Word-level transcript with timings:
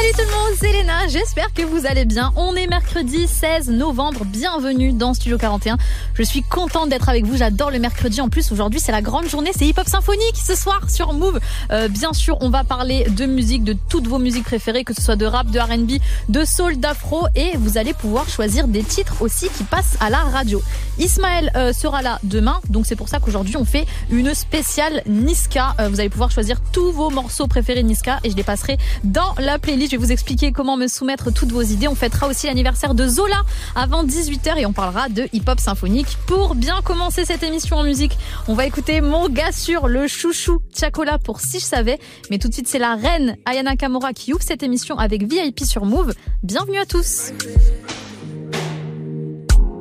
Salut 0.00 0.12
tout 0.12 0.24
le 0.24 0.30
monde, 0.30 0.56
c'est 0.58 0.72
Léna, 0.72 1.08
j'espère 1.08 1.52
que 1.52 1.60
vous 1.60 1.84
allez 1.84 2.06
bien. 2.06 2.32
On 2.36 2.56
est 2.56 2.66
mercredi 2.66 3.26
16 3.26 3.68
novembre, 3.68 4.24
bienvenue 4.24 4.94
dans 4.94 5.12
Studio 5.12 5.36
41. 5.36 5.76
Je 6.14 6.22
suis 6.22 6.42
contente 6.42 6.88
d'être 6.88 7.10
avec 7.10 7.26
vous, 7.26 7.36
j'adore 7.36 7.70
le 7.70 7.78
mercredi. 7.78 8.22
En 8.22 8.30
plus, 8.30 8.50
aujourd'hui, 8.50 8.80
c'est 8.80 8.92
la 8.92 9.02
grande 9.02 9.28
journée, 9.28 9.50
c'est 9.54 9.66
Hip 9.66 9.74
Hop 9.76 9.86
Symphonique 9.86 10.36
ce 10.42 10.54
soir 10.54 10.88
sur 10.88 11.12
Move. 11.12 11.38
Euh, 11.70 11.88
bien 11.88 12.14
sûr, 12.14 12.38
on 12.40 12.48
va 12.48 12.64
parler 12.64 13.04
de 13.10 13.26
musique, 13.26 13.62
de 13.62 13.76
toutes 13.90 14.06
vos 14.06 14.18
musiques 14.18 14.44
préférées, 14.44 14.84
que 14.84 14.94
ce 14.94 15.02
soit 15.02 15.16
de 15.16 15.26
rap, 15.26 15.50
de 15.50 15.58
R&B, 15.58 16.00
de 16.30 16.44
soul, 16.46 16.78
d'afro, 16.78 17.26
et 17.34 17.50
vous 17.58 17.76
allez 17.76 17.92
pouvoir 17.92 18.26
choisir 18.26 18.68
des 18.68 18.82
titres 18.82 19.20
aussi 19.20 19.50
qui 19.50 19.64
passent 19.64 19.98
à 20.00 20.08
la 20.08 20.20
radio. 20.20 20.62
Ismaël 20.98 21.52
euh, 21.56 21.74
sera 21.74 22.00
là 22.00 22.20
demain, 22.22 22.60
donc 22.70 22.86
c'est 22.86 22.96
pour 22.96 23.10
ça 23.10 23.18
qu'aujourd'hui, 23.18 23.58
on 23.58 23.66
fait 23.66 23.86
une 24.10 24.32
spéciale 24.34 25.02
Niska. 25.06 25.74
Euh, 25.78 25.88
vous 25.90 26.00
allez 26.00 26.08
pouvoir 26.08 26.30
choisir 26.30 26.58
tous 26.72 26.90
vos 26.90 27.10
morceaux 27.10 27.48
préférés 27.48 27.82
Niska, 27.82 28.20
et 28.24 28.30
je 28.30 28.36
les 28.36 28.44
passerai 28.44 28.78
dans 29.04 29.34
la 29.38 29.58
playlist 29.58 29.89
je 29.90 29.96
vais 29.96 30.04
vous 30.04 30.12
expliquer 30.12 30.52
comment 30.52 30.76
me 30.76 30.86
soumettre 30.86 31.32
toutes 31.32 31.50
vos 31.50 31.62
idées. 31.62 31.88
On 31.88 31.96
fêtera 31.96 32.28
aussi 32.28 32.46
l'anniversaire 32.46 32.94
de 32.94 33.08
Zola 33.08 33.42
avant 33.74 34.04
18h 34.04 34.56
et 34.58 34.64
on 34.64 34.72
parlera 34.72 35.08
de 35.08 35.28
hip-hop 35.32 35.58
symphonique. 35.58 36.16
Pour 36.28 36.54
bien 36.54 36.80
commencer 36.82 37.24
cette 37.24 37.42
émission 37.42 37.76
en 37.76 37.82
musique, 37.82 38.16
on 38.46 38.54
va 38.54 38.66
écouter 38.66 39.00
mon 39.00 39.28
gars 39.28 39.50
sur 39.50 39.88
le 39.88 40.06
chouchou 40.06 40.60
Chacola 40.78 41.18
pour 41.18 41.40
si 41.40 41.58
je 41.58 41.64
savais. 41.64 41.98
Mais 42.30 42.38
tout 42.38 42.46
de 42.46 42.52
suite, 42.52 42.68
c'est 42.68 42.78
la 42.78 42.94
reine 42.94 43.36
Ayana 43.46 43.74
Kamora 43.74 44.12
qui 44.12 44.32
ouvre 44.32 44.44
cette 44.44 44.62
émission 44.62 44.96
avec 44.96 45.24
VIP 45.24 45.64
sur 45.64 45.84
Move. 45.84 46.14
Bienvenue 46.44 46.78
à 46.78 46.86
tous. 46.86 47.32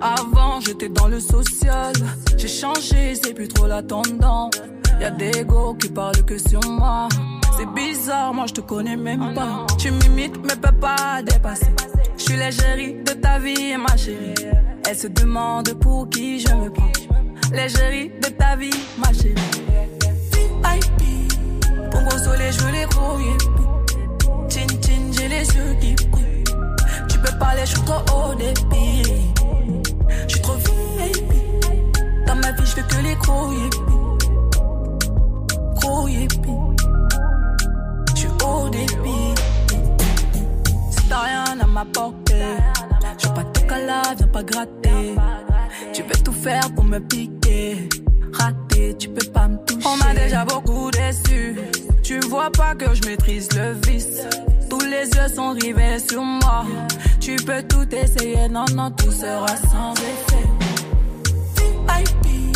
Avant, 0.02 0.62
j'étais 0.62 0.90
dans 0.90 1.08
le 1.08 1.20
social. 1.20 1.94
J'ai 2.38 2.48
changé, 2.48 3.16
c'est 3.16 3.34
plus 3.34 3.48
trop 3.50 3.68
la 3.68 3.84
tendance. 3.84 4.56
Y'a 5.00 5.12
des 5.12 5.44
go 5.46 5.76
qui 5.76 5.90
parlent 5.90 6.24
que 6.26 6.38
sur 6.38 6.62
moi. 6.70 7.10
C'est 7.58 7.70
bizarre, 7.74 8.34
moi 8.34 8.46
je 8.48 8.54
te 8.54 8.62
connais 8.62 8.96
même 8.96 9.34
pas. 9.34 9.66
Tu 9.78 9.92
m'imites, 9.92 10.38
mais 10.44 10.56
peux 10.56 10.78
pas 10.78 11.22
dépasser. 11.22 11.68
Je 12.18 12.24
suis 12.24 12.38
l'égérie 12.38 13.04
de 13.04 13.12
ta 13.14 13.40
vie, 13.40 13.76
ma 13.78 13.98
chérie. 13.98 14.34
Elle 14.88 14.98
se 14.98 15.08
demande 15.08 15.74
pour 15.82 16.10
qui 16.10 16.40
je 16.40 16.54
me 16.54 16.70
prends. 16.70 16.92
L'égérie 17.52 18.12
de 18.22 18.30
ta 18.30 18.56
vie, 18.56 18.70
ma 18.98 19.12
chérie. 19.12 19.36
VIP, 20.32 21.92
pour 21.92 22.02
gros 22.04 22.18
soleil, 22.18 22.52
je 22.54 22.68
les 22.72 22.86
grouiller. 22.86 23.38
Chin 24.50 24.68
chin, 24.82 25.12
j'ai 25.12 25.28
les 25.28 25.46
yeux 25.46 25.76
qui 25.82 26.08
brillent. 26.08 26.44
Tu 27.10 27.20
peux 27.20 27.38
parler, 27.38 27.62
je 27.66 27.72
suis 27.72 27.82
trop 27.82 28.02
haut 28.16 28.36
débit. 28.36 29.30
Je 30.28 30.34
suis 30.34 30.42
trop 30.42 30.54
VIP. 30.54 31.34
Dans 32.28 32.36
ma 32.36 32.52
vie, 32.52 32.66
je 32.66 32.82
que 32.82 33.04
les 33.04 33.16
gros 33.16 33.50
Gros 35.76 36.08
Je 36.08 36.28
suis 38.16 38.30
au 38.46 38.70
débit. 38.70 39.34
T'as 41.10 41.22
rien 41.22 41.44
à 41.60 41.66
m'apporter, 41.66 42.44
je 43.18 43.28
veux 43.28 43.34
pas 43.34 43.44
te 43.44 43.60
caler, 43.62 44.02
viens 44.18 44.28
pas 44.28 44.44
gratter. 44.44 45.16
Tu 45.94 46.04
veux 46.04 46.24
tout 46.24 46.34
faire 46.34 46.72
pour 46.76 46.84
me 46.84 47.00
piquer. 47.00 47.90
Raté, 48.34 48.96
tu 48.98 49.10
peux 49.10 49.26
pas 49.32 49.48
me 49.48 49.58
toucher. 49.66 49.88
On 49.88 49.98
m'a 49.98 50.14
déjà 50.14 50.46
beaucoup 50.46 50.92
déçu. 50.92 51.56
Tu 52.04 52.20
vois 52.20 52.52
pas 52.52 52.76
que 52.76 52.94
je 52.94 53.02
maîtrise 53.08 53.50
le 53.56 53.74
vice. 53.88 54.22
Les 54.90 55.06
yeux 55.06 55.28
sont 55.36 55.52
rivés 55.52 56.00
sur 56.00 56.24
moi. 56.24 56.66
Tu 57.20 57.36
peux 57.36 57.62
tout 57.62 57.88
essayer, 57.94 58.50
non, 58.50 58.66
non, 58.74 58.90
tout 58.90 59.12
sera 59.12 59.56
sans 59.70 59.94
effet. 59.94 60.48
VIP, 61.56 62.56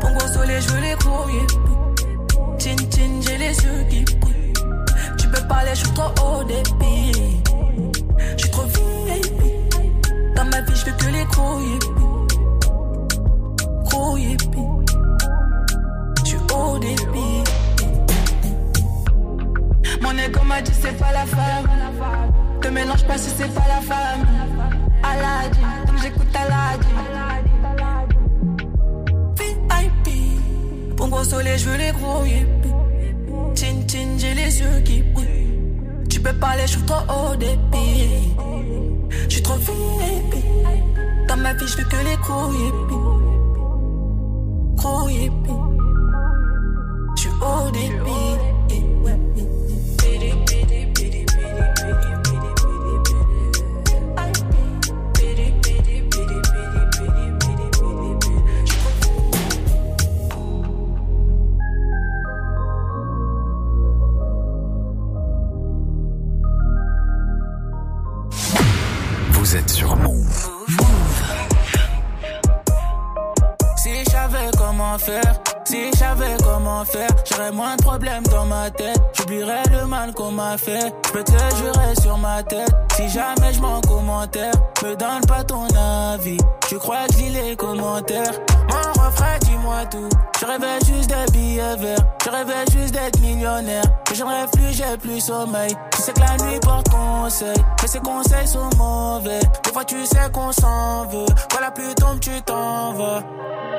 gros 0.00 0.28
soleil, 0.32 0.62
je 0.62 0.68
veux 0.68 0.80
les 0.80 0.94
courrier. 1.02 1.46
Chin 2.60 2.76
chin, 2.94 3.20
j'ai 3.22 3.38
les 3.38 3.56
yeux 3.56 3.84
qui 3.90 4.04
brillent. 4.18 4.52
Tu 5.18 5.26
peux 5.28 5.42
parler, 5.48 5.70
je 5.74 5.80
suis 5.80 5.94
trop 5.94 6.12
haut 6.22 6.44
débit. 6.44 7.42
Je 8.36 8.42
suis 8.42 8.50
trop 8.50 8.66
VIP. 8.66 9.42
Dans 10.36 10.44
ma 10.44 10.60
vie, 10.60 10.76
je 10.76 10.84
veux 10.86 10.92
que 10.92 11.06
les. 11.06 11.24
Gros 13.84 14.16
yippies. 14.16 14.46
Je 16.22 16.28
suis 16.28 16.38
haut 16.54 16.78
débit. 16.78 17.53
Mon 20.04 20.18
ego 20.18 20.40
m'a 20.44 20.60
dit 20.60 20.72
c'est 20.78 20.98
pas 20.98 21.12
la 21.12 21.24
femme. 21.24 21.66
Te 22.60 22.68
mélange 22.68 23.04
pas 23.06 23.16
si 23.16 23.30
c'est 23.30 23.52
pas 23.54 23.66
la 23.66 23.80
femme. 23.80 24.26
Aladji, 25.02 25.60
donc 25.86 25.96
j'écoute 26.02 26.34
Aladji. 26.34 26.88
VIP, 29.38 30.96
pour 30.96 31.08
gros 31.08 31.24
soleil, 31.24 31.58
je 31.58 31.70
veux 31.70 31.78
les 31.78 31.92
gros 31.92 32.22
yippies. 32.24 32.74
Chin 33.56 33.80
chin, 33.88 34.08
j'ai 34.18 34.34
les 34.34 34.60
yeux 34.60 34.80
qui 34.84 35.02
brillent. 35.02 35.58
Tu 36.10 36.20
peux 36.20 36.34
parler, 36.34 36.64
je 36.66 36.72
suis 36.72 36.82
trop 36.82 37.02
haut 37.08 37.36
débit. 37.36 38.34
Je 39.10 39.30
suis 39.30 39.42
trop 39.42 39.56
VIP. 39.56 40.44
Dans 41.28 41.36
ma 41.38 41.54
vie, 41.54 41.66
je 41.66 41.78
veux 41.78 41.84
que 41.84 41.96
les 41.96 42.16
gros 42.16 42.52
yippies. 42.52 42.94
Gros 44.76 45.08
yippies. 45.08 45.62
Je 47.16 47.28
haut 47.28 47.70
fait. 80.58 80.94
Je 81.14 81.23
plus 95.00 95.20
sommeil. 95.20 95.74
Tu 95.92 96.02
sais 96.02 96.12
que 96.12 96.20
la 96.20 96.36
nuit 96.44 96.60
porte 96.60 96.88
conseil. 96.88 97.56
Mais 97.82 97.88
ces 97.88 98.00
conseils 98.00 98.46
sont 98.46 98.70
mauvais. 98.76 99.40
Des 99.64 99.72
fois, 99.72 99.84
tu 99.84 100.04
sais 100.06 100.30
qu'on 100.32 100.52
s'en 100.52 101.06
veut. 101.06 101.26
La 101.64 101.70
pluie 101.70 101.94
tombe, 101.94 102.20
tu 102.20 102.42
t'en 102.42 102.92
vas. 102.92 103.22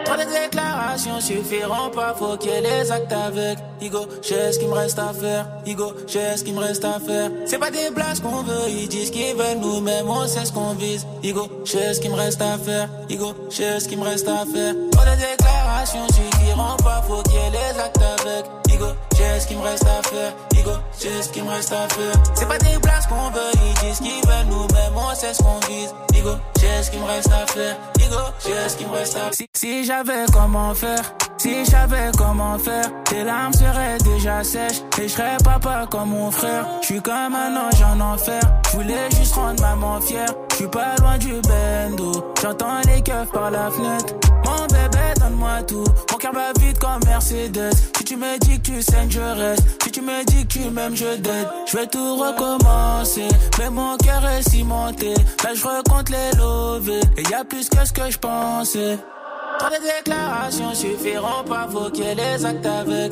Trop 0.06 0.16
de 0.16 0.24
déclarations 0.24 1.20
suffiront 1.20 1.92
pas, 1.94 2.16
faut 2.18 2.36
qu'il 2.38 2.50
y 2.50 2.54
ait 2.56 2.62
les 2.62 2.92
actes 2.92 3.12
avec. 3.12 3.60
Igo, 3.80 4.08
j'ai 4.24 4.52
ce 4.52 4.58
qu'il 4.58 4.70
me 4.70 4.74
reste 4.74 4.98
à 4.98 5.14
faire. 5.14 5.48
Igo, 5.68 5.94
j'ai 6.08 6.36
ce 6.36 6.44
qu'il 6.44 6.56
me 6.56 6.62
reste 6.62 6.84
à 6.84 7.00
faire. 7.00 7.30
C'est 7.46 7.60
pas 7.60 7.70
des 7.70 7.92
blagues 7.92 8.20
qu'on 8.22 8.42
veut, 8.42 8.70
ils 8.70 8.88
disent 8.88 9.12
qu'ils 9.12 9.36
veulent 9.36 9.60
nous-mêmes, 9.60 10.10
on 10.10 10.28
sait 10.28 10.46
ce 10.46 10.52
qu'on 10.52 10.74
vise. 10.74 11.06
Igo, 11.22 11.48
j'ai 11.64 11.94
ce 11.94 12.00
qu'il 12.00 12.10
me 12.10 12.16
reste 12.16 12.42
à 12.42 12.58
faire. 12.58 12.90
Igo, 13.10 13.36
j'ai 13.52 13.80
ce 13.80 13.88
qu'il 13.88 14.00
me 14.00 14.04
reste 14.04 14.28
à 14.28 14.46
faire. 14.52 14.74
Trop 14.92 15.06
de 15.06 15.16
déclarations 15.16 16.08
suffiront 16.08 16.78
pas, 16.84 17.04
faut 17.08 17.22
qu'il 17.24 17.34
y 17.34 17.38
ait 17.38 17.52
les 17.52 17.80
actes 17.80 18.02
avec. 18.20 18.46
Igo, 18.74 18.88
j'ai 19.26 19.40
ce 19.40 19.48
qu'il 19.48 19.58
me 19.58 19.64
reste 19.64 19.86
à 19.86 20.02
faire. 20.08 20.34
Igo, 20.58 20.72
j'ai 21.00 21.22
ce 21.22 21.30
qu'il 21.30 21.44
me 21.44 21.50
reste 21.50 21.72
à 21.72 21.88
faire. 21.90 22.14
C'est 22.36 22.48
pas 22.48 22.58
des 22.58 22.78
blagues 22.78 23.08
qu'on 23.10 23.30
veut, 23.32 23.52
ils 23.54 23.88
disent 23.88 24.00
qu'ils 24.00 24.28
veulent 24.28 24.48
nous-mêmes, 24.48 24.94
on 24.96 25.16
sait 25.16 25.34
ce 25.34 25.42
qu'on 25.42 25.60
vise. 25.68 25.94
Igo, 26.16 26.32
j'ai 26.60 26.84
ce 26.84 26.92
qu'il 26.92 27.00
me 27.00 27.06
reste 27.06 27.32
à 27.32 27.46
faire. 27.52 27.76
Igo, 28.00 28.22
j'ai 28.46 28.70
ce 28.70 28.76
qu'il 28.78 28.88
me 28.88 28.94
reste 28.94 29.16
à 29.16 29.32
faire. 29.32 29.48
Si, 29.54 29.86
j'avais 29.86 30.26
comment 30.32 30.74
faire, 30.74 31.14
si 31.38 31.66
j'avais 31.66 32.12
comment 32.18 32.58
faire, 32.60 32.86
tes 33.06 33.24
larmes 33.24 33.54
seraient 33.54 33.98
déjà 34.00 34.44
sèches 34.44 34.82
et 35.00 35.04
je 35.04 35.14
serais 35.14 35.38
papa 35.44 35.86
comme 35.90 36.10
mon 36.10 36.32
frère. 36.32 36.66
Je 36.82 36.86
suis 36.86 37.02
comme 37.02 37.36
un 37.36 37.56
ange 37.56 37.82
en 37.82 38.00
enfer, 38.00 38.42
je 38.72 38.78
voulais 38.78 39.10
juste 39.18 39.36
rendre 39.36 39.62
maman 39.62 40.00
fière. 40.02 40.34
Je 40.52 40.56
suis 40.56 40.68
pas 40.68 40.96
loin 41.02 41.18
du 41.18 41.34
bendo, 41.42 42.34
j'entends 42.42 42.80
les 42.88 43.02
keufs 43.02 43.32
par 43.32 43.52
la 43.52 43.70
fenêtre. 43.70 44.14
Mon 44.46 44.68
bébé, 44.68 45.20
donne-moi 45.20 45.64
tout. 45.68 45.84
Mon 46.12 46.18
cœur 46.18 46.32
bat 46.32 46.54
vite 46.60 46.80
comme 46.80 47.04
Mercedes. 47.06 47.74
Si 47.98 48.04
tu 48.04 48.16
me 48.16 48.38
dis 48.40 48.62
que 48.62 48.72
tu 48.72 48.82
saignes, 48.82 49.10
je 49.16 49.42
reste. 49.42 49.84
Si 49.84 49.92
tu 49.92 50.02
me 50.02 50.26
dis 50.26 50.46
que 50.46 50.54
tu 50.54 50.70
m'aimes, 50.70 50.96
je 50.96 51.16
t'aide. 51.16 51.48
Je 51.68 51.78
vais 51.78 51.88
tout 51.88 52.18
recommencer. 52.18 53.28
Mais 53.60 53.70
mon 53.70 53.96
cœur 53.98 54.24
est 54.26 54.50
cimenté. 54.50 55.14
Là, 55.44 55.54
je 55.54 55.64
recompte 55.64 56.10
les 56.10 56.38
lovés. 56.38 57.02
Et 57.18 57.24
y 57.24 57.34
a 57.34 57.44
plus 57.46 57.70
que 57.70 57.86
ce 57.86 57.94
que 57.94 58.10
je 58.10 58.18
pensais. 58.18 58.98
Trop 59.60 59.70
de 59.70 59.82
déclarations 59.98 60.74
suffiront 60.74 61.44
pas, 61.48 61.68
ait 62.04 62.16
les 62.16 62.46
actes 62.46 62.66
avec. 62.66 63.12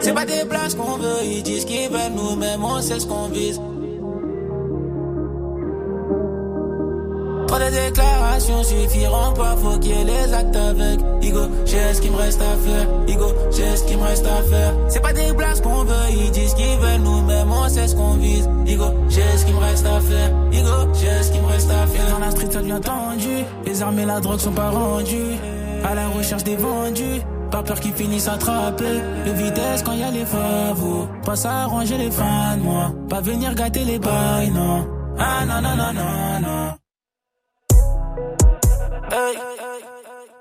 C'est 0.00 0.14
pas 0.14 0.24
des 0.24 0.44
places 0.48 0.74
qu'on 0.74 0.96
veut, 0.96 1.22
ils 1.24 1.42
disent 1.42 1.64
qu'ils 1.64 1.90
veulent 1.90 2.14
nous-mêmes, 2.14 2.64
on 2.64 2.80
sait 2.80 3.00
ce 3.00 3.06
qu'on 3.06 3.28
vise. 3.28 3.60
Trop 7.46 7.58
de 7.58 7.70
déclarations 7.70 8.62
suffiront 8.64 9.32
pas, 9.34 9.56
faut 9.56 9.78
qu'il 9.78 9.92
y 9.92 10.00
ait 10.00 10.04
les 10.04 10.34
actes 10.34 10.56
avec. 10.56 11.00
Igo, 11.22 11.40
j'ai 11.64 11.94
ce 11.94 12.00
qu'il 12.00 12.12
me 12.12 12.16
reste 12.16 12.40
à 12.40 12.56
faire. 12.56 12.86
Igo, 13.06 13.26
j'ai 13.50 13.76
ce 13.76 13.84
qu'il 13.84 13.98
me 13.98 14.02
reste 14.02 14.26
à 14.26 14.42
faire. 14.42 14.72
C'est 14.88 15.00
pas 15.00 15.12
des 15.12 15.32
blagues 15.32 15.60
qu'on 15.60 15.84
veut, 15.84 16.10
ils 16.10 16.30
disent 16.32 16.54
qu'ils 16.54 16.78
veulent 16.78 17.02
nous-mêmes, 17.02 17.50
on 17.50 17.68
sait 17.68 17.86
ce 17.86 17.94
qu'on 17.94 18.14
vise. 18.14 18.48
Igo, 18.66 18.86
j'ai 19.08 19.38
ce 19.38 19.44
qu'il 19.44 19.54
me 19.54 19.60
reste 19.60 19.86
à 19.86 20.00
faire. 20.00 20.30
Igo, 20.52 20.92
j'ai 20.94 21.22
ce 21.22 21.32
qu'il 21.32 21.42
me 21.42 21.46
reste 21.46 21.70
à 21.70 21.86
faire. 21.86 22.10
Dans 22.10 22.18
la 22.18 22.30
street, 22.30 22.50
ça 22.50 22.60
devient 22.60 22.80
tendu. 22.82 23.44
Les 23.64 23.82
armes 23.82 23.98
et 23.98 24.06
la 24.06 24.20
drogue 24.20 24.40
sont 24.40 24.52
pas 24.52 24.70
rendues. 24.70 25.36
À 25.84 25.94
la 25.94 26.08
recherche 26.08 26.44
des 26.44 26.56
vendus. 26.56 27.22
Pas 27.50 27.62
peur 27.62 27.78
qu'ils 27.78 27.92
finissent 27.92 28.28
attrapés. 28.28 29.00
Le 29.24 29.32
vitesse 29.32 29.82
quand 29.84 29.92
y 29.92 30.02
a 30.02 30.10
les 30.10 30.24
favos. 30.24 31.06
Pas 31.24 31.36
s'arranger 31.36 31.96
les 31.96 32.10
fans, 32.10 32.58
moi. 32.60 32.92
Pas 33.08 33.20
venir 33.20 33.54
gâter 33.54 33.84
les 33.84 33.98
bails, 33.98 34.50
non. 34.50 34.84
Ah 35.18 35.46
non, 35.46 35.62
non, 35.62 35.76
non, 35.76 35.92
non, 35.92 36.40
non. 36.42 36.85
Hey. 39.08 39.95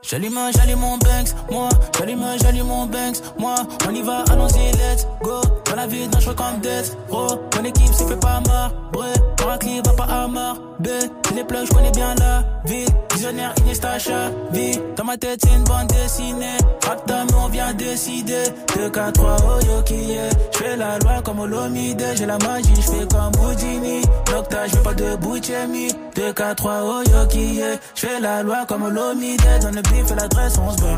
J'allume, 0.07 0.40
j'allume 0.56 0.80
mon 0.80 0.98
Banks, 0.98 1.34
moi. 1.50 1.69
J'allume, 1.98 2.24
j'allume 2.40 2.68
mon 2.68 2.86
Banks, 2.86 3.18
moi. 3.40 3.56
On 3.88 3.92
y 3.92 4.04
va, 4.04 4.24
allons-y, 4.30 4.72
let's 4.74 5.07
go. 5.24 5.42
Dans 5.66 5.75
la 5.75 5.88
vie, 5.88 6.07
dangereux 6.07 6.36
comme 6.36 6.60
death, 6.62 6.96
bro. 7.10 7.28
Mon 7.56 7.63
équipe 7.63 7.94
se 7.94 8.04
fait 8.04 8.19
pas 8.19 8.40
marre, 8.48 8.72
bré. 8.92 9.10
Dans 9.38 9.48
la 9.48 9.57
va 9.57 9.94
pas 9.94 10.13
à 10.13 10.28
marre, 10.28 10.57
B. 10.80 10.88
Les 11.36 11.44
plugs, 11.44 11.66
j'connais 11.66 11.92
bien 11.92 12.13
la 12.19 12.44
vie. 12.66 12.86
Visionnaire, 13.13 13.54
Iniesta, 13.62 13.98
vie. 14.52 14.80
Dans 14.96 15.06
ma 15.06 15.18
tête, 15.18 15.40
c'est 15.44 15.56
une 15.56 15.63
bande 15.63 15.88
dessinée. 15.88 16.57
Rap 16.86 17.02
mais 17.07 17.34
on 17.44 17.48
vient 17.48 17.74
décider. 17.74 18.44
2, 18.75 18.90
4, 18.90 19.13
3, 19.13 19.36
oh 19.40 19.66
yo, 19.66 19.81
qui 19.84 20.12
est? 20.12 20.30
J'fais 20.54 20.75
la 20.78 21.00
loi 21.00 21.22
comme 21.24 21.40
Olomide. 21.40 22.04
J'ai 22.16 22.25
la 22.25 22.38
magie, 22.38 22.74
j'fais 22.75 23.07
comme 23.07 23.31
Houdini. 23.42 24.02
Nocta, 24.31 24.68
j'fais 24.68 24.84
pas 24.84 24.94
de 24.94 25.16
Bouchemi. 25.16 25.88
2, 26.16 26.34
4, 26.34 26.56
3, 26.56 26.74
oh 26.84 27.02
yo, 27.10 27.28
qui 27.28 27.60
est? 27.60 27.80
J'fais 27.96 28.19
la 28.19 28.44
loi 28.44 28.66
comme 28.68 28.84
Olomide. 28.84 29.42
Dans 29.62 29.72
le 29.72 29.81
bif 29.95 30.12
et 30.12 30.15
l'adresse, 30.15 30.57
on 30.57 30.71
se 30.71 30.81
bat. 30.81 30.97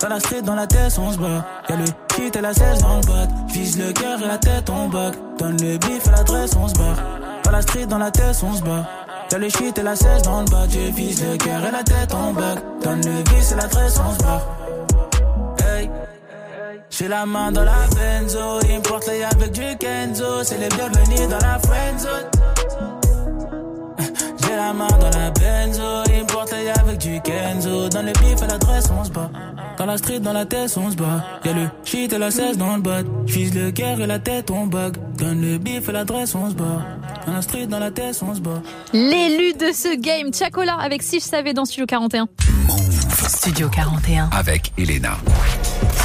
Dans 0.00 0.08
la 0.08 0.20
street, 0.20 0.42
dans 0.42 0.54
la 0.54 0.66
tête, 0.66 0.98
on 0.98 1.12
se 1.12 1.18
bat. 1.18 1.44
Y'a 1.68 1.76
le 1.76 1.84
kit 2.08 2.38
et 2.38 2.40
la 2.40 2.54
16 2.54 2.80
dans 2.80 2.96
le 2.96 3.06
bat. 3.06 3.28
Vise 3.48 3.78
le 3.78 3.92
cœur 3.92 4.22
et 4.22 4.26
la 4.26 4.38
tête, 4.38 4.70
on 4.70 4.88
bug. 4.88 5.14
Donne 5.38 5.56
le 5.60 5.78
bif 5.78 6.06
et 6.06 6.10
l'adresse, 6.10 6.56
on 6.56 6.68
se 6.68 6.74
bat. 6.74 6.94
Dans 7.44 7.50
la 7.50 7.62
street, 7.62 7.86
dans 7.86 7.98
la 7.98 8.10
tête, 8.10 8.36
on 8.42 8.54
se 8.54 8.62
bat. 8.62 8.86
Y'a 9.30 9.38
le 9.38 9.48
shit 9.48 9.76
et 9.76 9.82
la 9.82 9.96
16 9.96 10.22
dans 10.22 10.40
le 10.40 10.50
bas. 10.50 10.66
Je 10.68 10.90
vise 10.92 11.22
le 11.24 11.36
cœur 11.36 11.64
et 11.64 11.70
la 11.70 11.82
tête, 11.82 12.14
on 12.14 12.32
bug. 12.32 12.58
Donne 12.82 13.02
le 13.04 13.30
vis 13.30 13.52
et 13.52 13.56
l'adresse, 13.56 13.98
on 13.98 14.12
se 14.14 14.24
bat. 14.24 14.42
Hey. 15.64 15.90
J'ai 16.90 17.08
la 17.08 17.26
main 17.26 17.52
dans 17.52 17.64
la 17.64 17.86
benzo, 17.94 18.58
importe 18.74 19.08
les 19.08 19.22
avec 19.22 19.52
du 19.52 19.76
Kenzo, 19.76 20.42
c'est 20.42 20.58
les 20.58 20.68
bienvenus 20.68 21.28
dans 21.28 21.38
la 21.38 21.58
friendzone. 21.58 22.37
J'ai 24.48 24.56
la 24.56 24.72
main 24.72 24.88
dans 24.88 25.10
la 25.10 25.30
benzo, 25.30 25.82
importe-les 26.20 26.70
avec 26.70 26.98
du 26.98 27.20
Kenzo, 27.20 27.88
dans 27.90 28.02
le 28.02 28.12
bif 28.12 28.42
et 28.42 28.46
l'adresse 28.46 28.88
on 28.90 29.04
se 29.04 29.10
bat. 29.10 29.30
Dans 29.76 29.86
la 29.86 29.96
street, 29.98 30.20
dans 30.20 30.32
la 30.32 30.46
tête, 30.46 30.74
on 30.76 30.90
se 30.90 30.96
bat. 30.96 31.24
Y'a 31.44 31.52
le 31.52 31.68
shit 31.84 32.12
et 32.12 32.18
la 32.18 32.30
16 32.30 32.56
dans 32.56 32.74
le 32.76 32.82
bas. 32.82 33.02
J'vise 33.26 33.54
le 33.54 33.70
cœur 33.70 34.00
et 34.00 34.06
la 34.06 34.18
tête, 34.18 34.50
on 34.50 34.66
bug. 34.66 34.96
Donne 35.16 35.40
le 35.40 35.58
bif 35.58 35.88
et 35.88 35.92
l'adresse, 35.92 36.34
on 36.34 36.50
se 36.50 36.54
bat. 36.54 36.82
Dans 37.26 37.32
la 37.32 37.42
street, 37.42 37.66
dans 37.66 37.78
la 37.78 37.90
tête, 37.90 38.20
on 38.22 38.34
se 38.34 38.40
bat. 38.40 38.62
L'élu 38.92 39.52
de 39.52 39.70
ce 39.72 39.96
game, 40.00 40.32
Chacola 40.32 40.76
avec 40.80 41.02
Si 41.02 41.20
je 41.20 41.24
savais 41.24 41.52
dans 41.52 41.64
Studio 41.64 41.86
41. 41.86 42.26
Studio 43.28 43.68
41. 43.68 44.30
Avec 44.32 44.72
Elena. 44.78 45.18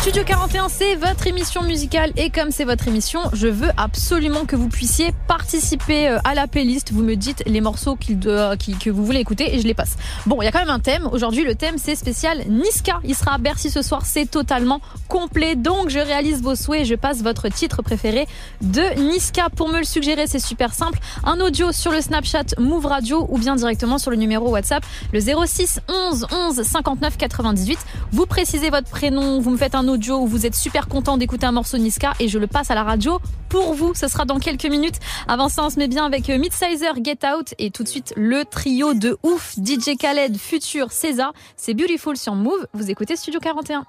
Studio 0.02 0.24
41, 0.26 0.68
c'est 0.68 0.96
votre 0.96 1.26
émission 1.28 1.62
musicale 1.64 2.12
et 2.18 2.30
comme 2.30 2.52
c'est 2.52 2.66
votre 2.66 2.90
émission, 2.90 3.22
je 3.32 3.48
veux 3.48 3.70
absolument 3.78 4.44
que 4.44 4.58
vous 4.58 4.68
puissiez 4.68 5.14
participer 5.30 6.10
euh, 6.10 6.18
à 6.26 6.36
la 6.36 6.48
playlist. 6.48 6.92
Vous 6.92 7.04
me 7.04 7.16
dites 7.16 7.42
les 7.46 7.62
morceaux 7.62 7.96
que 7.96 8.90
vous 8.90 9.06
voulez 9.06 9.20
écouter 9.20 9.56
et 9.56 9.62
je 9.62 9.66
les 9.66 9.74
passe. 9.74 9.96
Bon, 10.26 10.42
il 10.42 10.46
y 10.46 10.48
a 10.50 10.52
quand 10.52 10.60
même 10.60 10.70
un 10.70 10.82
thème. 10.82 11.08
Aujourd'hui, 11.10 11.46
le 11.46 11.56
thème 11.56 11.76
c'est 11.78 11.96
spécial 11.96 12.44
Niska. 12.50 13.00
Il 13.06 13.16
sera 13.16 13.36
à 13.36 13.38
Bercy 13.38 13.70
ce 13.70 13.82
soir, 13.82 14.06
c'est 14.06 14.30
totalement 14.30 14.82
complet. 15.08 15.56
Donc, 15.56 15.90
je 15.90 16.00
réalise 16.00 16.42
vos 16.42 16.56
souhaits 16.56 16.82
et 16.82 16.86
je 16.86 16.96
passe 16.96 17.22
votre 17.22 17.48
titre 17.48 17.82
préféré 17.82 18.28
de 18.62 19.00
Niska. 19.00 19.48
Pour 19.56 19.70
me 19.70 19.78
le 19.78 19.86
suggérer, 19.86 20.28
c'est 20.28 20.40
super 20.40 20.74
simple. 20.74 21.00
Un 21.24 21.40
audio 21.40 21.72
sur 21.72 21.94
le 21.94 22.02
Snapchat 22.02 22.58
Move 22.60 22.88
Radio 22.88 23.26
ou 23.30 23.38
bien 23.38 23.56
directement 23.56 23.98
sur 23.98 24.12
le 24.12 24.18
numéro 24.18 24.50
WhatsApp, 24.50 24.86
le 25.14 25.22
06 25.22 25.80
11 25.88 26.28
11 26.30 26.62
59 26.64 27.13
98. 27.18 27.80
Vous 28.12 28.26
précisez 28.26 28.70
votre 28.70 28.90
prénom, 28.90 29.40
vous 29.40 29.52
me 29.52 29.58
faites 29.58 29.76
un 29.76 29.88
audio 29.88 30.20
où 30.20 30.28
vous 30.28 30.46
êtes 30.46 30.56
super 30.56 30.88
content 30.88 31.18
d'écouter 31.18 31.46
un 31.46 31.52
morceau 31.52 31.78
Niska 31.78 32.14
et 32.20 32.28
je 32.28 32.40
le 32.40 32.48
passe 32.48 32.72
à 32.72 32.76
la 32.76 32.84
radio 32.84 33.20
pour 33.50 33.74
vous. 33.74 33.94
Ce 33.94 34.08
sera 34.08 34.26
dans 34.26 34.40
quelques 34.40 34.66
minutes. 34.66 34.96
Avant 35.28 35.50
ça, 35.50 35.64
on 35.64 35.70
se 35.70 35.78
met 35.78 35.88
bien 35.88 36.06
avec 36.06 36.30
euh, 36.30 36.38
Midsizer, 36.38 36.94
Get 37.04 37.20
Out 37.26 37.54
et 37.60 37.72
tout 37.72 37.84
de 37.84 37.88
suite 37.88 38.14
le 38.16 38.46
trio 38.46 38.94
de 38.94 39.18
ouf 39.24 39.56
DJ 39.58 39.98
Khaled, 39.98 40.38
Future, 40.38 40.92
César. 40.92 41.34
C'est 41.56 41.74
Beautiful 41.74 42.18
sur 42.18 42.36
Move. 42.36 42.68
Vous 42.74 42.90
écoutez 42.90 43.16
Studio 43.16 43.40
41. 43.40 43.86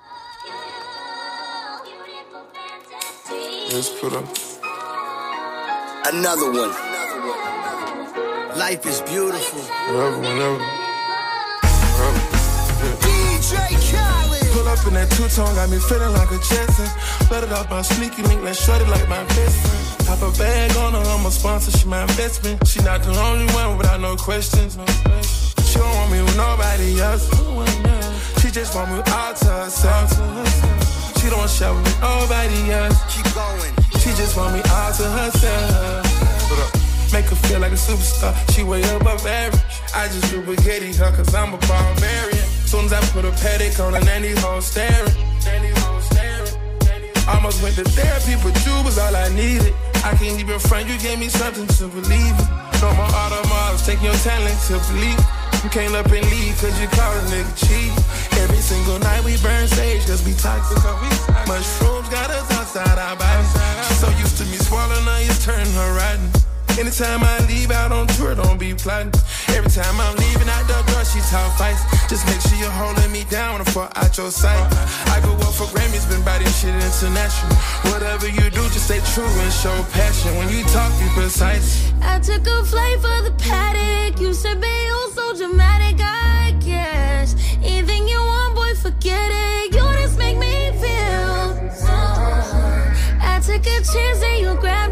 Another 6.07 6.51
one. 6.53 6.71
Life 8.57 8.87
is 8.87 9.01
beautiful. 9.03 9.61
Up 14.75 14.87
in 14.87 14.95
that 14.95 15.11
two-tone, 15.11 15.55
got 15.55 15.71
me 15.71 15.79
feeling 15.79 16.13
like 16.13 16.31
a 16.31 16.39
Jetson. 16.43 16.89
Let 17.31 17.45
it 17.45 17.53
up 17.53 17.71
my 17.71 17.83
sneaky 17.83 18.23
link, 18.23 18.43
let's 18.43 18.59
shut 18.65 18.81
it 18.81 18.89
like 18.89 19.09
my 19.09 19.23
best 19.25 19.57
friend. 19.63 20.07
Pop 20.07 20.23
a 20.23 20.31
bag 20.39 20.77
on 20.77 20.93
her, 20.93 21.05
I'm 21.15 21.27
a 21.27 21.31
sponsor, 21.31 21.71
she 21.71 21.87
my 21.87 22.03
investment. 22.03 22.67
She 22.67 22.81
not 22.83 23.03
the 23.03 23.15
only 23.15 23.47
one 23.55 23.79
without 23.79 24.01
no 24.01 24.17
questions. 24.17 24.77
No 24.77 24.85
questions. 24.85 25.55
She 25.69 25.79
don't 25.79 25.95
want 25.95 26.11
me 26.13 26.21
with 26.23 26.37
nobody 26.37 27.01
else. 27.01 27.25
She 28.41 28.51
just 28.51 28.75
want 28.75 28.91
me 28.91 28.99
all 28.99 29.35
to 29.35 29.51
herself. 29.63 30.11
She 31.19 31.31
don't 31.31 31.51
share 31.51 31.73
with 31.73 32.01
nobody 32.01 32.73
else. 32.73 32.99
Keep 33.15 33.35
going. 33.35 33.75
She 34.01 34.11
just 34.19 34.37
want 34.37 34.55
me 34.55 34.63
all 34.71 34.93
to 34.93 35.07
herself. 35.19 36.84
Make 37.13 37.27
her 37.27 37.37
feel 37.47 37.61
like 37.61 37.73
a 37.73 37.77
superstar. 37.77 38.35
She 38.55 38.63
way 38.63 38.83
above 38.97 39.27
average. 39.27 39.63
I 39.95 40.09
just 40.09 40.31
do 40.31 40.43
spaghetti 40.43 40.93
her 40.95 41.11
cause 41.13 41.35
I'm 41.35 41.55
a 41.55 41.59
barbarian. 41.59 42.47
Soon 42.67 42.87
as 42.87 42.93
I 42.93 43.01
put 43.13 43.25
a 43.25 43.31
paddock 43.33 43.79
on 43.81 43.95
her, 43.95 44.01
nanny 44.05 44.35
home 44.41 44.61
staring. 44.61 45.15
Almost 47.29 47.63
went 47.63 47.77
to 47.77 47.85
therapy, 47.85 48.37
but 48.43 48.53
you 48.67 48.75
was 48.85 48.99
all 48.99 49.15
I 49.15 49.29
needed. 49.35 49.73
I 50.05 50.15
can't 50.17 50.39
even 50.39 50.59
front, 50.59 50.89
you 50.89 50.99
gave 50.99 51.19
me 51.19 51.29
something 51.29 51.67
to 51.79 51.89
believe 51.89 52.37
in. 52.37 52.49
No 52.83 52.93
more 52.93 53.09
automobiles, 53.09 53.87
take 53.87 54.03
your 54.03 54.13
talent 54.21 54.61
to 54.69 54.77
believe. 54.93 55.17
You 55.65 55.71
can't 55.71 55.95
up 55.95 56.05
and 56.13 56.27
leave 56.29 56.53
cause 56.61 56.77
you 56.79 56.89
call 56.89 57.13
a 57.17 57.23
nigga 57.33 57.55
cheat. 57.65 57.93
Every 58.45 58.61
single 58.61 58.99
night 58.99 59.25
we 59.25 59.39
burn 59.39 59.67
sage 59.69 60.05
cause 60.05 60.23
we 60.23 60.35
toxic. 60.35 60.77
Mushrooms 61.49 62.09
got 62.11 62.29
us 62.29 62.45
outside 62.53 62.99
our 62.99 63.17
bodies. 63.17 63.89
She's 63.89 64.01
so 64.01 64.11
used 64.21 64.37
to 64.39 64.45
me 64.45 64.59
swallowing 64.59 65.05
her, 65.05 65.19
it's 65.25 65.43
turning 65.43 65.73
her 65.73 65.97
rotten. 65.97 66.54
Anytime 66.77 67.23
I 67.23 67.39
leave 67.47 67.71
out 67.71 67.93
on 67.93 68.09
tour, 68.09 68.35
don't 68.35 68.59
be 68.59 68.75
plotting. 68.75 69.13
Every 69.49 69.71
time 69.71 69.95
I'm 70.01 70.17
leaving 70.17 70.49
out 70.49 70.67
the 70.67 70.83
door, 70.91 71.05
she 71.05 71.21
talk 71.31 71.57
fights. 71.57 71.83
Just 72.11 72.27
make 72.27 72.41
sure 72.41 72.59
you're 72.59 72.71
holding 72.71 73.13
me 73.13 73.25
down 73.31 73.63
before 73.63 73.89
out 73.95 74.17
your 74.19 74.31
sight. 74.31 74.59
I 75.15 75.21
go 75.23 75.33
up 75.47 75.55
for 75.55 75.67
Grammys, 75.71 76.09
been 76.11 76.23
body 76.25 76.45
shit 76.47 76.75
international. 76.75 77.55
Whatever 77.93 78.27
you 78.29 78.51
do, 78.51 78.63
just 78.75 78.87
stay 78.87 79.01
true 79.15 79.25
and 79.25 79.53
show 79.53 79.75
passion. 79.93 80.37
When 80.37 80.49
you 80.49 80.65
talk, 80.75 80.91
be 80.99 81.07
precise. 81.15 81.93
I 82.03 82.19
took 82.19 82.45
a 82.47 82.65
flight 82.65 82.99
for 82.99 83.23
the 83.23 83.35
paddock. 83.39 84.21
You 84.21 84.35
said, 84.35 84.61
be 84.61 84.67
oh 84.67 85.13
so 85.15 85.47
dramatic, 85.47 86.01
I 86.01 86.57
guess. 86.59 87.37
Anything 87.63 88.09
you 88.09 88.19
want, 88.19 88.57
boy, 88.57 88.75
forget 88.75 89.31
it. 89.31 89.75
You 89.75 89.83
just 90.03 90.19
make 90.19 90.39
me 90.39 90.73
feel. 90.83 91.55
I 93.27 93.41
took 93.41 93.63
a 93.63 93.79
chance 93.81 94.23
and 94.23 94.41
you 94.41 94.55
grabbed 94.61 94.84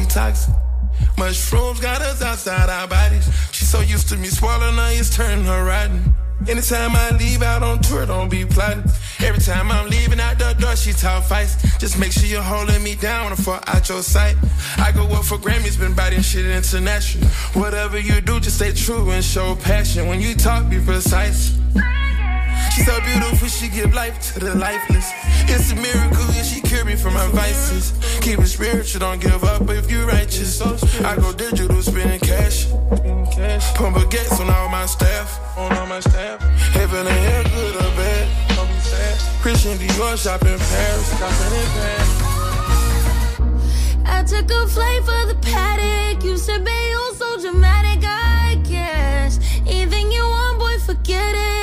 we 0.00 0.06
toxic. 0.06 0.54
Mushrooms 1.18 1.80
got 1.80 2.00
us 2.00 2.22
outside 2.22 2.68
our 2.68 2.88
bodies. 2.88 3.28
She's 3.52 3.68
so 3.68 3.80
used 3.80 4.08
to 4.08 4.16
me 4.16 4.28
swallowing 4.28 4.74
her, 4.74 4.90
it's 4.92 5.14
turning 5.14 5.44
her 5.44 5.64
rotten. 5.64 6.14
Anytime 6.48 6.92
I 6.96 7.10
leave 7.18 7.42
out 7.42 7.62
on 7.62 7.80
tour, 7.80 8.06
don't 8.06 8.30
be 8.30 8.46
plotting. 8.46 8.84
Every 9.20 9.40
time 9.40 9.70
I'm 9.70 9.90
leaving 9.90 10.18
out 10.18 10.38
the 10.38 10.54
door, 10.54 10.74
she 10.74 10.92
talk 10.92 11.24
fights. 11.24 11.56
Just 11.78 11.98
make 11.98 12.12
sure 12.12 12.24
you're 12.24 12.42
holding 12.42 12.82
me 12.82 12.94
down 12.94 13.30
before 13.30 13.60
out 13.66 13.86
your 13.90 14.02
sight. 14.02 14.36
I 14.78 14.90
go 14.92 15.04
up 15.08 15.24
for 15.24 15.36
Grammys, 15.36 15.78
been 15.78 15.94
biting 15.94 16.22
shit 16.22 16.46
international. 16.46 17.28
Whatever 17.52 17.98
you 17.98 18.22
do, 18.22 18.40
just 18.40 18.56
stay 18.56 18.72
true 18.72 19.10
and 19.10 19.22
show 19.22 19.54
passion. 19.56 20.08
When 20.08 20.20
you 20.20 20.34
talk, 20.34 20.70
be 20.70 20.80
precise. 20.80 21.58
She's 22.70 22.86
so 22.86 23.00
beautiful, 23.00 23.48
she 23.48 23.68
give 23.68 23.92
life 23.94 24.20
to 24.32 24.40
the 24.40 24.54
lifeless. 24.54 25.12
It's 25.48 25.72
a 25.72 25.74
miracle, 25.74 26.26
yeah, 26.34 26.42
she 26.42 26.60
cure 26.60 26.84
me 26.84 26.96
from 26.96 27.14
my 27.14 27.26
vices. 27.28 27.92
Keep 28.20 28.40
it 28.40 28.46
spiritual, 28.46 29.00
don't 29.00 29.20
give 29.20 29.42
up 29.44 29.68
if 29.70 29.90
you 29.90 30.06
righteous. 30.06 30.60
I 31.02 31.16
go 31.16 31.32
digital, 31.32 31.82
spending 31.82 32.20
cash. 32.20 32.66
Pump 33.74 33.96
baguettes 33.96 34.40
on 34.40 34.50
all 34.50 34.68
my 34.68 34.86
staff. 34.86 35.40
On 35.58 35.72
all 35.76 35.86
my 35.86 36.00
staff. 36.00 36.40
Heaven 36.72 37.06
and 37.06 37.08
hell, 37.08 37.44
good 37.44 37.76
or 37.76 37.90
bad. 37.96 38.28
Christian 39.42 39.78
Dior, 39.78 40.16
shop 40.22 40.42
in 40.42 40.58
Paris. 40.58 41.18
Shopping 41.18 41.54
in 41.60 41.68
Paris. 41.76 42.10
I 44.04 44.22
took 44.22 44.50
a 44.50 44.66
flight 44.68 45.02
for 45.02 45.26
the 45.32 45.38
paddock. 45.40 46.22
You 46.22 46.36
said, 46.36 46.62
babe, 46.62 46.90
you're 46.90 47.14
so 47.14 47.40
dramatic. 47.40 48.04
I 48.04 48.60
guess 48.68 49.38
anything 49.66 50.12
you 50.12 50.22
want, 50.22 50.58
boy, 50.58 50.78
forget 50.84 51.34
it. 51.34 51.59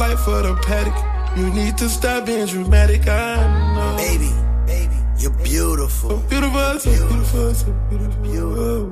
Flight 0.00 0.18
for 0.18 0.40
the 0.40 0.54
paddock. 0.66 0.96
You 1.36 1.50
need 1.50 1.76
to 1.76 1.86
stop 1.90 2.24
being 2.24 2.46
dramatic. 2.46 3.06
I 3.06 3.36
know. 3.74 3.96
Baby, 3.98 4.30
baby, 4.66 4.96
you're 5.18 5.38
beautiful. 5.44 6.10
So 6.10 6.16
beautiful, 6.30 6.78
so 6.78 6.90
beautiful, 6.90 7.54
so 7.54 7.70
beautiful. 7.90 8.26
You're 8.34 8.88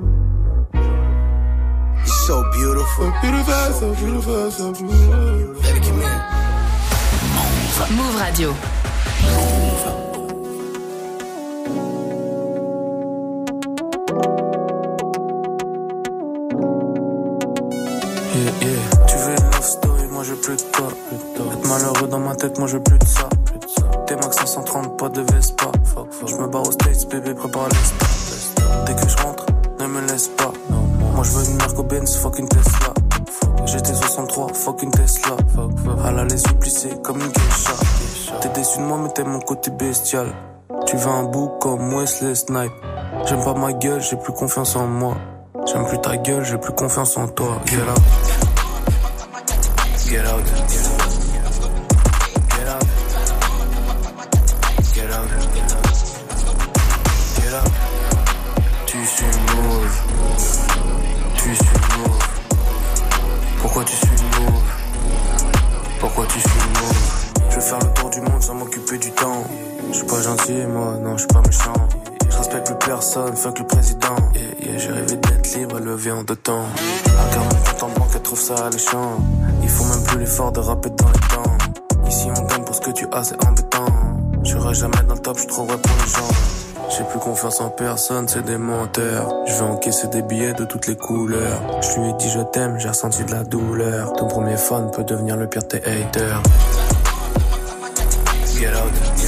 so 2.26 2.36
beautiful. 2.52 3.06
So 3.06 3.20
beautiful, 3.22 3.72
so 3.80 3.94
beautiful, 3.94 4.50
so 4.50 4.66
beautiful. 4.74 5.62
Baby, 5.62 5.80
come 5.80 6.00
here. 6.04 6.20
Move 7.96 8.14
Radio. 8.20 8.50
Veux 20.34 20.40
plus 20.40 20.56
de 20.56 20.62
toi. 20.72 20.88
Être 21.52 21.68
malheureux 21.68 22.08
dans 22.08 22.18
ma 22.18 22.34
tête, 22.34 22.58
moi 22.58 22.66
je 22.66 22.76
veux 22.76 22.82
plus 22.82 22.98
de 22.98 23.06
ça. 23.06 23.28
T'es 24.06 24.16
max 24.16 24.36
530, 24.36 24.98
pas 24.98 25.08
de 25.08 25.22
Vespa. 25.22 25.66
Je 26.26 26.36
me 26.36 26.46
barre 26.46 26.68
au 26.68 26.72
States, 26.72 27.08
bébé, 27.08 27.34
prépare 27.34 27.68
les 27.68 28.84
Dès 28.86 28.94
que 28.94 29.08
je 29.08 29.16
rentre, 29.22 29.46
ne 29.80 29.86
me 29.86 30.00
laisse 30.06 30.28
pas. 30.28 30.52
Moi 31.14 31.24
je 31.24 31.30
veux 31.30 31.50
une 31.50 31.56
Merco 31.56 31.82
Benz, 31.82 32.16
fuck 32.16 32.38
une 32.38 32.48
Tesla. 32.48 32.94
J'étais 33.64 33.94
63, 33.94 34.48
fuck 34.54 34.82
une 34.82 34.90
Tesla. 34.90 35.36
La 36.12 36.24
les 36.24 36.42
yeux 36.42 36.58
plissés 36.60 36.92
comme 37.02 37.20
une 37.20 37.28
geisha. 37.28 37.72
T'es 38.40 38.48
déçu 38.50 38.78
de 38.78 38.84
moi, 38.84 38.98
mais 39.02 39.10
t'aimes 39.10 39.28
mon 39.28 39.40
côté 39.40 39.70
bestial. 39.70 40.26
Tu 40.86 40.96
veux 40.96 41.08
un 41.08 41.24
bout 41.24 41.50
comme 41.60 41.94
Wesley 41.94 42.34
Snipe. 42.34 42.72
J'aime 43.26 43.44
pas 43.44 43.54
ma 43.54 43.72
gueule, 43.72 44.00
j'ai 44.00 44.16
plus 44.16 44.32
confiance 44.32 44.76
en 44.76 44.86
moi. 44.86 45.16
J'aime 45.66 45.86
plus 45.86 46.00
ta 46.00 46.16
gueule, 46.16 46.44
j'ai 46.44 46.58
plus 46.58 46.72
confiance 46.72 47.16
en 47.16 47.28
toi. 47.28 47.60
Get 50.08 50.24
out. 50.24 50.42
Get 50.42 50.54
out. 52.66 52.84
Get 54.94 55.10
out. 55.10 55.28
Get 57.36 57.52
out. 57.52 57.70
Tu 58.86 59.04
suis 59.04 59.26
mauve. 59.26 59.96
Tu 61.36 61.54
suis 61.54 61.80
mauve. 61.98 62.28
Pourquoi 63.60 63.84
tu 63.84 63.92
suis 63.92 64.08
mauve 64.40 64.62
Pourquoi 66.00 66.24
tu 66.24 66.40
suis 66.40 66.48
mauve 66.48 67.26
Je 67.50 67.56
vais 67.56 67.60
faire 67.60 67.78
le 67.78 67.92
tour 67.92 68.08
du 68.08 68.22
monde 68.22 68.40
sans 68.42 68.54
m'occuper 68.54 68.96
du 68.96 69.10
temps. 69.10 69.44
Je 69.90 69.96
suis 69.98 70.06
pas 70.06 70.22
gentil, 70.22 70.64
moi, 70.66 70.96
non, 71.02 71.18
je 71.18 71.18
suis 71.18 71.28
pas 71.28 71.42
méchant. 71.42 71.74
Respecte 72.48 72.78
plus 72.78 72.88
personne, 72.88 73.36
fuck 73.36 73.58
le 73.58 73.66
président. 73.66 74.16
Yeah, 74.34 74.70
yeah, 74.70 74.78
j'ai 74.78 74.90
rêvé 74.90 75.16
d'être 75.16 75.54
libre, 75.54 75.80
levé 75.80 76.12
en 76.12 76.22
deux 76.22 76.34
temps. 76.34 76.64
Regarde 77.04 77.52
mon 77.52 77.60
compte 77.60 77.82
en 77.82 77.88
banque, 77.88 78.08
elle 78.14 78.22
trouve 78.22 78.40
ça 78.40 78.54
alléchant. 78.68 79.18
Il 79.62 79.68
faut 79.68 79.84
même 79.84 80.02
plus 80.04 80.18
l'effort 80.20 80.50
de 80.52 80.60
rapper 80.60 80.88
dans 80.88 81.08
les 81.08 81.28
temps. 81.28 82.06
Ici 82.08 82.28
on 82.34 82.46
donne 82.46 82.64
pour 82.64 82.74
ce 82.74 82.80
que 82.80 82.90
tu 82.90 83.06
as, 83.12 83.24
c'est 83.24 83.46
embêtant. 83.46 83.84
Je 84.44 84.52
serai 84.52 84.74
jamais 84.74 84.96
dans 85.06 85.14
le 85.14 85.20
top, 85.20 85.36
je 85.36 85.46
vrai 85.46 85.66
pour 85.66 85.76
les 85.76 86.10
gens. 86.10 86.88
J'ai 86.96 87.04
plus 87.04 87.18
confiance 87.18 87.60
en 87.60 87.68
personne, 87.68 88.26
c'est 88.28 88.46
des 88.46 88.56
menteurs. 88.56 89.30
Je 89.46 89.52
vais 89.52 89.70
encaisser 89.70 90.06
des 90.06 90.22
billets 90.22 90.54
de 90.54 90.64
toutes 90.64 90.86
les 90.86 90.96
couleurs. 90.96 91.60
Je 91.82 92.00
lui 92.00 92.08
ai 92.08 92.12
dit 92.14 92.30
je 92.30 92.40
t'aime, 92.40 92.78
j'ai 92.78 92.88
ressenti 92.88 93.24
de 93.24 93.30
la 93.30 93.44
douleur. 93.44 94.14
Ton 94.14 94.26
premier 94.26 94.56
fan 94.56 94.90
peut 94.90 95.04
devenir 95.04 95.36
le 95.36 95.48
pire 95.48 95.64
de 95.64 95.68
tes 95.68 95.84
haters. 95.84 96.42
Get 98.58 98.74
out. 98.74 99.27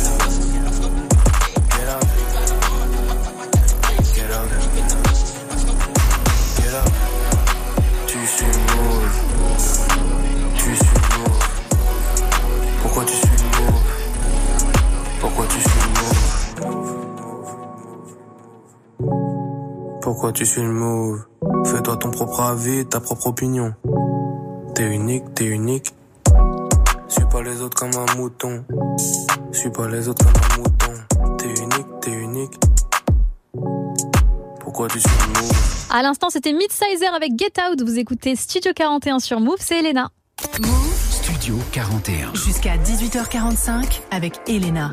Pourquoi 20.30 20.46
tu 20.46 20.52
suis 20.52 20.62
le 20.62 20.72
mauve? 20.72 21.24
Fais-toi 21.64 21.96
ton 21.96 22.12
propre 22.12 22.40
avis, 22.42 22.86
ta 22.86 23.00
propre 23.00 23.26
opinion. 23.26 23.74
T'es 24.76 24.84
unique, 24.84 25.24
t'es 25.34 25.46
unique. 25.46 25.92
Suis 27.08 27.24
pas 27.24 27.42
les 27.42 27.60
autres 27.60 27.76
comme 27.76 27.90
un 27.96 28.14
mouton. 28.14 28.64
Suis 29.50 29.70
pas 29.70 29.88
les 29.88 30.08
autres 30.08 30.24
comme 30.24 30.40
un 30.40 30.58
mouton. 30.58 31.36
T'es 31.36 31.48
unique, 31.48 31.86
t'es 32.00 32.12
unique. 32.12 32.60
Pourquoi 34.60 34.86
tu 34.86 35.00
suis 35.00 35.10
le 35.10 35.40
mauve? 35.40 35.52
À 35.90 36.00
l'instant, 36.00 36.30
c'était 36.30 36.52
Midsizer 36.52 37.12
avec 37.12 37.32
Get 37.36 37.54
Out. 37.68 37.82
Vous 37.82 37.98
écoutez 37.98 38.36
Studio 38.36 38.70
41 38.72 39.18
sur 39.18 39.40
Move, 39.40 39.58
c'est 39.58 39.80
Elena. 39.80 40.10
Studio 41.10 41.56
41. 41.72 42.34
Jusqu'à 42.34 42.76
18h45 42.76 44.02
avec 44.12 44.40
Elena. 44.46 44.92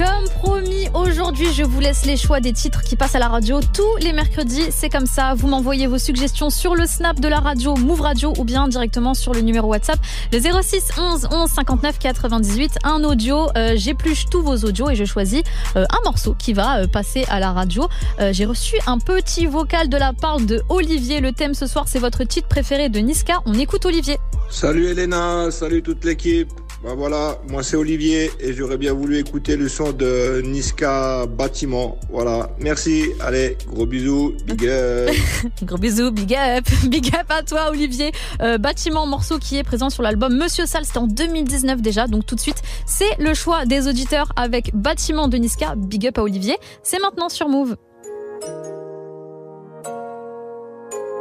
Comme 0.00 0.30
promis, 0.40 0.88
aujourd'hui, 0.94 1.52
je 1.52 1.62
vous 1.62 1.78
laisse 1.78 2.06
les 2.06 2.16
choix 2.16 2.40
des 2.40 2.54
titres 2.54 2.80
qui 2.80 2.96
passent 2.96 3.16
à 3.16 3.18
la 3.18 3.28
radio 3.28 3.60
tous 3.60 3.96
les 4.00 4.14
mercredis. 4.14 4.64
C'est 4.70 4.88
comme 4.88 5.04
ça. 5.04 5.34
Vous 5.34 5.46
m'envoyez 5.46 5.86
vos 5.86 5.98
suggestions 5.98 6.48
sur 6.48 6.74
le 6.74 6.86
snap 6.86 7.20
de 7.20 7.28
la 7.28 7.38
radio 7.38 7.76
Move 7.76 8.00
Radio 8.00 8.32
ou 8.38 8.44
bien 8.44 8.66
directement 8.66 9.12
sur 9.12 9.34
le 9.34 9.42
numéro 9.42 9.68
WhatsApp 9.68 9.98
le 10.32 10.40
06 10.40 10.92
11 10.96 11.28
11 11.30 11.50
59 11.50 11.98
98. 11.98 12.78
Un 12.84 13.04
audio. 13.04 13.48
Euh, 13.58 13.74
J'épluche 13.76 14.24
tous 14.30 14.40
vos 14.40 14.56
audios 14.64 14.88
et 14.88 14.94
je 14.94 15.04
choisis 15.04 15.42
euh, 15.76 15.84
un 15.90 16.02
morceau 16.06 16.34
qui 16.34 16.54
va 16.54 16.78
euh, 16.78 16.86
passer 16.86 17.26
à 17.28 17.38
la 17.38 17.52
radio. 17.52 17.86
J'ai 18.30 18.46
reçu 18.46 18.76
un 18.86 18.96
petit 18.98 19.44
vocal 19.44 19.90
de 19.90 19.98
la 19.98 20.14
part 20.14 20.40
de 20.40 20.62
Olivier. 20.70 21.20
Le 21.20 21.32
thème 21.32 21.52
ce 21.52 21.66
soir, 21.66 21.88
c'est 21.88 21.98
votre 21.98 22.24
titre 22.24 22.48
préféré 22.48 22.88
de 22.88 23.00
Niska. 23.00 23.42
On 23.44 23.52
écoute 23.52 23.84
Olivier. 23.84 24.16
Salut 24.48 24.86
Elena, 24.86 25.50
salut 25.50 25.82
toute 25.82 26.06
l'équipe. 26.06 26.48
Bah 26.82 26.94
voilà, 26.96 27.36
moi 27.50 27.62
c'est 27.62 27.76
Olivier 27.76 28.30
et 28.40 28.54
j'aurais 28.54 28.78
bien 28.78 28.94
voulu 28.94 29.18
écouter 29.18 29.56
le 29.56 29.68
son 29.68 29.92
de 29.92 30.40
Niska 30.42 31.26
Bâtiment. 31.26 31.98
Voilà, 32.08 32.52
merci. 32.58 33.04
Allez, 33.20 33.58
gros 33.66 33.84
bisous, 33.84 34.32
big 34.46 34.66
up. 34.66 35.10
Gros 35.62 35.76
bisous, 35.76 36.10
big 36.10 36.34
up, 36.34 36.64
big 36.88 37.08
up 37.14 37.26
à 37.28 37.42
toi 37.42 37.68
Olivier. 37.68 38.12
Euh, 38.40 38.56
bâtiment 38.56 39.06
morceau 39.06 39.38
qui 39.38 39.58
est 39.58 39.62
présent 39.62 39.90
sur 39.90 40.02
l'album 40.02 40.34
Monsieur 40.34 40.64
Sale, 40.64 40.86
c'était 40.86 40.98
en 40.98 41.06
2019 41.06 41.82
déjà, 41.82 42.06
donc 42.06 42.24
tout 42.24 42.34
de 42.34 42.40
suite 42.40 42.62
c'est 42.86 43.14
le 43.18 43.34
choix 43.34 43.66
des 43.66 43.86
auditeurs 43.86 44.32
avec 44.36 44.74
Bâtiment 44.74 45.28
de 45.28 45.36
Niska, 45.36 45.74
big 45.76 46.06
up 46.06 46.16
à 46.16 46.22
Olivier. 46.22 46.56
C'est 46.82 46.98
maintenant 46.98 47.28
sur 47.28 47.50
Move. 47.50 47.76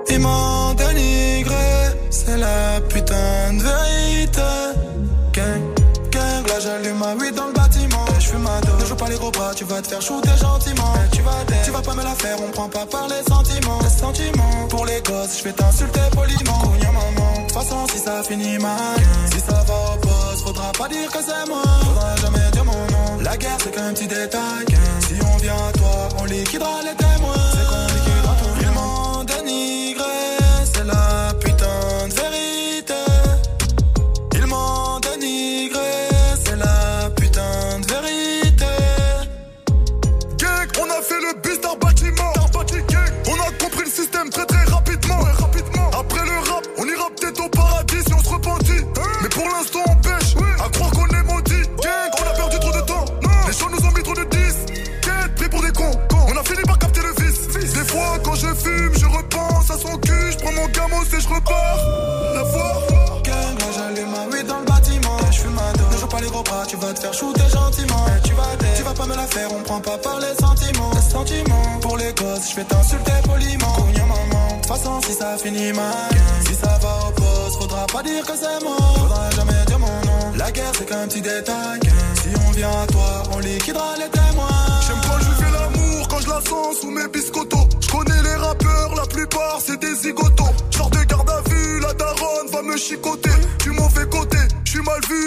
Ils 0.09 0.19
m'ont 0.19 0.73
dénigré, 0.73 1.53
c'est 2.09 2.37
la 2.37 2.79
putain 2.87 3.53
de 3.53 3.61
vérité. 3.61 4.68
J'allume 6.69 6.99
ma 6.99 7.15
weed 7.15 7.33
dans 7.33 7.47
le 7.47 7.53
bâtiment. 7.53 8.05
Je 8.19 8.27
fume 8.27 8.43
ma 8.43 8.61
dose, 8.61 8.79
ne 8.81 8.85
joue 8.85 8.95
pas 8.95 9.09
les 9.09 9.15
gros 9.15 9.31
bras, 9.31 9.55
tu 9.55 9.63
vas 9.63 9.81
te 9.81 9.87
faire 9.87 10.01
shooter 10.03 10.37
gentiment. 10.39 10.93
Tu 11.11 11.21
vas 11.23 11.31
tu 11.65 11.71
vas 11.71 11.81
pas 11.81 11.95
me 11.95 12.03
la 12.03 12.13
faire, 12.13 12.37
on 12.47 12.51
prend 12.51 12.69
pas 12.69 12.85
par 12.85 13.07
les 13.07 13.23
sentiments. 13.27 13.79
Les 13.81 13.89
sentiments, 13.89 14.67
pour 14.69 14.85
les 14.85 15.01
gosses, 15.01 15.39
je 15.39 15.43
vais 15.45 15.53
t'insulter 15.53 16.01
poliment. 16.11 16.59
Cogna 16.61 16.91
maman, 16.91 17.33
de 17.37 17.41
toute 17.41 17.51
façon 17.53 17.87
si 17.91 17.97
ça 17.97 18.21
finit 18.21 18.59
mal, 18.59 18.99
si 19.33 19.39
ça 19.39 19.63
va 19.67 19.95
au 19.95 19.97
poste, 19.97 20.43
faudra 20.45 20.71
pas 20.73 20.87
dire 20.89 21.09
que 21.11 21.17
c'est 21.27 21.49
moi. 21.49 21.63
Faudra 21.85 22.15
jamais 22.17 22.51
dire 22.51 22.65
mon 22.65 22.71
nom. 22.73 23.23
La 23.23 23.35
guerre 23.35 23.57
c'est 23.63 23.73
qu'un 23.73 23.91
petit 23.93 24.07
détail, 24.07 24.65
si 25.07 25.15
on 25.25 25.37
vient 25.37 25.55
à 25.69 25.71
toi, 25.71 26.09
on 26.19 26.25
liquidera 26.25 26.81
les 26.83 26.95
témoins. 26.95 27.18
Gamos 60.69 61.03
et 61.03 61.21
je 61.21 61.27
repars. 61.27 61.79
La 62.35 62.43
voir. 62.43 63.21
Gang, 63.23 63.59
là 63.59 63.65
j'allume 63.75 64.11
ma 64.11 64.43
dans 64.43 64.59
le 64.59 64.65
bâtiment. 64.65 65.17
Je 65.31 65.39
fume 65.41 65.53
ma 65.53 65.71
dos. 65.73 65.85
Ne 65.91 65.97
joue 65.97 66.07
pas 66.07 66.21
les 66.21 66.27
gros 66.27 66.43
bras, 66.43 66.65
tu 66.67 66.75
vas 66.77 66.93
te 66.93 66.99
faire 66.99 67.13
shooter 67.13 67.49
gentiment. 67.51 68.05
Tu 68.23 68.33
vas, 68.33 68.75
tu 68.75 68.83
vas 68.83 68.93
pas 68.93 69.05
me 69.05 69.15
la 69.15 69.27
faire, 69.27 69.49
on 69.53 69.63
prend 69.63 69.79
pas 69.81 69.97
par 69.97 70.19
les 70.19 70.35
sentiments. 70.39 70.91
Les 70.93 71.11
sentiments. 71.11 71.79
Pour 71.81 71.97
les 71.97 72.13
gosses, 72.13 72.51
je 72.51 72.55
vais 72.55 72.63
t'insulter 72.63 73.11
poliment. 73.23 73.73
Combien 73.77 74.05
maman. 74.05 74.47
De 74.47 74.55
toute 74.55 74.65
façon, 74.67 75.01
si 75.01 75.13
ça 75.13 75.37
finit 75.37 75.73
mal, 75.73 76.09
si 76.47 76.55
ça 76.55 76.77
va 76.81 77.07
au 77.07 77.11
poste, 77.11 77.61
faudra 77.61 77.85
pas 77.87 78.03
dire 78.03 78.23
que 78.25 78.33
c'est 78.35 78.63
moi. 78.63 78.77
Faudra 78.97 79.29
jamais 79.31 79.65
dire 79.67 79.79
mon 79.79 79.87
nom. 79.87 80.37
La 80.37 80.51
guerre, 80.51 80.71
c'est 80.77 80.85
qu'un 80.85 81.07
petit 81.07 81.21
détail. 81.21 81.79
Si 82.21 82.29
on 82.47 82.51
vient 82.51 82.71
à 82.83 82.87
toi, 82.87 83.23
on 83.33 83.39
liquidera 83.39 83.95
les 83.97 84.09
témoins. 84.09 84.47
J'aime 84.87 85.01
quand 85.03 85.19
je 85.19 85.43
fais 85.43 85.51
l'amour, 85.51 86.07
quand 86.07 86.19
je 86.19 86.29
la 86.29 86.41
sens 86.41 86.77
sous 86.81 86.91
mes 86.91 87.07
biscottos. 87.07 87.38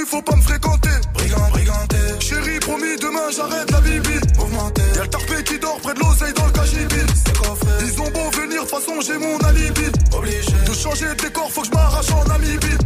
Faut 0.06 0.22
pas 0.22 0.36
me 0.36 0.42
fréquenter. 0.42 0.90
Brigand, 1.14 1.48
briganté. 1.50 1.96
Chérie, 2.20 2.60
promis, 2.60 2.96
demain 3.00 3.28
j'arrête 3.34 3.70
la 3.70 3.80
bibi. 3.80 4.18
Mouvementé. 4.38 4.82
Y'a 4.96 5.02
le 5.02 5.08
tarpé 5.08 5.42
qui 5.44 5.58
dort 5.58 5.78
près 5.80 5.94
de 5.94 6.00
l'oseille 6.00 6.32
dans 6.34 6.46
le 6.46 6.52
cagibi. 6.52 7.02
C'est 7.24 7.36
coffré. 7.36 7.70
Ils 7.84 8.00
ont 8.00 8.10
beau 8.10 8.30
venir, 8.40 8.64
de 8.64 8.68
façon 8.68 9.00
j'ai 9.04 9.18
mon 9.18 9.38
alibi. 9.38 9.86
Obligé. 10.12 10.52
De 10.66 10.74
changer 10.74 11.06
de 11.14 11.22
décor, 11.22 11.50
faut 11.50 11.62
que 11.62 11.68
je 11.68 11.72
m'arrache 11.72 12.10
en 12.10 12.24
Namibie. 12.24 12.78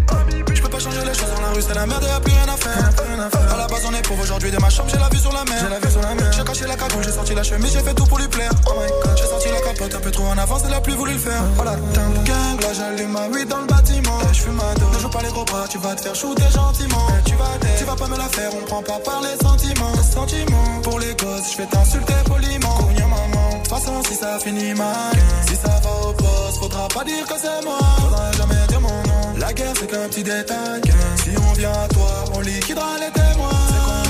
Je 0.54 0.62
peux 0.62 0.68
pas 0.68 0.78
changer 0.78 1.00
les 1.04 1.14
choses 1.14 1.32
dans 1.35 1.42
la 1.42 1.50
rue, 1.50 1.62
c'est 1.62 1.75
la 1.75 1.87
merde, 1.87 2.04
y'a 2.04 2.20
plus 2.20 2.32
rien 2.32 2.49
à 2.49 2.56
faire. 2.56 3.52
À 3.52 3.56
la 3.56 3.66
base, 3.66 3.85
on 3.87 3.94
est 3.94 4.06
pauvre 4.06 4.23
aujourd'hui 4.23 4.50
de 4.50 4.58
ma 4.58 4.70
chambre, 4.70 4.88
j'ai 4.90 4.99
la 4.99 5.08
vue 5.08 5.18
sur 5.18 5.32
la 5.32 5.44
mer. 5.44 5.58
J'ai 5.61 5.68
la 5.68 5.78
vue 5.78 5.90
sur 5.90 6.00
la 6.00 6.14
mer. 6.14 6.32
J'ai 6.56 6.62
caché 6.62 6.72
la 6.72 6.88
cagoule, 6.88 7.04
j'ai 7.04 7.12
sorti 7.12 7.34
la 7.34 7.42
chemise, 7.42 7.72
j'ai 7.72 7.80
fait 7.80 7.92
tout 7.92 8.06
pour 8.06 8.18
lui 8.18 8.28
plaire. 8.28 8.50
Oh 8.66 8.72
my 8.80 8.88
god, 8.88 9.18
j'ai 9.18 9.26
sorti 9.26 9.48
la 9.50 9.60
capote 9.60 9.94
un 9.94 10.00
peu 10.00 10.10
trop 10.10 10.25
en 10.25 10.38
avance, 10.38 10.62
elle 10.66 10.72
a 10.72 10.80
plus 10.80 10.94
voulu 10.94 11.12
le 11.12 11.18
faire. 11.18 11.42
Voilà, 11.54 11.76
gang, 12.25 12.60
là 12.62 12.72
j'allume 12.72 13.12
ma 13.12 13.28
weed 13.28 13.48
dans 13.48 13.60
le 13.60 13.66
bâtiment. 13.66 14.18
Je 14.32 14.40
fume 14.40 14.54
ma 14.54 14.75
dos, 14.80 14.88
ne 14.94 14.98
joue 14.98 15.10
pas 15.10 15.20
les 15.20 15.28
gros 15.28 15.44
bras, 15.44 15.66
tu 15.68 15.76
vas 15.78 15.94
te 15.94 16.00
faire 16.00 16.14
shooter 16.14 16.48
gentiment. 16.54 17.06
Tu 17.26 17.34
vas, 17.34 17.58
tu 17.76 17.84
vas 17.84 17.96
pas 17.96 18.08
me 18.08 18.16
la 18.16 18.28
faire, 18.28 18.50
on 18.54 18.64
prend 18.64 18.82
pas 18.82 18.98
par 19.04 19.20
les 19.20 19.36
sentiments. 19.44 19.92
Les 19.96 20.14
sentiments, 20.14 20.80
pour 20.82 20.98
les 20.98 21.14
gosses, 21.14 21.52
je 21.52 21.58
vais 21.58 21.66
t'insulter 21.66 22.14
poliment. 22.25 22.76
Cognons 22.78 23.08
maman, 23.08 23.50
de 23.50 23.56
toute 23.58 23.68
façon, 23.68 24.02
si 24.08 24.14
ça 24.14 24.38
finit 24.38 24.72
mal, 24.72 25.12
si 25.46 25.56
ça 25.56 25.78
va 25.82 26.08
au 26.08 26.12
poste, 26.14 26.58
faudra 26.58 26.88
pas 26.88 27.04
dire 27.04 27.26
que 27.26 27.34
c'est 27.38 27.64
moi. 27.66 27.80
Faudra 28.00 28.32
jamais 28.32 28.66
dire 28.68 28.80
mon 28.80 28.88
nom. 28.88 29.38
La 29.38 29.52
guerre, 29.52 29.75
c'est 29.78 29.90
qu'un 29.90 30.08
petit 30.08 30.22
détail. 30.22 30.80
Si 31.22 31.30
on 31.36 31.52
vient 31.52 31.72
à 31.72 31.88
toi, 31.88 32.25
on 32.34 32.40
liquidera 32.40 32.96
les 32.98 33.12
témoins. 33.12 34.05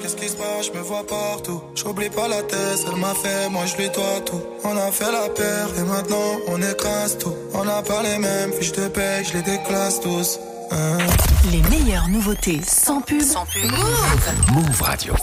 Qu'est-ce 0.00 0.16
qui 0.16 0.28
se 0.28 0.36
passe? 0.36 0.66
Je 0.72 0.78
me 0.78 0.82
vois 0.82 1.06
partout. 1.06 1.62
J'oublie 1.74 2.10
pas 2.10 2.28
la 2.28 2.42
tête, 2.42 2.84
elle 2.86 3.00
m'a 3.00 3.14
fait, 3.14 3.48
moi 3.50 3.64
je 3.66 3.76
lui 3.76 3.88
dois 3.90 4.20
tout. 4.26 4.42
On 4.64 4.76
a 4.76 4.90
fait 4.90 5.10
la 5.10 5.28
paire 5.28 5.68
et 5.78 5.82
maintenant 5.82 6.38
on 6.48 6.60
écrase 6.60 7.16
tout. 7.18 7.34
On 7.54 7.64
n'a 7.64 7.82
pas 7.82 8.02
les 8.02 8.18
mêmes 8.18 8.52
fiches 8.52 8.72
de 8.72 8.88
paye, 8.88 9.24
je 9.24 9.34
les 9.34 9.42
déclasse 9.42 10.00
tous. 10.00 10.40
Hein. 10.70 10.98
Les 11.50 11.62
meilleures 11.68 12.08
nouveautés 12.08 12.60
sans 12.66 13.00
pub. 13.00 13.22
Sans 13.22 13.46
pub. 13.46 13.70
Move 14.52 14.82
Radio. 14.82 15.14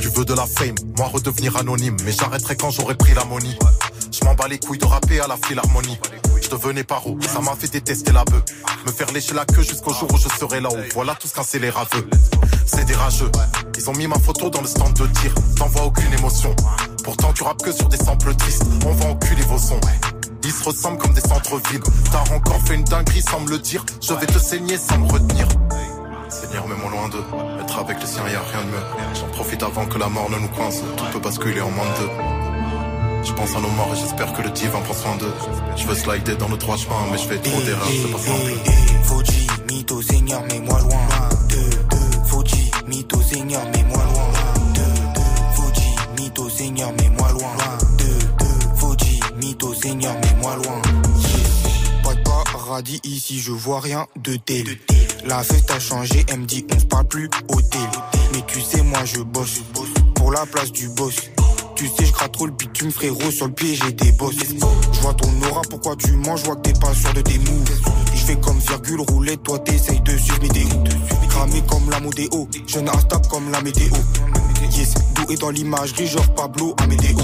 Tu 0.00 0.08
veux 0.08 0.24
de 0.24 0.34
la 0.34 0.46
fame, 0.46 0.74
moi 0.96 1.08
redevenir 1.08 1.56
anonyme, 1.56 1.96
mais 2.04 2.12
j'arrêterai 2.12 2.56
quand 2.56 2.70
j'aurai 2.70 2.94
pris 2.94 3.14
la 3.14 3.24
money. 3.24 3.56
Je 4.12 4.24
m'en 4.24 4.34
bats 4.34 4.48
les 4.48 4.58
couilles 4.58 4.78
de 4.78 4.84
rapper 4.84 5.20
à 5.20 5.26
la 5.26 5.36
philharmonie. 5.36 5.98
Je 6.40 6.48
devenais 6.48 6.84
paro, 6.84 7.18
ça 7.20 7.40
m'a 7.40 7.54
fait 7.56 7.68
détester 7.68 8.12
la 8.12 8.24
bœuf. 8.24 8.42
Me 8.86 8.92
faire 8.92 9.10
lécher 9.12 9.34
la 9.34 9.44
queue 9.44 9.62
jusqu'au 9.62 9.92
jour 9.92 10.08
où 10.12 10.16
je 10.16 10.28
serai 10.28 10.60
là-haut. 10.60 10.76
Voilà 10.94 11.14
tout 11.14 11.26
ce 11.26 11.34
qu'un 11.34 11.58
les 11.58 11.70
raveux. 11.70 12.08
C'est 12.66 12.84
des 12.84 12.94
rageux. 12.94 13.30
Ils 13.76 13.90
ont 13.90 13.94
mis 13.94 14.06
ma 14.06 14.18
photo 14.18 14.50
dans 14.50 14.60
le 14.60 14.66
stand 14.66 14.94
de 14.94 15.06
tir. 15.06 15.34
T'en 15.56 15.66
vois 15.68 15.84
aucune 15.84 16.12
émotion. 16.12 16.54
Pourtant 17.02 17.32
tu 17.32 17.42
rappes 17.42 17.62
que 17.62 17.72
sur 17.72 17.88
des 17.88 17.96
samples 17.96 18.34
tristes. 18.34 18.64
On 18.86 18.92
va 18.92 19.06
enculer 19.06 19.42
vos 19.42 19.58
sons. 19.58 19.80
Ils 20.44 20.52
se 20.52 20.64
ressemblent 20.64 20.98
comme 20.98 21.14
des 21.14 21.20
centres-villes. 21.20 21.82
T'as 22.12 22.34
encore 22.34 22.60
fait 22.66 22.74
une 22.74 22.84
dinguerie 22.84 23.22
sans 23.22 23.40
me 23.40 23.50
le 23.50 23.58
dire. 23.58 23.84
Je 24.00 24.12
vais 24.14 24.26
te 24.26 24.38
saigner 24.38 24.76
sans 24.76 24.98
me 24.98 25.10
retenir. 25.10 25.48
Seigneur, 26.28 26.68
mets-moi 26.68 26.90
loin 26.90 27.08
d'eux. 27.08 27.24
Être 27.74 27.80
avec 27.80 28.00
les 28.00 28.06
siens, 28.06 28.22
y 28.28 28.34
a 28.36 28.40
rien 28.40 28.62
de 28.62 28.70
mieux. 28.70 29.14
J'en 29.18 29.26
profite 29.28 29.62
avant 29.64 29.84
que 29.86 29.98
la 29.98 30.08
mort 30.08 30.30
ne 30.30 30.38
nous 30.38 30.48
coince. 30.48 30.80
Tout 30.96 31.04
peut 31.12 31.18
basculer 31.18 31.60
en 31.60 31.70
moins 31.70 31.86
de 31.86 32.04
deux. 32.04 32.10
Je 33.24 33.32
pense 33.32 33.56
à 33.56 33.60
nos 33.60 33.68
morts 33.70 33.90
et 33.92 33.96
j'espère 33.96 34.32
que 34.32 34.42
le 34.42 34.50
divin 34.50 34.80
prend 34.80 34.94
soin 34.94 35.16
d'eux. 35.16 35.32
Je 35.76 35.84
veux 35.84 35.94
slider 35.96 36.36
dans 36.36 36.46
le 36.46 36.56
droit 36.56 36.76
chemin, 36.76 36.94
mais 37.10 37.18
je 37.18 37.24
fais 37.24 37.38
trop 37.38 37.60
d'erreurs, 37.62 37.88
c'est 37.90 38.12
pas 38.12 38.18
simple. 38.18 38.70
Fauji, 39.02 39.46
mytho, 39.68 40.02
Seigneur, 40.02 40.42
mets-moi 40.42 40.80
loin. 40.82 41.08
Deux, 41.48 41.70
deux. 41.90 42.24
Fauji, 42.26 42.70
mytho, 42.86 43.20
Seigneur, 43.22 43.62
mets-moi 43.64 44.02
loin. 44.04 44.28
Deux, 44.74 44.82
deux. 45.18 45.56
Fauji, 45.56 45.96
mytho, 46.20 46.50
Seigneur, 46.50 46.92
mets-moi 46.92 47.28
loin. 47.32 47.78
Deux, 47.98 48.18
deux. 48.38 48.76
Fauji, 48.76 49.20
mytho, 49.42 49.74
Seigneur, 49.74 50.14
mets-moi 50.14 50.56
loin. 50.56 50.82
Pas 52.04 52.14
de 52.14 52.22
paradis 52.22 53.00
ici, 53.02 53.40
je 53.40 53.50
vois 53.50 53.80
rien 53.80 54.06
de 54.16 54.36
tel. 54.36 54.78
La 55.26 55.42
fête 55.42 55.70
a 55.70 55.80
changé, 55.80 56.24
elle 56.28 56.40
me 56.40 56.46
dit 56.46 56.66
on 56.74 56.78
se 56.78 56.84
parle 56.84 57.06
plus 57.08 57.30
hôtel. 57.48 57.80
Mais 58.32 58.42
tu 58.46 58.60
sais, 58.60 58.82
moi 58.82 59.04
je 59.04 59.20
bosse 59.20 59.62
pour 60.14 60.30
la 60.30 60.44
place 60.46 60.70
du 60.70 60.88
boss. 60.90 61.14
Tu 61.76 61.88
sais, 61.88 62.04
je 62.04 62.12
gratte 62.12 62.32
trop 62.32 62.46
le 62.46 62.52
bitume, 62.52 62.92
frérot. 62.92 63.30
Sur 63.30 63.46
le 63.46 63.52
pied, 63.52 63.74
j'ai 63.74 63.92
des 63.92 64.12
bosses. 64.12 64.36
Je 64.38 65.00
vois 65.00 65.14
ton 65.14 65.28
aura, 65.50 65.62
pourquoi 65.70 65.96
tu 65.96 66.12
mens? 66.12 66.36
Je 66.36 66.44
vois 66.44 66.56
que 66.56 66.62
t'es 66.62 66.78
pas 66.78 66.94
sûr 66.94 67.12
de 67.14 67.22
tes 67.22 67.38
moves. 67.38 67.80
Je 68.14 68.20
fais 68.24 68.36
comme 68.36 68.58
virgule 68.58 69.00
roulette, 69.00 69.42
toi 69.42 69.58
t'essayes 69.58 70.00
de 70.00 70.16
suivre 70.16 70.42
mes 70.42 70.48
déos. 70.48 70.84
Cramé 71.30 71.62
comme 71.68 71.90
la 71.90 72.00
modéo, 72.00 72.48
jeune 72.66 72.88
instable 72.88 73.26
comme 73.28 73.50
la 73.50 73.60
météo. 73.62 73.94
Yes, 74.72 74.94
doué 75.14 75.36
dans 75.36 75.50
l'imagerie, 75.50 76.06
genre 76.06 76.28
Pablo 76.34 76.74
Amédéo. 76.78 77.18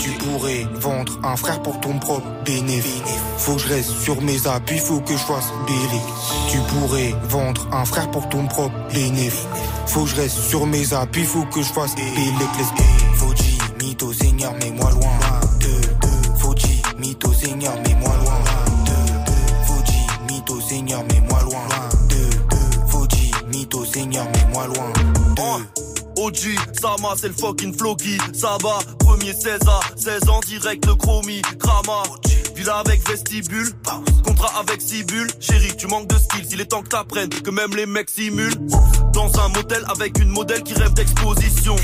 Tu 0.00 0.10
pourrais 0.10 0.66
vendre 0.80 1.18
un 1.24 1.36
frère 1.36 1.60
pour 1.62 1.78
ton 1.80 1.98
propre 1.98 2.26
bénéfice. 2.44 3.02
Faut 3.38 3.54
que 3.54 3.62
je 3.62 3.68
reste 3.68 3.90
sur 4.02 4.20
mes 4.22 4.46
appuis, 4.46 4.78
faut 4.78 5.00
que 5.00 5.12
je 5.12 5.18
fasse 5.18 5.52
bélé. 5.66 6.00
Tu 6.50 6.58
pourrais 6.58 7.14
vendre 7.28 7.66
un 7.72 7.84
frère 7.84 8.10
pour 8.10 8.28
ton 8.28 8.46
propre 8.46 8.74
bénéfice. 8.92 9.46
Faut 9.86 10.04
que 10.04 10.10
je 10.10 10.16
reste 10.16 10.38
sur 10.38 10.66
mes 10.66 10.92
appuis, 10.94 11.24
faut 11.24 11.44
que 11.44 11.62
je 11.62 11.72
fasse 11.72 11.94
bélé. 11.94 12.32
Fauji, 13.14 13.58
mytho, 13.82 14.12
Seigneur, 14.12 14.52
mets-moi 14.54 14.90
loin. 14.92 15.18
Deux. 15.60 15.80
Fauji, 16.38 16.82
mytho, 16.98 17.32
Seigneur, 17.32 17.74
mets-moi 17.82 18.14
loin. 18.24 18.38
Deux. 18.86 19.32
Fauji, 19.66 20.06
mytho, 20.28 20.60
Seigneur, 20.60 21.02
mets-moi 21.04 21.42
loin. 21.42 21.66
Deux. 22.08 22.30
Fauji, 22.88 23.30
mytho, 23.52 23.84
Seigneur, 23.84 24.24
mets-moi 24.24 24.66
loin. 24.66 25.05
OG, 26.16 26.56
Sama, 26.80 27.14
c'est 27.16 27.28
le 27.28 27.34
fucking 27.34 27.76
Floki. 27.76 28.18
Saba, 28.32 28.78
premier 28.98 29.32
16 29.32 29.60
à 29.68 29.80
16 29.96 30.28
ans, 30.28 30.40
direct 30.46 30.86
le 30.86 30.94
chromie. 30.94 31.42
Krama, 31.58 32.02
villa 32.54 32.78
avec 32.78 33.06
vestibule. 33.08 33.68
Contrat 34.24 34.52
avec 34.58 34.80
Cibule. 34.80 35.28
Chérie, 35.40 35.76
tu 35.76 35.86
manques 35.86 36.08
de 36.08 36.16
skills, 36.16 36.48
il 36.52 36.60
est 36.60 36.66
temps 36.66 36.82
que 36.82 36.88
t'apprennes 36.88 37.28
que 37.28 37.50
même 37.50 37.74
les 37.76 37.86
mecs 37.86 38.10
simulent. 38.10 38.56
Dans 39.12 39.30
un 39.40 39.48
motel 39.48 39.84
avec 39.88 40.18
une 40.18 40.30
modèle 40.30 40.62
qui 40.62 40.74
rêve 40.74 40.94
d'exposition. 40.94 41.76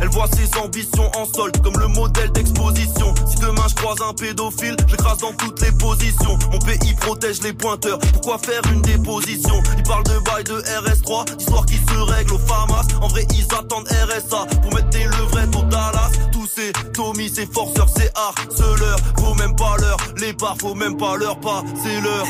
Elle 0.00 0.08
voit 0.08 0.28
ses 0.28 0.58
ambitions 0.58 1.10
en 1.16 1.26
solde 1.26 1.60
comme 1.62 1.78
le 1.78 1.88
modèle 1.88 2.30
d'exposition. 2.32 3.14
Si 3.28 3.36
demain 3.36 3.66
je 3.68 3.74
croise 3.74 3.98
un 4.00 4.14
pédophile, 4.14 4.76
je 4.88 4.96
crase 4.96 5.18
dans 5.18 5.32
toutes 5.32 5.60
les 5.60 5.72
positions. 5.72 6.38
Mon 6.52 6.58
pays 6.58 6.94
protège 7.00 7.42
les 7.42 7.52
pointeurs, 7.52 7.98
pourquoi 8.12 8.38
faire 8.38 8.62
une 8.72 8.82
déposition? 8.82 9.62
Ils 9.76 9.82
parlent 9.82 10.04
de 10.04 10.18
bail 10.20 10.44
de 10.44 10.60
RS3, 10.60 11.36
d'histoire 11.36 11.66
qui 11.66 11.76
se 11.76 11.98
règle 11.98 12.34
aux 12.34 12.38
FAMAS. 12.38 12.86
En 13.00 13.08
vrai, 13.08 13.26
ils 13.34 13.46
attendent 13.54 13.88
RSA 13.88 14.46
pour 14.62 14.74
mettre 14.74 14.90
des 14.90 15.04
levrettes 15.04 15.56
au 15.56 15.62
Dallas. 15.64 16.10
Tous 16.32 16.46
ces 16.46 16.72
Tommy, 16.92 17.28
ces 17.28 17.46
forceurs, 17.46 17.88
c'est 17.94 18.10
harceleurs. 18.16 18.98
Faut 19.18 19.34
même 19.34 19.54
pas 19.56 19.76
leur 19.78 19.96
les 20.16 20.32
barres, 20.32 20.56
faut 20.60 20.74
même 20.74 20.96
pas 20.96 21.16
leur 21.16 21.38
pas, 21.40 21.62
c'est 21.82 22.00
leur. 22.00 22.26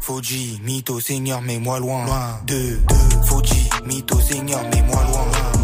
Fauji, 0.00 0.60
mytho, 0.64 1.00
Seigneur, 1.00 1.40
mets-moi 1.40 1.78
loin. 1.78 2.04
Deux, 2.46 2.78
deux. 2.88 3.26
Fauji, 3.26 3.68
mytho, 3.86 4.18
Seigneur, 4.20 4.62
mets-moi 4.70 5.02
loin. 5.10 5.63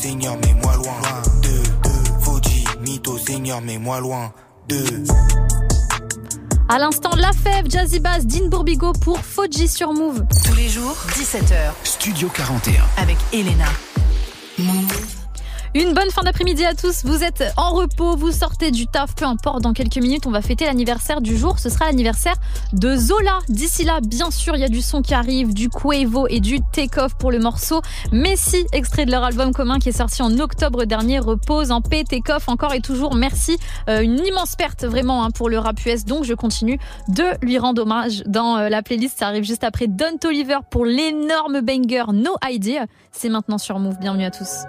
Seigneur, 0.00 0.34
mets-moi 0.38 0.76
loin. 0.76 1.22
Deux, 1.42 1.62
deux. 1.84 2.20
Fauji, 2.22 2.64
mytho, 2.80 3.18
Seigneur, 3.18 3.60
mets-moi 3.60 4.00
loin. 4.00 4.32
Deux. 4.66 5.04
À 6.70 6.78
l'instant, 6.78 7.10
La 7.16 7.32
Fève, 7.32 7.68
Jazzy 7.68 8.00
Bass, 8.00 8.24
Dean 8.24 8.48
Bourbigo 8.48 8.92
pour 8.92 9.18
Foji 9.18 9.68
sur 9.68 9.92
Move. 9.92 10.24
Tous 10.46 10.54
les 10.54 10.70
jours, 10.70 10.96
17h. 11.10 11.72
Studio 11.84 12.30
41. 12.34 12.82
Avec 12.96 13.18
Elena. 13.34 13.66
Une 15.72 15.94
bonne 15.94 16.10
fin 16.10 16.22
d'après-midi 16.22 16.64
à 16.64 16.74
tous. 16.74 17.04
Vous 17.04 17.22
êtes 17.22 17.44
en 17.56 17.70
repos, 17.70 18.16
vous 18.16 18.32
sortez 18.32 18.72
du 18.72 18.88
taf, 18.88 19.14
peu 19.14 19.24
importe. 19.24 19.62
Dans 19.62 19.72
quelques 19.72 19.98
minutes, 19.98 20.26
on 20.26 20.32
va 20.32 20.42
fêter 20.42 20.64
l'anniversaire 20.64 21.20
du 21.20 21.36
jour. 21.36 21.60
Ce 21.60 21.68
sera 21.68 21.86
l'anniversaire 21.86 22.34
de 22.72 22.96
Zola. 22.96 23.38
D'ici 23.48 23.84
là, 23.84 24.00
bien 24.00 24.32
sûr, 24.32 24.56
il 24.56 24.62
y 24.62 24.64
a 24.64 24.68
du 24.68 24.82
son 24.82 25.00
qui 25.00 25.14
arrive, 25.14 25.54
du 25.54 25.68
Quavo 25.68 26.26
et 26.26 26.40
du 26.40 26.58
Take-Off 26.72 27.14
pour 27.14 27.30
le 27.30 27.38
morceau 27.38 27.82
Messi, 28.10 28.66
extrait 28.72 29.06
de 29.06 29.12
leur 29.12 29.22
album 29.22 29.52
commun 29.52 29.78
qui 29.78 29.90
est 29.90 29.96
sorti 29.96 30.22
en 30.22 30.36
octobre 30.40 30.86
dernier. 30.86 31.20
Repose 31.20 31.70
en 31.70 31.80
paix, 31.80 32.02
Take-Off 32.02 32.48
encore 32.48 32.74
et 32.74 32.80
toujours. 32.80 33.14
Merci. 33.14 33.56
Euh, 33.88 34.00
une 34.00 34.18
immense 34.26 34.56
perte 34.56 34.84
vraiment 34.84 35.22
hein, 35.22 35.30
pour 35.30 35.48
le 35.48 35.60
rap 35.60 35.78
US. 35.86 36.04
Donc, 36.04 36.24
je 36.24 36.34
continue 36.34 36.80
de 37.06 37.24
lui 37.42 37.58
rendre 37.58 37.82
hommage 37.82 38.24
dans 38.26 38.56
euh, 38.56 38.68
la 38.70 38.82
playlist. 38.82 39.20
Ça 39.20 39.28
arrive 39.28 39.44
juste 39.44 39.62
après 39.62 39.86
Don 39.86 40.16
Toliver 40.20 40.58
pour 40.68 40.84
l'énorme 40.84 41.60
banger 41.60 42.06
No 42.12 42.32
Idea. 42.44 42.86
C'est 43.12 43.28
maintenant 43.28 43.58
sur 43.58 43.78
Move. 43.78 43.98
Bienvenue 44.00 44.24
à 44.24 44.32
tous. 44.32 44.64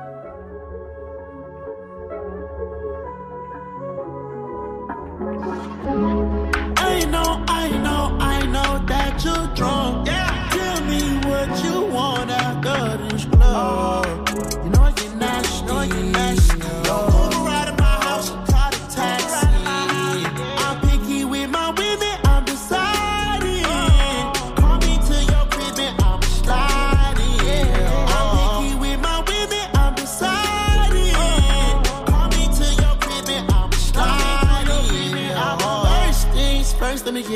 I 5.43 7.05
know, 7.09 7.43
I 7.47 7.69
know, 7.81 8.15
I 8.19 8.45
know 8.45 8.85
that 8.85 9.23
you're 9.25 9.47
drunk. 9.55 10.07
Yeah. 10.07 10.49
Tell 10.51 10.83
me 10.85 11.01
what 11.27 11.63
you 11.63 11.85
want 11.91 12.29
after 12.29 12.97
this 13.07 13.25
club. 13.25 14.29
You 14.63 14.69
know 14.69 14.81
I 14.83 14.91
get 14.91 15.15
nasty. 15.15 15.61
You 15.61 15.67
know 15.67 15.77
I 15.77 15.87
get 15.87 16.05
nasty. 16.05 16.50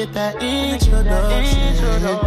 Get 0.05 0.13
that 0.13 0.43
introduction. 0.43 1.75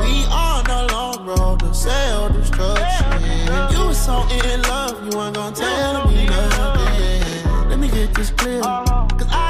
We 0.01 0.25
on 0.27 0.67
a 0.67 0.93
long 0.93 1.27
road 1.27 1.61
to 1.61 1.75
self 1.75 2.33
destruction. 2.33 3.73
You 3.73 3.87
was 3.87 4.05
so 4.05 4.27
in 4.45 4.63
love, 4.63 5.05
you 5.05 5.17
weren't 5.17 5.37
gonna 5.37 5.55
tell 5.55 6.09
me 6.09 6.27
nothing. 6.27 7.69
Let 7.69 7.79
me 7.79 7.89
get 7.89 8.15
this 8.15 8.31
clear. 8.31 8.63
Cause 8.63 9.29
I 9.31 9.48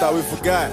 thought 0.00 0.14
we 0.14 0.22
forgot. 0.22 0.70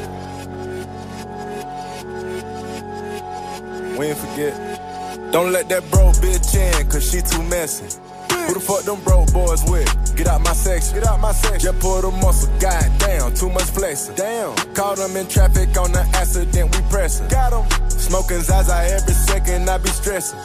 We 3.98 4.08
ain't 4.08 4.18
forget. 4.18 5.32
Don't 5.32 5.52
let 5.52 5.70
that 5.70 5.90
bro 5.92 6.12
bitch 6.20 6.56
in, 6.56 6.90
cause 6.90 7.10
she 7.10 7.22
too 7.22 7.42
messy. 7.44 8.00
Who 8.48 8.54
the 8.54 8.60
fuck 8.60 8.84
them 8.84 9.02
broke 9.04 9.32
boys 9.32 9.64
with? 9.70 9.88
Get 10.18 10.28
out 10.28 10.42
my 10.42 10.54
section. 10.54 10.96
Get 11.00 11.08
out 11.08 11.22
my 11.22 11.32
section. 11.32 11.60
Just 11.60 11.80
pull 11.80 12.02
the 12.02 12.12
muscle. 12.12 12.52
God 12.60 12.84
damn, 13.00 13.34
too 13.34 13.50
much 13.50 13.70
flexing. 13.72 14.16
Damn. 14.16 14.56
Caught 14.74 14.98
them 14.98 15.16
in 15.16 15.28
traffic 15.28 15.78
on 15.78 15.92
the 15.94 16.02
accident, 16.14 16.76
we 16.76 16.82
pressin'. 16.92 17.30
Got 17.30 17.52
them. 17.52 17.90
Smoking 17.90 18.42
Zaza 18.42 18.76
every 18.76 19.14
second, 19.14 19.70
I 19.70 19.78
be 19.78 19.90
stressing. 19.90 20.40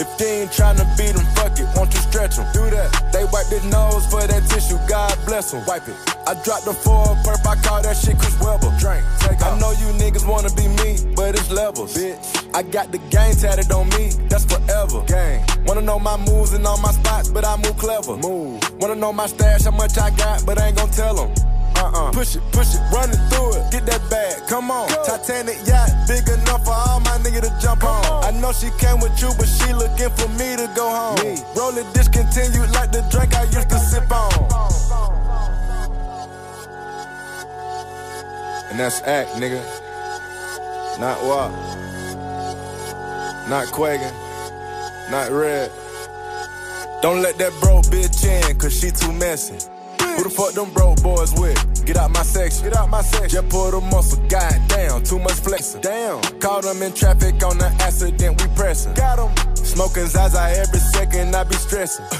If 0.00 0.16
they 0.16 0.42
ain't 0.42 0.50
tryna 0.50 0.86
beat 0.96 1.14
them, 1.14 1.26
fuck 1.34 1.58
it, 1.58 1.66
won't 1.74 1.92
you 1.92 2.00
stretch 2.00 2.36
them? 2.36 2.46
Do 2.52 2.70
that. 2.70 3.10
They 3.12 3.24
wipe 3.24 3.48
their 3.50 3.64
nose 3.66 4.06
for 4.06 4.22
that 4.22 4.46
tissue, 4.48 4.78
God 4.88 5.18
bless 5.26 5.50
them. 5.50 5.64
Wipe 5.66 5.88
it. 5.88 5.96
I 6.26 6.34
dropped 6.44 6.66
the 6.66 6.72
four 6.72 7.18
perp, 7.26 7.44
I 7.44 7.56
call 7.66 7.82
that 7.82 7.96
shit 7.96 8.16
Chris 8.18 8.38
Webber. 8.38 8.70
Drink, 8.78 9.02
take 9.18 9.42
I 9.42 9.58
know 9.58 9.72
you 9.72 9.90
niggas 9.98 10.26
wanna 10.26 10.50
be 10.54 10.68
me, 10.68 10.98
but 11.16 11.34
it's 11.34 11.50
levels. 11.50 11.96
Bitch. 11.96 12.22
I 12.54 12.62
got 12.62 12.92
the 12.92 12.98
game 13.10 13.34
tatted 13.34 13.72
on 13.72 13.88
me, 13.90 14.10
that's 14.28 14.44
forever. 14.44 15.02
Gang. 15.06 15.44
Wanna 15.66 15.82
know 15.82 15.98
my 15.98 16.16
moves 16.16 16.52
and 16.52 16.64
all 16.64 16.78
my 16.78 16.92
spots, 16.92 17.28
but 17.28 17.44
I 17.44 17.56
move 17.56 17.76
clever. 17.76 18.16
Move. 18.16 18.62
Wanna 18.80 18.94
know 18.94 19.12
my 19.12 19.26
stash, 19.26 19.64
how 19.64 19.72
much 19.72 19.98
I 19.98 20.10
got, 20.10 20.46
but 20.46 20.60
I 20.60 20.68
ain't 20.68 20.76
gon' 20.76 20.90
tell 20.90 21.14
them. 21.14 21.47
Uh-uh. 21.78 22.10
Push 22.10 22.36
it, 22.36 22.42
push 22.50 22.74
it, 22.74 22.82
run 22.92 23.10
it 23.10 23.22
through 23.30 23.54
it. 23.54 23.70
Get 23.70 23.86
that 23.86 24.02
bag, 24.10 24.46
come 24.48 24.70
on. 24.70 24.88
Titanic 25.06 25.58
yacht, 25.66 25.90
big 26.08 26.26
enough 26.28 26.64
for 26.64 26.74
all 26.74 27.00
my 27.00 27.16
niggas 27.22 27.46
to 27.46 27.52
jump 27.62 27.84
on. 27.84 28.24
I 28.24 28.30
know 28.40 28.52
she 28.52 28.70
came 28.82 28.98
with 28.98 29.14
you, 29.22 29.30
but 29.38 29.46
she 29.46 29.72
looking 29.72 30.10
for 30.18 30.28
me 30.34 30.56
to 30.58 30.66
go 30.74 30.90
home. 30.90 31.16
Me. 31.22 31.38
Roll 31.56 31.76
it 31.78 31.86
discontinued 31.94 32.70
like 32.72 32.90
the 32.90 33.06
drink 33.10 33.34
I 33.34 33.44
used 33.44 33.70
to 33.70 33.78
sip 33.78 34.10
on. 34.10 34.32
And 38.70 38.78
that's 38.80 39.00
act, 39.02 39.30
nigga. 39.38 39.62
Not 40.98 41.22
what? 41.22 41.50
Not 43.48 43.66
Quagan. 43.68 44.12
Not 45.10 45.30
red. 45.30 45.70
Don't 47.00 47.22
let 47.22 47.38
that 47.38 47.52
bro 47.60 47.80
bitch 47.82 48.24
in, 48.26 48.58
cause 48.58 48.78
she 48.78 48.90
too 48.90 49.12
messy. 49.12 49.56
Who 50.18 50.24
the 50.24 50.30
fuck 50.30 50.52
them 50.52 50.72
broke 50.72 51.00
boys 51.00 51.32
with? 51.38 51.86
Get 51.86 51.96
out 51.96 52.10
my 52.10 52.24
section. 52.24 52.64
Get 52.64 52.76
out 52.76 52.90
my 52.90 53.02
section. 53.02 53.28
Just 53.28 53.48
pull 53.50 53.70
the 53.70 53.80
muscle. 53.80 54.18
God 54.28 54.58
damn, 54.66 55.00
too 55.04 55.20
much 55.20 55.38
flexing. 55.46 55.80
Damn. 55.80 56.20
Caught 56.40 56.64
them 56.64 56.82
in 56.82 56.92
traffic 56.92 57.40
on 57.44 57.56
the 57.56 57.66
accident, 57.78 58.42
we 58.42 58.48
pressin'. 58.58 58.96
Got 58.96 59.22
them. 59.22 59.54
Smoking 59.54 60.06
Zaza 60.06 60.42
every 60.58 60.80
second, 60.80 61.36
I 61.36 61.44
be 61.44 61.54
stressing. 61.54 62.04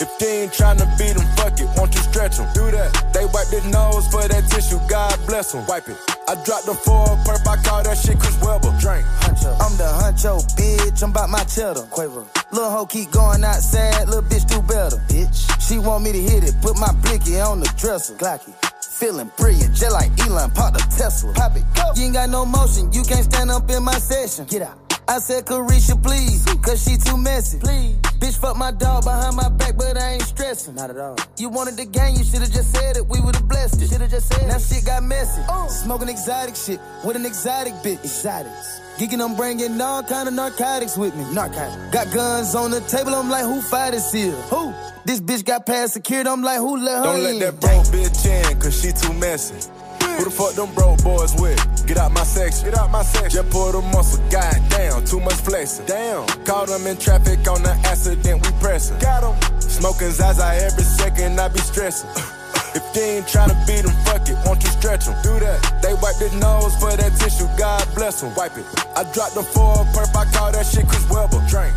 If 0.00 0.16
they 0.20 0.42
ain't 0.42 0.52
tryna 0.52 0.86
beat 0.96 1.16
them, 1.16 1.26
fuck 1.34 1.58
it, 1.58 1.66
won't 1.76 1.92
you 1.92 2.00
stretch 2.02 2.36
them? 2.36 2.46
Do 2.54 2.70
that. 2.70 3.10
They 3.12 3.24
wipe 3.34 3.48
their 3.48 3.66
nose 3.66 4.06
for 4.06 4.22
that 4.22 4.46
tissue, 4.48 4.78
God 4.88 5.18
bless 5.26 5.50
them. 5.50 5.66
Wipe 5.66 5.88
it. 5.88 5.96
I 6.28 6.38
dropped 6.44 6.66
the 6.66 6.74
four 6.74 7.18
perp, 7.26 7.42
I 7.48 7.56
call 7.64 7.82
that 7.82 7.98
shit 7.98 8.20
Chris 8.20 8.38
Webber. 8.40 8.70
Drink. 8.78 9.04
I'm 9.46 9.76
the 9.76 9.84
huncho, 9.84 10.42
bitch. 10.56 11.02
I'm 11.02 11.10
about 11.10 11.30
my 11.30 11.44
cheddar. 11.44 11.82
Quaver. 11.90 12.24
Little 12.50 12.70
hoe 12.70 12.86
keep 12.86 13.10
going 13.10 13.44
outside, 13.44 14.06
little 14.08 14.22
bitch 14.22 14.48
do 14.48 14.62
better. 14.62 14.96
Bitch. 15.08 15.46
She 15.60 15.78
want 15.78 16.04
me 16.04 16.12
to 16.12 16.20
hit 16.20 16.44
it, 16.44 16.54
put 16.62 16.78
my 16.78 16.92
blicky 17.02 17.38
on 17.40 17.60
the 17.60 17.72
dresser. 17.76 18.14
Glocky. 18.14 18.54
Feeling 18.82 19.30
brilliant, 19.36 19.74
just 19.74 19.92
like 19.92 20.10
Elon, 20.26 20.50
pop 20.50 20.72
the 20.72 20.80
Tesla. 20.96 21.32
Pop 21.34 21.56
it, 21.56 21.62
go. 21.74 21.82
You 21.94 22.06
ain't 22.06 22.14
got 22.14 22.30
no 22.30 22.44
motion, 22.44 22.92
you 22.92 23.02
can't 23.04 23.24
stand 23.24 23.50
up 23.50 23.70
in 23.70 23.82
my 23.82 23.94
session. 23.94 24.44
Get 24.46 24.62
out. 24.62 24.78
I 25.06 25.20
said, 25.20 25.46
Carisha, 25.46 26.02
please, 26.02 26.44
cause 26.60 26.84
she 26.84 26.98
too 26.98 27.16
messy. 27.16 27.58
Please. 27.58 27.96
Bitch, 28.20 28.36
fuck 28.36 28.56
my 28.56 28.72
dog 28.72 29.04
behind 29.04 29.36
my 29.36 29.48
back, 29.48 29.76
but 29.76 29.96
I 29.96 30.14
ain't 30.14 30.22
stressing. 30.22 30.74
Not 30.74 30.90
at 30.90 30.98
all. 30.98 31.16
You 31.38 31.48
wanted 31.48 31.76
the 31.76 31.86
gang, 31.86 32.16
you 32.16 32.24
should've 32.24 32.50
just 32.50 32.72
said 32.74 32.96
it. 32.96 33.06
We 33.06 33.20
would've 33.20 33.48
blessed 33.48 33.80
it. 33.80 33.88
Should've 33.88 34.10
just 34.10 34.28
said 34.28 34.48
now 34.48 34.56
it. 34.56 34.58
Now 34.58 34.58
shit 34.58 34.84
got 34.84 35.02
messy. 35.02 35.40
Uh. 35.48 35.66
Smoking 35.68 36.08
exotic 36.08 36.56
shit 36.56 36.80
with 37.04 37.16
an 37.16 37.24
exotic 37.24 37.74
bitch. 37.74 38.04
Exotics. 38.04 38.80
Geeking, 38.98 39.22
I'm 39.22 39.36
bringing 39.36 39.80
all 39.80 40.02
kind 40.02 40.26
of 40.28 40.34
narcotics 40.34 40.96
with 40.96 41.14
me. 41.14 41.24
Narcotics. 41.32 41.76
Got 41.92 42.12
guns 42.12 42.54
on 42.56 42.72
the 42.72 42.80
table, 42.80 43.14
I'm 43.14 43.30
like, 43.30 43.44
who 43.44 43.60
fight 43.62 43.94
is 43.94 44.10
here? 44.10 44.32
Who? 44.50 44.74
This 45.04 45.20
bitch 45.20 45.44
got 45.44 45.64
past 45.66 45.92
security, 45.92 46.28
I'm 46.28 46.42
like, 46.42 46.58
who 46.58 46.76
let 46.78 46.98
her 46.98 47.04
Don't 47.04 47.16
in? 47.18 47.38
let 47.38 47.60
that 47.60 47.60
broke 47.60 47.86
bitch 47.86 48.26
in, 48.26 48.58
cause 48.60 48.80
she 48.80 48.90
too 48.90 49.12
messy. 49.14 49.54
Who 50.02 50.24
the 50.24 50.30
fuck 50.30 50.54
them 50.54 50.74
broke 50.74 51.00
boys 51.04 51.32
with? 51.40 51.86
Get 51.86 51.96
out 51.96 52.10
my 52.10 52.24
section. 52.24 52.64
Get 52.64 52.76
out 52.76 52.90
my 52.90 53.04
section. 53.04 53.30
Just 53.30 53.50
pull 53.50 53.70
the 53.70 53.80
muscle. 53.82 54.20
God 54.30 54.56
damn, 54.68 55.04
too 55.04 55.20
much 55.20 55.34
flexing. 55.34 55.86
Damn. 55.86 56.26
Caught 56.44 56.66
them 56.68 56.84
in 56.88 56.96
traffic 56.96 57.46
on 57.46 57.62
the 57.62 57.70
accident, 57.86 58.44
we 58.44 58.52
pressing. 58.58 58.98
Got 58.98 59.22
them. 59.22 59.60
Smoking 59.60 60.10
Zaza 60.10 60.44
every 60.44 60.82
second, 60.82 61.38
I 61.38 61.46
be 61.48 61.60
stressing. 61.60 62.10
If 62.74 62.96
you 62.96 63.02
ain't 63.02 63.26
tryna 63.26 63.54
beat 63.66 63.82
them, 63.82 63.94
fuck 64.04 64.28
it, 64.28 64.36
won't 64.44 64.62
you 64.62 64.70
stretch 64.70 65.06
them? 65.06 65.14
Do 65.22 65.38
that. 65.40 65.82
They 65.82 65.94
wipe 65.94 66.18
their 66.18 66.32
nose 66.40 66.74
for 66.76 66.90
that 66.96 67.12
tissue, 67.18 67.48
God 67.58 67.86
bless 67.94 68.20
them. 68.20 68.34
Wipe 68.36 68.56
it. 68.56 68.66
I 68.96 69.04
dropped 69.12 69.34
them 69.34 69.44
for 69.44 69.82
a 69.82 69.84
perp, 69.92 70.14
I 70.16 70.24
call 70.32 70.52
that 70.52 70.64
shit 70.64 70.86
Chris 70.88 71.04
Webber. 71.10 71.40
Drink. 71.48 71.74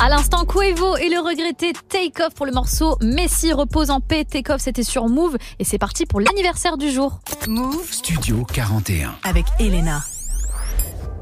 À 0.00 0.08
l'instant, 0.08 0.44
Quavo 0.44 0.96
et 0.96 1.08
le 1.08 1.18
regretté 1.18 1.72
Take 1.88 2.22
Off 2.22 2.32
pour 2.34 2.46
le 2.46 2.52
morceau 2.52 2.96
Messi 3.00 3.52
repose 3.52 3.90
en 3.90 4.00
paix. 4.00 4.24
Take 4.24 4.52
Off, 4.52 4.60
c'était 4.60 4.84
sur 4.84 5.08
Move 5.08 5.36
et 5.58 5.64
c'est 5.64 5.78
parti 5.78 6.06
pour 6.06 6.20
l'anniversaire 6.20 6.76
du 6.76 6.90
jour. 6.90 7.18
Move 7.48 7.90
Studio 7.90 8.44
41. 8.44 9.16
avec 9.24 9.44
Elena. 9.58 10.00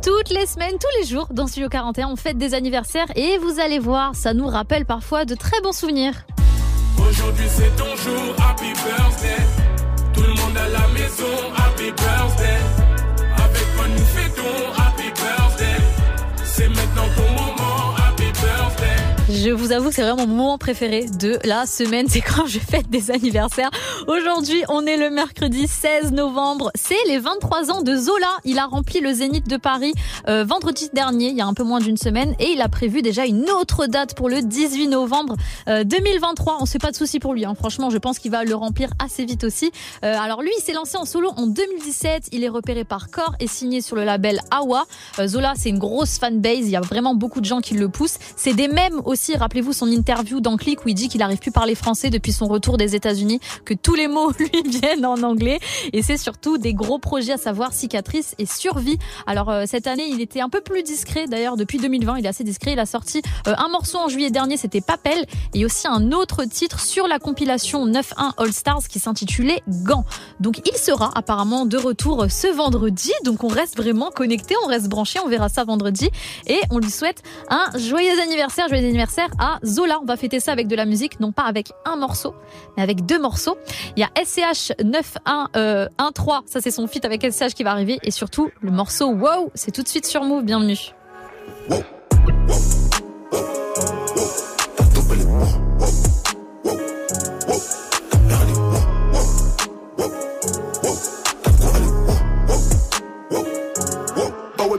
Toutes 0.03 0.29
les 0.29 0.47
semaines, 0.47 0.75
tous 0.79 1.01
les 1.01 1.07
jours, 1.07 1.27
dans 1.31 1.47
Studio 1.47 1.71
41, 1.71 2.09
on 2.09 2.17
fête 2.17 2.37
des 2.37 2.53
anniversaires 2.53 3.07
et 3.17 3.39
vous 3.39 3.59
allez 3.61 3.79
voir, 3.79 4.15
ça 4.15 4.35
nous 4.35 4.47
rappelle 4.47 4.85
parfois 4.85 5.25
de 5.25 5.35
très 5.35 5.61
bons 5.63 5.73
souvenirs. 5.73 6.27
Aujourd'hui 6.99 7.47
c'est 7.49 7.75
ton 7.77 7.97
jour, 7.97 8.35
happy 8.39 8.73
birthday. 8.73 9.43
Tout 10.15 10.23
le 10.23 10.35
monde 10.35 10.57
à 10.57 10.69
la 10.69 10.89
maison, 10.89 11.53
happy 11.57 11.91
birthday. 11.93 12.86
Je 19.47 19.53
vous 19.53 19.71
avoue 19.71 19.91
que 19.91 19.95
c'est 19.95 20.03
vraiment 20.03 20.27
mon 20.27 20.35
moment 20.35 20.59
préféré 20.59 21.07
de 21.07 21.39
la 21.45 21.67
semaine, 21.67 22.07
c'est 22.11 22.21
quand 22.21 22.47
je 22.47 22.59
fête 22.59 22.91
des 22.91 23.13
anniversaires. 23.13 23.71
Aujourd'hui, 24.09 24.61
on 24.69 24.85
est 24.85 24.97
le 24.97 25.09
mercredi 25.09 25.69
16 25.69 26.11
novembre. 26.11 26.73
C'est 26.75 26.97
les 27.07 27.21
23 27.21 27.71
ans 27.71 27.83
de 27.83 27.95
Zola. 27.95 28.27
Il 28.45 28.59
a 28.59 28.67
rempli 28.67 28.99
le 28.99 29.13
Zénith 29.13 29.47
de 29.47 29.57
Paris 29.57 29.95
euh, 30.29 30.45
vendredi 30.45 30.91
dernier, 30.93 31.29
il 31.29 31.37
y 31.37 31.41
a 31.41 31.47
un 31.47 31.55
peu 31.55 31.63
moins 31.63 31.79
d'une 31.79 31.97
semaine, 31.97 32.35
et 32.41 32.51
il 32.51 32.61
a 32.61 32.69
prévu 32.69 33.03
déjà 33.03 33.25
une 33.25 33.49
autre 33.49 33.87
date 33.87 34.17
pour 34.17 34.29
le 34.29 34.43
18 34.43 34.89
novembre 34.89 35.37
euh, 35.69 35.85
2023. 35.85 36.59
On 36.61 36.67
se 36.67 36.73
fait 36.73 36.79
pas 36.81 36.91
de 36.91 36.97
soucis 36.97 37.21
pour 37.21 37.33
lui. 37.33 37.45
Hein. 37.45 37.55
Franchement, 37.55 37.89
je 37.89 37.99
pense 37.99 38.19
qu'il 38.19 38.33
va 38.33 38.43
le 38.43 38.57
remplir 38.57 38.91
assez 38.99 39.25
vite 39.25 39.45
aussi. 39.45 39.71
Euh, 40.05 40.19
alors 40.19 40.43
lui, 40.43 40.51
il 40.59 40.61
s'est 40.61 40.73
lancé 40.73 40.97
en 40.97 41.05
solo 41.05 41.31
en 41.37 41.47
2017. 41.47 42.31
Il 42.33 42.43
est 42.43 42.49
repéré 42.49 42.83
par 42.83 43.13
Core 43.13 43.37
et 43.39 43.47
signé 43.47 43.81
sur 43.81 43.95
le 43.95 44.03
label 44.03 44.41
Awa. 44.51 44.87
Euh, 45.21 45.29
Zola, 45.29 45.53
c'est 45.57 45.69
une 45.69 45.79
grosse 45.79 46.19
fanbase. 46.19 46.63
Il 46.63 46.71
y 46.71 46.77
a 46.77 46.81
vraiment 46.81 47.15
beaucoup 47.15 47.41
de 47.41 47.47
gens 47.47 47.61
qui 47.61 47.75
le 47.75 47.89
poussent. 47.89 48.19
C'est 48.35 48.55
des 48.55 48.67
mêmes 48.67 49.01
aussi. 49.05 49.36
Rappelez-vous 49.37 49.73
son 49.73 49.91
interview 49.91 50.41
dans 50.41 50.57
Click 50.57 50.85
où 50.85 50.89
il 50.89 50.95
dit 50.95 51.09
qu'il 51.09 51.23
arrive 51.23 51.39
plus 51.39 51.51
parler 51.51 51.75
français 51.75 52.11
depuis 52.11 52.33
son 52.33 52.47
retour 52.47 52.77
des 52.77 52.95
États-Unis, 52.95 53.41
que 53.65 53.75
tous 53.75 53.95
les 53.95 54.09
mots 54.09 54.33
lui 54.39 54.63
viennent 54.67 55.05
en 55.05 55.23
anglais. 55.23 55.59
Et 55.93 56.03
c'est 56.03 56.17
surtout 56.17 56.59
des 56.59 56.75
gros 56.75 56.99
projets 56.99 57.33
à 57.33 57.37
savoir 57.37 57.73
cicatrice 57.73 58.35
et 58.39 58.47
survie. 58.47 58.99
Alors 59.27 59.51
euh, 59.51 59.65
cette 59.67 59.87
année, 59.87 60.07
il 60.09 60.21
était 60.21 60.41
un 60.41 60.49
peu 60.49 60.61
plus 60.61 60.83
discret. 60.83 61.27
D'ailleurs, 61.27 61.57
depuis 61.57 61.79
2020, 61.79 62.19
il 62.19 62.27
est 62.27 62.29
assez 62.29 62.45
discret. 62.45 62.73
Il 62.73 62.79
a 62.79 62.87
sorti 62.87 63.23
euh, 63.47 63.55
un 63.59 63.69
morceau 63.69 63.99
en 63.99 64.09
juillet 64.09 64.31
dernier, 64.31 64.57
c'était 64.57 64.81
Papel, 64.81 65.27
et 65.55 65.65
aussi 65.65 65.87
un 65.87 66.13
autre 66.13 66.45
titre 66.45 66.81
sur 66.81 67.07
la 67.07 67.19
compilation 67.19 67.87
9-1 67.87 68.33
All 68.39 68.53
Stars 68.53 68.89
qui 68.89 68.99
s'intitulait 68.99 69.63
Gant. 69.69 70.05
Donc 70.41 70.61
il 70.67 70.77
sera 70.77 71.11
apparemment 71.15 71.67
de 71.67 71.77
retour 71.77 72.27
ce 72.31 72.49
vendredi. 72.49 73.13
Donc 73.25 73.45
on 73.45 73.49
reste 73.49 73.77
vraiment 73.77 74.11
connecté, 74.11 74.55
on 74.65 74.69
reste 74.69 74.89
branché, 74.89 75.19
on 75.25 75.29
verra 75.29 75.49
ça 75.49 75.65
vendredi. 75.65 76.11
Et 76.47 76.61
on 76.71 76.79
lui 76.79 76.91
souhaite 76.91 77.23
un 77.49 77.67
joyeux 77.77 78.21
anniversaire, 78.21 78.69
joyeux 78.69 78.87
anniversaire 78.87 79.26
à 79.39 79.59
Zola. 79.65 79.99
On 80.03 80.05
va 80.05 80.17
fêter 80.17 80.41
ça 80.41 80.53
avec 80.53 80.69
de 80.69 80.77
la 80.77 80.85
musique, 80.85 81.21
non 81.21 81.33
pas 81.33 81.45
avec 81.45 81.73
un 81.85 81.97
morceau, 81.97 82.35
mais 82.77 82.83
avec 82.83 83.07
deux 83.07 83.19
morceaux. 83.19 83.57
Il 83.97 84.01
y 84.01 84.05
a 84.05 84.11
SCH 84.25 84.73
9113, 84.83 85.47
euh, 85.57 85.89
1-3, 85.99 86.43
ça 86.47 86.61
c'est 86.61 86.71
son 86.71 86.87
feat 86.87 87.05
avec 87.05 87.23
SCH 87.23 87.55
qui 87.55 87.65
va 87.65 87.71
arriver. 87.73 87.99
Et 88.03 88.11
surtout, 88.11 88.51
le 88.61 88.71
morceau 88.71 89.09
Wow, 89.09 89.51
c'est 89.55 89.73
tout 89.73 89.83
de 89.83 89.89
suite 89.89 90.07
sur 90.07 90.23
Move, 90.23 90.45
bienvenue. 90.45 90.77
Bah 91.69 91.83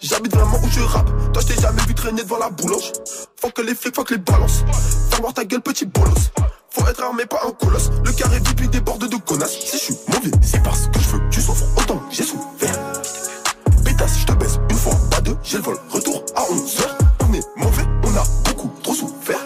J'habite 0.00 0.34
vraiment 0.34 0.58
où 0.64 0.70
je 0.70 0.80
rappe. 0.80 1.10
Toi, 1.34 1.42
je 1.42 1.52
t'ai 1.52 1.60
jamais 1.60 1.82
vu 1.86 1.94
traîner 1.94 2.22
devant 2.22 2.38
la 2.38 2.48
boulange. 2.48 2.90
Faut 3.38 3.50
que 3.50 3.60
les 3.60 3.74
flics, 3.74 3.94
faut 3.94 4.02
que 4.02 4.14
les 4.14 4.20
balances. 4.20 4.64
Fais 5.10 5.20
voir 5.20 5.34
ta 5.34 5.44
gueule, 5.44 5.60
petit 5.60 5.84
bolos. 5.84 6.32
Faut 6.70 6.86
être 6.86 7.02
armé, 7.02 7.26
pas 7.26 7.42
un 7.46 7.50
colosse. 7.50 7.90
Le 8.02 8.12
carré 8.12 8.38
vip, 8.38 8.58
il 8.62 8.70
déborde 8.70 9.10
de 9.10 9.16
connasses. 9.16 9.58
Si 9.60 9.76
je 9.76 9.82
suis 9.82 9.94
mauvais, 10.08 10.30
c'est 10.40 10.62
parce 10.62 10.86
que 10.86 10.98
je 10.98 11.08
veux 11.10 11.20
tu 11.30 11.42
souffres 11.42 11.66
autant. 11.76 12.00
J'ai 12.10 12.22
souffert. 12.22 12.74
Pétasse, 13.84 14.20
je 14.20 14.24
te 14.24 14.32
baisse 14.32 14.58
une 14.70 14.78
fois, 14.78 14.94
pas 15.10 15.20
deux. 15.20 15.36
J'ai 15.42 15.58
le 15.58 15.62
vol, 15.62 15.76
retour 15.90 16.24
à 16.34 16.40
11h. 16.40 16.82
On 17.28 17.34
est 17.34 17.46
mauvais, 17.56 17.84
on 18.04 18.16
a 18.16 18.24
beaucoup 18.46 18.70
trop 18.82 18.94
souffert. 18.94 19.36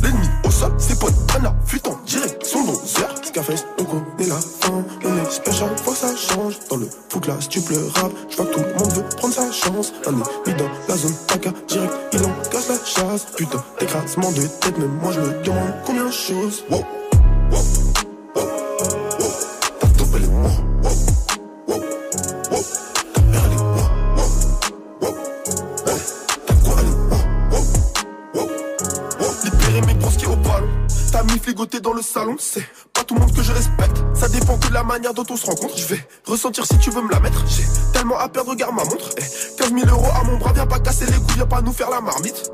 L'ennemi 0.00 0.28
au 0.44 0.50
sol, 0.52 0.72
ses 0.78 0.94
potes, 0.94 1.14
Anna, 1.34 1.52
fuite 1.66 1.88
en 1.88 1.98
direction 2.06 2.64
d'Onzer. 2.66 3.08
Scarface, 3.24 3.64
on 3.80 3.84
connaît 3.84 4.28
la 4.28 4.36
fin. 4.36 4.84
On 5.04 5.16
est 5.16 5.30
special, 5.32 5.76
faut 5.82 5.90
que 5.90 5.96
ça 5.96 6.14
change. 6.14 6.54
Dans 6.70 6.76
le 6.76 6.88
si 7.40 7.48
tu 7.48 7.60
pleures 7.60 7.92
rap, 7.94 8.12
je 8.30 8.36
vois 8.36 8.46
que 8.46 8.52
tout 8.52 8.60
le 8.60 8.74
monde 8.74 8.92
veut 8.92 9.04
prendre 9.16 9.34
sa 9.34 9.50
chance. 9.52 9.92
Un 10.06 10.12
ennemi 10.12 10.58
dans 10.58 10.70
la 10.88 10.96
zone 10.96 11.14
AK, 11.32 11.66
direct, 11.66 11.92
il 12.12 12.20
engage 12.20 12.68
la 12.68 12.84
chasse. 12.84 13.26
Putain, 13.36 13.64
écrasement 13.80 14.32
de 14.32 14.42
tête, 14.42 14.78
même 14.78 14.98
moi 15.02 15.12
je 15.12 15.20
me 15.20 15.42
demande 15.42 15.74
combien 15.84 16.06
de 16.06 16.10
choses. 16.10 16.64
Wow. 16.70 16.84
Fligoté 31.46 31.78
dans 31.78 31.92
le 31.92 32.02
salon, 32.02 32.34
c'est 32.40 32.66
pas 32.92 33.04
tout 33.04 33.14
le 33.14 33.20
monde 33.20 33.32
que 33.32 33.40
je 33.40 33.52
respecte. 33.52 33.98
Ça 34.14 34.28
dépend 34.28 34.58
que 34.58 34.66
de 34.66 34.74
la 34.74 34.82
manière 34.82 35.14
dont 35.14 35.24
on 35.30 35.36
se 35.36 35.46
rencontre. 35.46 35.78
Je 35.78 35.86
vais 35.86 36.08
ressentir 36.24 36.66
si 36.66 36.76
tu 36.78 36.90
veux 36.90 37.02
me 37.02 37.08
la 37.12 37.20
mettre. 37.20 37.44
J'ai 37.46 37.62
tellement 37.92 38.18
à 38.18 38.28
perdre, 38.28 38.50
regarde 38.50 38.74
ma 38.74 38.82
montre. 38.82 39.10
Eh, 39.16 39.56
15 39.56 39.72
000 39.72 39.86
euros 39.86 40.10
à 40.20 40.24
mon 40.24 40.38
bras, 40.38 40.52
viens 40.52 40.66
pas 40.66 40.80
casser 40.80 41.06
les 41.06 41.12
couilles, 41.12 41.36
viens 41.36 41.46
pas 41.46 41.62
nous 41.62 41.72
faire 41.72 41.88
la 41.88 42.00
marmite. 42.00 42.50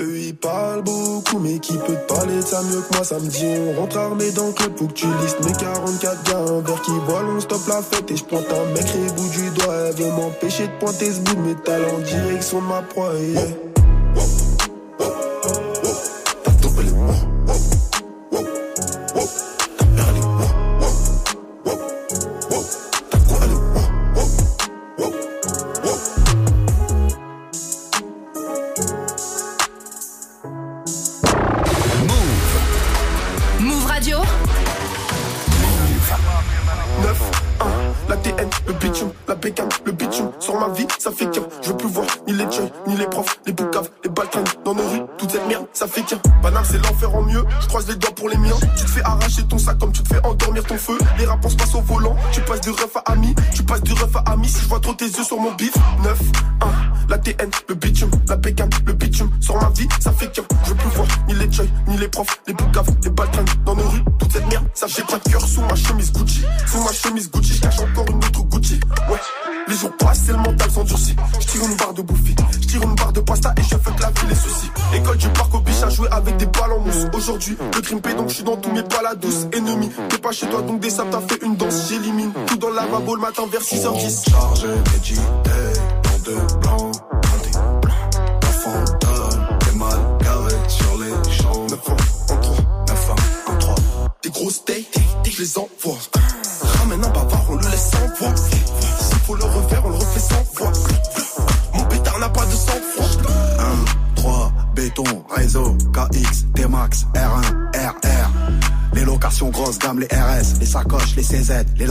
Eux 0.00 0.18
ils 0.18 0.34
parlent 0.34 0.82
beaucoup, 0.82 1.38
mais 1.38 1.60
qui 1.60 1.74
peut 1.78 1.94
te 1.94 2.12
parler 2.12 2.34
de 2.34 2.40
ça 2.40 2.60
mieux 2.64 2.80
que 2.80 2.96
moi 2.96 3.04
Samedi 3.04 3.46
on 3.46 3.80
rentre 3.80 3.96
armé 3.98 4.32
dans 4.32 4.48
le 4.48 4.52
club, 4.54 4.76
faut 4.76 4.88
que 4.88 4.92
tu 4.92 5.06
listes 5.22 5.44
mes 5.44 5.52
44 5.52 6.22
gars 6.24 6.36
Un 6.36 6.60
verre 6.62 6.82
qui 6.82 6.90
voile, 7.06 7.26
on 7.26 7.38
stoppe 7.38 7.68
la 7.68 7.80
fête 7.80 8.10
Et 8.10 8.16
je 8.16 8.24
pointe 8.24 8.46
un 8.50 8.72
mec 8.72 8.86
bout 9.14 9.28
du 9.28 9.50
doigt 9.50 9.74
Elle 9.88 9.94
veut 9.94 10.10
m'empêcher 10.10 10.66
de 10.66 10.72
pointer 10.80 11.12
ce 11.12 11.20
bout 11.20 11.36
de 11.36 11.40
métal 11.42 11.82
en 11.94 11.98
direction 11.98 12.60
de 12.60 12.66
ma 12.66 12.82
proie. 12.82 13.12
Uber 83.60 83.64
610. 83.64 84.24
Chargé 84.30 84.68
des 84.68 85.04
gilets, 85.04 85.20
dans 86.02 86.18
deux 86.24 86.58
blancs, 86.60 86.96
dans 88.40 88.48
fantôme, 88.48 89.58
t'es 89.60 89.76
mal 89.76 89.98
garé 90.22 90.54
sur 90.68 90.98
les 90.98 91.30
champs. 91.30 91.66
9 91.68 91.78
1 91.88 92.34
en 92.34 92.40
3, 92.40 92.56
9 92.88 93.10
1 93.48 93.52
en 93.52 94.06
Des 94.22 94.30
grosses 94.30 94.64
têtes, 94.64 94.98
je 95.24 95.42
les 95.42 95.58
envoie. 95.58 95.98
Ramène 96.78 97.04
un 97.04 97.08
bavard, 97.08 97.44
on 97.50 97.56
le 97.56 97.68
laisse 97.68 97.90
sans 97.90 98.06
voix. 98.18 98.36
S'il 98.36 99.18
faut 99.26 99.34
le 99.34 99.44
refaire, 99.44 99.82
on 99.84 99.90
le 99.90 99.96
refait 99.96 100.20
sans 100.20 100.44
voix. 100.54 100.72
Mon 101.74 101.84
pétard 101.84 102.18
n'a 102.18 102.28
pas 102.28 102.46
de 102.46 102.52
sang-froid. 102.52 103.06
1, 103.58 104.14
3, 104.16 104.52
béton, 104.74 105.24
réseau, 105.36 105.76
KX, 105.92 106.46
T-Max, 106.54 107.06
R1, 107.14 107.76
RR. 107.76 108.30
Les 108.94 109.04
locations 109.04 109.50
grosses 109.50 109.78
gamme, 109.78 110.00
les 110.00 110.06
RS, 110.06 110.58
les 110.58 110.66
sacoches, 110.66 111.14
les 111.16 111.22
CZ, 111.22 111.64
les 111.76 111.86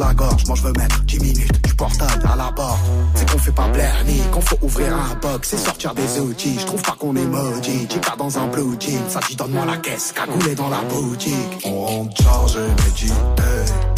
la 0.00 0.14
gorge, 0.14 0.46
moi 0.46 0.56
je 0.56 0.62
veux 0.62 0.72
mettre 0.72 1.00
10 1.02 1.20
minutes 1.20 1.62
du 1.62 1.74
portable 1.74 2.28
à 2.32 2.34
la 2.34 2.50
porte. 2.52 2.80
C'est 3.14 3.30
qu'on 3.30 3.38
fait 3.38 3.52
pas 3.52 3.68
plaire 3.68 4.02
ni 4.06 4.18
qu'on 4.32 4.40
faut 4.40 4.58
ouvrir 4.62 4.94
un 4.94 5.14
box, 5.20 5.50
c'est 5.50 5.58
sortir 5.58 5.94
des 5.94 6.18
outils. 6.18 6.58
Je 6.58 6.66
trouve 6.66 6.82
pas 6.82 6.96
qu'on 6.98 7.14
est 7.14 7.24
maudit, 7.24 7.86
j'ai 7.88 8.00
pas 8.00 8.16
dans 8.16 8.38
un 8.38 8.46
blue 8.48 8.76
jean. 8.80 9.08
Ça 9.08 9.20
dit 9.28 9.36
donne-moi 9.36 9.66
la 9.66 9.76
caisse, 9.76 10.12
cagoulée 10.12 10.54
dans 10.54 10.70
la 10.70 10.80
boutique. 10.82 11.64
On 11.64 12.08
charge 12.10 12.56
mes 12.56 13.89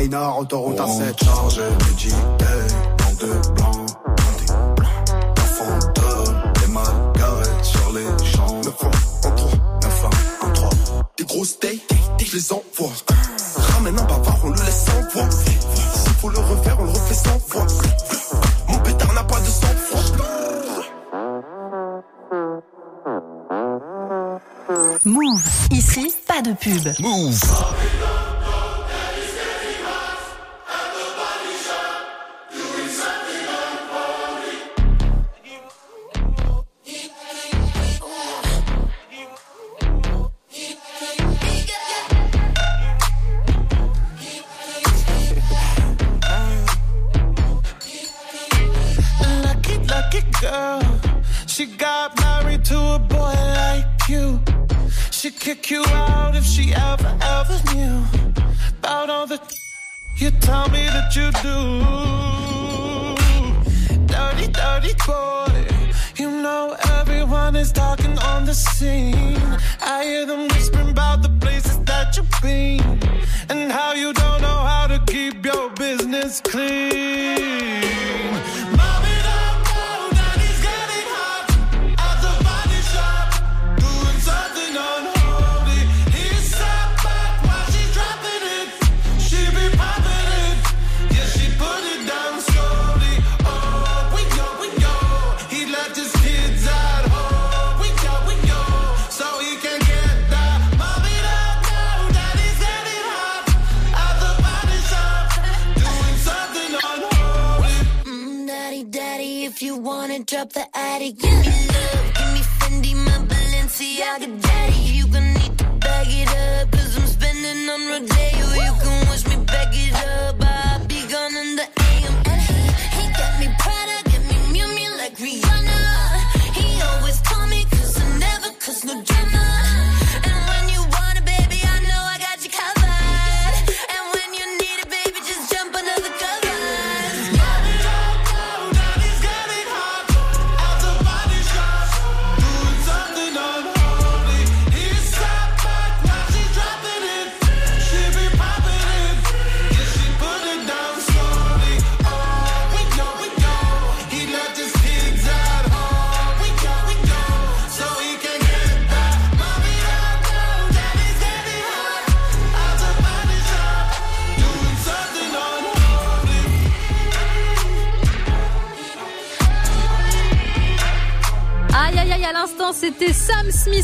Maynard, 0.00 0.38
autoroute 0.38 0.78
7 0.78 1.24
charge 1.24 1.60
les 1.60 2.08
JA, 2.08 2.16
dans 2.96 3.14
de 3.26 3.32
blanc, 3.50 3.86
la 5.36 5.42
fantôme, 5.42 6.72
margarettes 6.72 7.64
sur 7.64 7.92
les 7.92 8.06
champs. 8.24 8.62
9 8.64 8.74
1 8.82 9.28
en 9.28 9.34
3, 9.34 9.50
9 9.82 10.04
1 10.42 10.46
en 10.46 10.52
3. 10.52 10.70
Des 11.18 11.24
grosses 11.24 11.58
dates, 11.60 11.74
je 12.18 12.34
les 12.34 12.50
envoie. 12.50 12.92
Ramène 13.74 13.98
un 13.98 14.04
bavard, 14.04 14.38
on 14.42 14.48
le 14.48 14.54
laisse 14.54 14.86
sans 14.86 15.02
voix. 15.12 15.30
S'il 15.30 16.14
faut 16.14 16.30
le 16.30 16.38
refaire, 16.38 16.76
on 16.80 16.84
le 16.84 16.90
refait 16.92 17.14
sans 17.14 17.38
fois. 17.46 17.66
Mon 18.68 18.78
pétard 18.78 19.12
n'a 19.12 19.24
pas 19.24 19.40
de 19.40 19.44
sang 19.44 19.66
froid. 19.76 20.00
Move. 25.04 25.42
Ici, 25.72 26.14
pas 26.26 26.40
de 26.40 26.54
pub. 26.54 26.88
Move. 27.00 27.38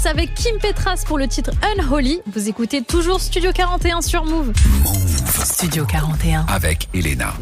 Avec 0.04 0.34
Kim 0.34 0.58
Petras 0.58 1.04
pour 1.06 1.16
le 1.16 1.26
titre 1.26 1.52
Unholy. 1.74 2.20
Vous 2.26 2.50
écoutez 2.50 2.82
toujours 2.82 3.18
Studio 3.18 3.50
41 3.50 4.02
sur 4.02 4.26
Move. 4.26 4.52
Move. 4.84 5.44
Studio 5.44 5.86
41 5.86 6.44
avec 6.48 6.88
Elena 6.92 7.32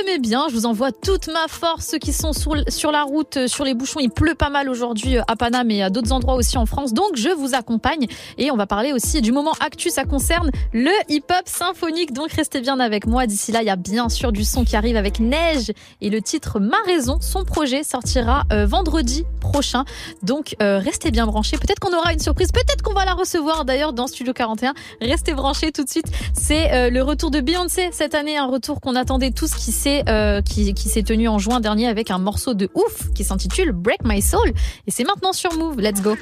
semez 0.00 0.18
bien. 0.18 0.46
Je 0.48 0.54
vous 0.54 0.66
envoie 0.66 0.92
toute 0.92 1.28
ma 1.28 1.46
force. 1.48 1.86
Ceux 1.86 1.98
qui 1.98 2.12
sont 2.12 2.32
sur, 2.32 2.54
sur 2.68 2.92
la 2.92 3.02
route, 3.02 3.36
euh, 3.36 3.48
sur 3.48 3.64
les 3.64 3.74
bouchons, 3.74 4.00
il 4.00 4.10
pleut 4.10 4.34
pas 4.34 4.50
mal 4.50 4.68
aujourd'hui 4.68 5.18
euh, 5.18 5.22
à 5.28 5.36
Paname 5.36 5.70
et 5.70 5.82
à 5.82 5.90
d'autres 5.90 6.12
endroits 6.12 6.34
aussi 6.34 6.56
en 6.58 6.66
France. 6.66 6.92
Donc, 6.92 7.16
je 7.16 7.28
vous 7.28 7.54
accompagne. 7.54 8.06
Et 8.38 8.50
on 8.50 8.56
va 8.56 8.66
parler 8.66 8.92
aussi 8.92 9.20
du 9.20 9.32
moment 9.32 9.52
actu. 9.60 9.90
Ça 9.90 10.04
concerne 10.04 10.50
le 10.72 10.90
hip-hop 11.08 11.42
symphonique. 11.44 12.12
Donc, 12.12 12.32
restez 12.32 12.60
bien 12.60 12.80
avec 12.80 13.06
moi. 13.06 13.26
D'ici 13.26 13.52
là, 13.52 13.62
il 13.62 13.66
y 13.66 13.70
a 13.70 13.76
bien 13.76 14.08
sûr 14.08 14.32
du 14.32 14.44
son 14.44 14.64
qui 14.64 14.76
arrive 14.76 14.96
avec 14.96 15.20
Neige 15.20 15.72
et 16.00 16.08
le 16.08 16.22
titre 16.22 16.60
Ma 16.60 16.78
raison. 16.86 17.18
Son 17.20 17.44
projet 17.44 17.82
sortira 17.82 18.44
euh, 18.52 18.66
vendredi 18.66 19.24
prochain. 19.40 19.84
Donc, 20.22 20.54
restez 20.60 21.10
bien 21.10 21.26
branchés. 21.26 21.56
Peut-être 21.56 21.80
qu'on 21.80 21.96
aura 21.96 22.12
une 22.12 22.20
surprise. 22.20 22.52
Peut-être 22.52 22.82
qu'on 22.82 22.92
va 22.92 23.04
la 23.04 23.14
recevoir 23.14 23.64
d'ailleurs 23.64 23.92
dans 23.92 24.06
Studio 24.06 24.32
41. 24.32 24.74
Restez 25.00 25.32
branchés 25.32 25.72
tout 25.72 25.84
de 25.84 25.88
suite. 25.88 26.06
C'est 26.34 26.90
le 26.90 27.02
retour 27.02 27.30
de 27.30 27.40
Beyoncé 27.40 27.88
cette 27.92 28.14
année. 28.14 28.36
Un 28.36 28.46
retour 28.46 28.80
qu'on 28.80 28.96
attendait 28.96 29.30
tous 29.30 29.54
qui 29.54 29.72
s'est 29.72 29.89
euh, 30.08 30.40
qui, 30.42 30.74
s'est 30.74 31.02
tenu 31.02 31.28
en 31.28 31.38
juin 31.38 31.60
dernier 31.60 31.86
avec 31.86 32.10
un 32.10 32.18
morceau 32.18 32.54
de 32.54 32.68
ouf 32.74 33.12
qui 33.14 33.24
s'intitule 33.24 33.72
Break 33.72 34.00
My 34.04 34.22
Soul. 34.22 34.52
Et 34.86 34.90
c'est 34.90 35.04
maintenant 35.04 35.32
sur 35.32 35.52
Move. 35.54 35.80
Let's 35.80 36.02
go. 36.02 36.16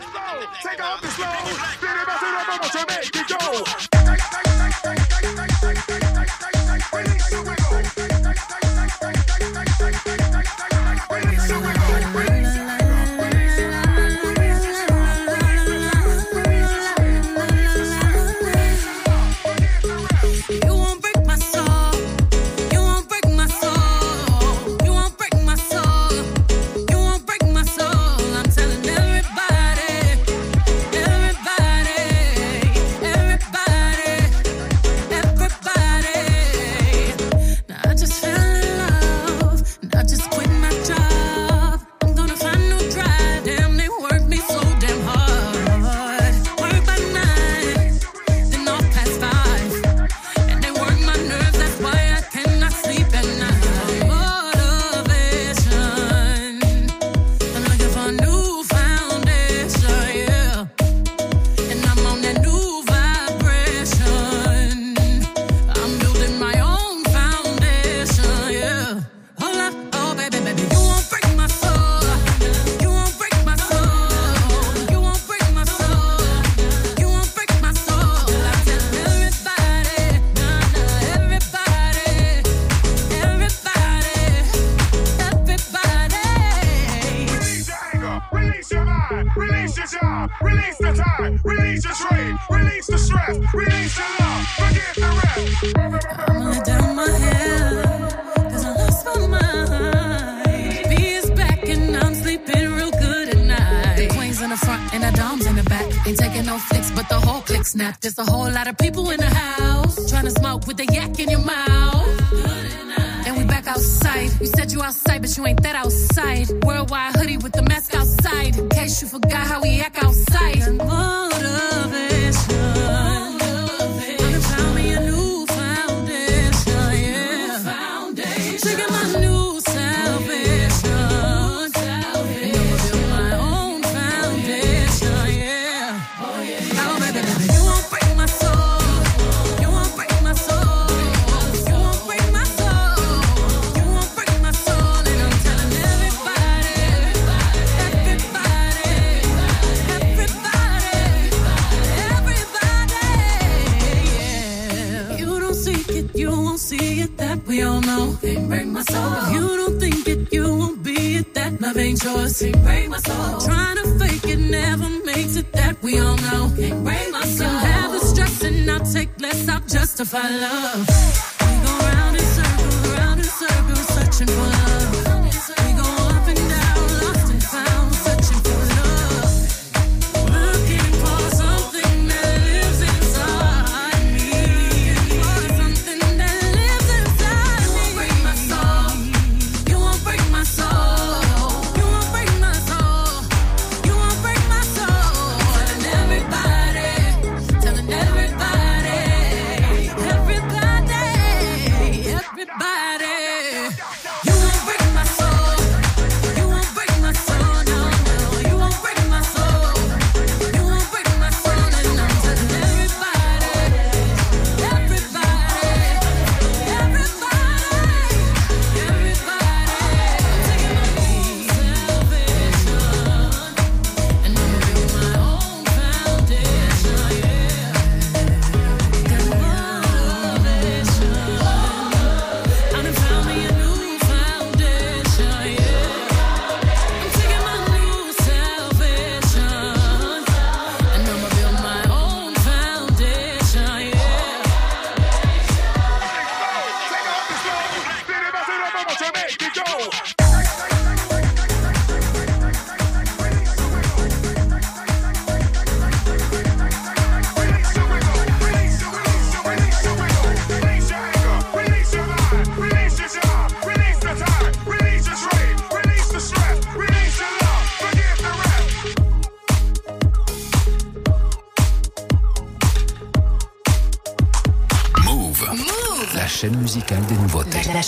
lot 108.68 108.74
of 108.74 108.84
people 108.84 109.07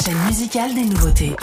chaîne 0.00 0.16
musicale 0.26 0.74
des 0.74 0.84
nouveautés. 0.84 1.36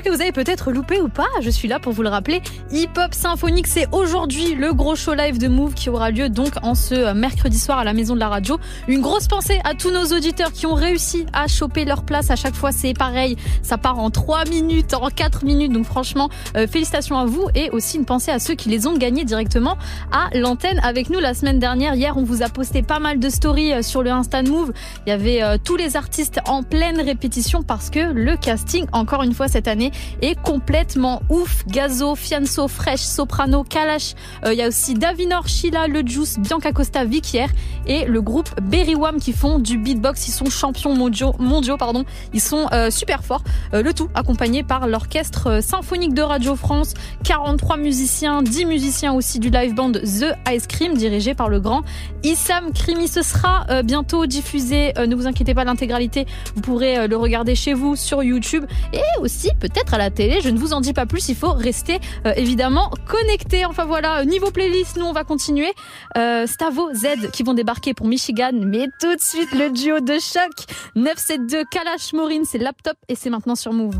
Que 0.00 0.08
vous 0.08 0.22
avez 0.22 0.32
peut-être 0.32 0.72
loupé 0.72 1.00
ou 1.02 1.08
pas, 1.08 1.26
je 1.42 1.50
suis 1.50 1.68
là 1.68 1.78
pour 1.78 1.92
vous 1.92 2.02
le 2.02 2.08
rappeler. 2.08 2.40
Hip 2.70 2.90
Hop 2.96 3.12
Symphonique, 3.12 3.66
c'est 3.66 3.86
aujourd'hui 3.92 4.54
le 4.54 4.72
gros 4.72 4.96
show 4.96 5.12
live 5.12 5.38
de 5.38 5.48
Move 5.48 5.74
qui 5.74 5.90
aura 5.90 6.10
lieu 6.10 6.30
donc 6.30 6.52
en 6.62 6.74
ce 6.74 7.12
mercredi 7.12 7.58
soir 7.58 7.78
à 7.78 7.84
la 7.84 7.92
Maison 7.92 8.14
de 8.14 8.20
la 8.20 8.28
Radio. 8.28 8.58
Une 8.88 9.02
grosse 9.02 9.28
pensée 9.28 9.60
à 9.64 9.74
tous 9.74 9.90
nos 9.90 10.16
auditeurs 10.16 10.52
qui 10.52 10.66
ont 10.66 10.74
réussi 10.74 11.26
à 11.34 11.46
choper 11.46 11.84
leur 11.84 12.04
place. 12.04 12.30
À 12.30 12.36
chaque 12.36 12.54
fois, 12.54 12.72
c'est 12.72 12.94
pareil. 12.94 13.36
Ça 13.62 13.76
part 13.76 13.98
en 13.98 14.10
3 14.10 14.44
minutes, 14.46 14.94
en 14.94 15.08
4 15.08 15.44
minutes. 15.44 15.72
Donc 15.72 15.84
franchement, 15.84 16.30
euh, 16.56 16.66
félicitations 16.66 17.18
à 17.18 17.26
vous 17.26 17.48
et 17.54 17.68
aussi 17.70 17.98
une 17.98 18.06
pensée 18.06 18.30
à 18.30 18.38
ceux 18.38 18.54
qui 18.54 18.68
les 18.68 18.86
ont 18.86 18.96
gagnés 18.96 19.24
directement 19.24 19.76
à 20.12 20.30
l'antenne 20.38 20.80
avec 20.82 21.10
nous 21.10 21.18
la 21.18 21.34
semaine 21.34 21.58
dernière. 21.58 21.94
Hier, 21.94 22.16
on 22.16 22.22
vous 22.22 22.42
a 22.42 22.48
posté 22.48 22.82
pas 22.82 23.00
mal 23.00 23.18
de 23.18 23.28
stories 23.28 23.72
euh, 23.72 23.82
sur 23.82 24.02
le 24.02 24.10
Insta 24.10 24.42
Move. 24.42 24.72
Il 25.06 25.10
y 25.10 25.12
avait 25.12 25.42
euh, 25.42 25.58
tous 25.62 25.76
les 25.76 25.96
artistes 25.96 26.40
en 26.46 26.62
pleine 26.62 27.00
répétition 27.00 27.62
parce 27.62 27.90
que 27.90 27.98
le 27.98 28.36
casting, 28.36 28.86
encore 28.92 29.22
une 29.22 29.34
fois 29.34 29.48
cette 29.48 29.66
année, 29.66 29.81
est 30.20 30.40
complètement 30.40 31.22
ouf. 31.28 31.64
Gazo, 31.66 32.14
Fianso, 32.14 32.68
Fresh, 32.68 33.00
Soprano, 33.00 33.64
Kalash. 33.64 34.14
Euh, 34.44 34.52
Il 34.52 34.58
y 34.58 34.62
a 34.62 34.68
aussi 34.68 34.94
Davinor, 34.94 35.48
Sheila, 35.48 35.88
Le 35.88 36.06
Juice, 36.06 36.38
Bianca 36.38 36.72
Costa, 36.72 37.04
Vikier 37.04 37.46
et 37.86 38.04
le 38.04 38.20
groupe 38.22 38.48
Berry 38.60 38.94
Wham 38.94 39.18
qui 39.18 39.32
font 39.32 39.58
du 39.58 39.78
beatbox. 39.78 40.28
Ils 40.28 40.32
sont 40.32 40.50
champions 40.50 40.94
mondiaux, 40.94 41.76
pardon. 41.76 42.04
Ils 42.32 42.40
sont 42.40 42.66
euh, 42.72 42.90
super 42.90 43.24
forts. 43.24 43.42
Euh, 43.74 43.82
le 43.82 43.92
tout 43.92 44.08
accompagné 44.14 44.62
par 44.62 44.86
l'orchestre 44.86 45.46
euh, 45.48 45.60
symphonique 45.60 46.14
de 46.14 46.22
Radio 46.22 46.54
France. 46.56 46.94
43 47.24 47.76
musiciens, 47.76 48.42
10 48.42 48.66
musiciens 48.66 49.12
aussi 49.14 49.38
du 49.38 49.50
live 49.50 49.74
band 49.74 49.92
The 49.92 50.34
Ice 50.50 50.66
Cream 50.66 50.94
dirigé 50.94 51.34
par 51.34 51.48
le 51.48 51.60
grand 51.60 51.82
Issam 52.24 52.72
Krimi. 52.72 53.08
Ce 53.08 53.22
sera 53.22 53.64
euh, 53.70 53.82
bientôt 53.82 54.26
diffusé. 54.26 54.92
Euh, 54.98 55.06
ne 55.06 55.14
vous 55.14 55.26
inquiétez 55.26 55.54
pas, 55.54 55.64
l'intégralité, 55.64 56.26
vous 56.54 56.60
pourrez 56.60 56.98
euh, 56.98 57.06
le 57.06 57.16
regarder 57.16 57.54
chez 57.54 57.74
vous 57.74 57.96
sur 57.96 58.22
YouTube 58.22 58.64
et 58.92 59.02
aussi 59.20 59.50
à 59.92 59.98
la 59.98 60.10
télé. 60.10 60.40
Je 60.40 60.48
ne 60.48 60.58
vous 60.58 60.72
en 60.72 60.80
dis 60.80 60.92
pas 60.92 61.06
plus. 61.06 61.28
Il 61.28 61.36
faut 61.36 61.52
rester 61.52 62.00
euh, 62.26 62.32
évidemment 62.36 62.90
connecté. 63.06 63.64
Enfin 63.64 63.84
voilà, 63.84 64.24
niveau 64.24 64.50
playlist, 64.50 64.96
nous 64.96 65.06
on 65.06 65.12
va 65.12 65.24
continuer. 65.24 65.72
Euh, 66.16 66.46
Stavo, 66.46 66.92
Z 66.94 67.30
qui 67.32 67.42
vont 67.42 67.54
débarquer 67.54 67.94
pour 67.94 68.06
Michigan, 68.06 68.52
mais 68.54 68.86
tout 69.00 69.14
de 69.14 69.20
suite 69.20 69.52
le 69.52 69.70
duo 69.70 70.00
de 70.00 70.18
choc 70.18 70.52
972 70.96 71.64
Kalash 71.70 72.12
Maureen, 72.12 72.44
c'est 72.44 72.58
laptop 72.58 72.96
et 73.08 73.14
c'est 73.14 73.30
maintenant 73.30 73.54
sur 73.54 73.72
Move. 73.72 73.96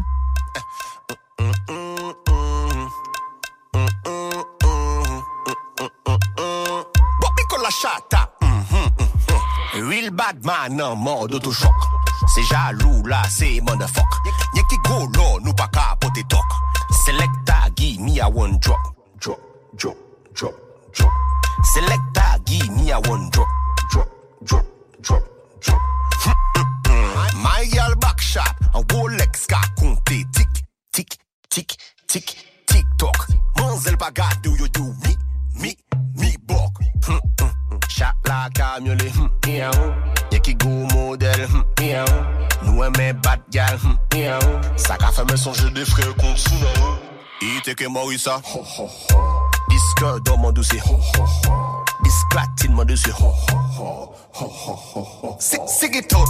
Mhm, 8.43 8.91
mhm. 8.99 9.89
Real 9.89 10.11
bad 10.11 10.45
man 10.45 10.81
en 10.83 10.97
mode 10.97 11.35
autochoc. 11.35 11.73
C'est 12.35 12.43
jaloux 12.43 13.05
là, 13.07 13.23
c'est 13.29 13.61
motherfuck. 13.62 14.05
Go 14.93 15.40
nous 15.40 15.55
pas 15.55 15.68
capoter 15.68 16.22
talk. 16.28 16.45
Selecta, 17.07 17.70
give 17.76 17.99
me 18.01 18.20
a 18.20 18.28
one 18.28 18.59
drop. 18.61 18.78
Drop, 19.18 19.38
drop, 19.74 19.97
drop, 20.34 20.53
drop. 20.93 21.11
Selecta, 21.72 22.38
give 22.45 22.68
me 22.76 22.90
a 22.90 23.01
one 23.01 23.30
drop. 23.30 23.49
Drop, 23.90 24.09
drop, 24.45 24.64
drop, 25.01 25.22
drop. 25.61 25.80
My 27.43 27.64
girl 27.72 27.95
back 27.97 28.20
shot, 28.20 28.55
a 28.74 28.82
Rolex 28.82 29.47
ka 29.49 29.62
compter 29.78 30.24
tic, 30.34 30.49
tic, 30.93 31.16
tic, 31.49 31.76
tic, 32.07 32.36
tic 32.66 32.84
toc. 32.99 33.28
Manzel 33.57 33.97
pas 33.97 34.11
garde 34.12 34.45
you 34.45 34.68
do 34.68 34.95
me, 35.05 35.16
me, 35.59 35.74
me 36.16 36.36
bok? 36.47 36.78
Shot 37.88 38.14
la 38.26 38.49
hmm, 38.78 39.26
yeah, 39.49 39.70
oh. 39.74 40.38
Qui 40.43 40.55
go 40.55 40.68
hmm, 40.68 41.62
yeah, 41.80 42.05
oh. 42.09 42.52
Nous 42.73 42.83
aimons 42.85 43.20
bad 43.23 43.41
gal. 43.51 43.79
miaou. 44.14 44.41
Ça 44.77 44.97
qu'a 44.97 45.09
fait 45.09 45.31
me 45.31 45.37
songer 45.37 45.70
des 45.70 45.85
frères 45.85 46.14
contre 46.16 46.39
Sunao. 46.39 46.97
Ite 47.43 47.75
que 47.75 47.87
Morissa. 47.87 48.41
Disque 49.68 50.23
dans 50.25 50.39
mon 50.39 50.53
dossier. 50.53 50.81
Disque 52.03 52.29
platine 52.31 52.73
mon 52.73 52.85
dossier. 52.85 53.12
C'est 55.39 55.61
c'est 55.66 55.91
ghetto. 55.91 56.25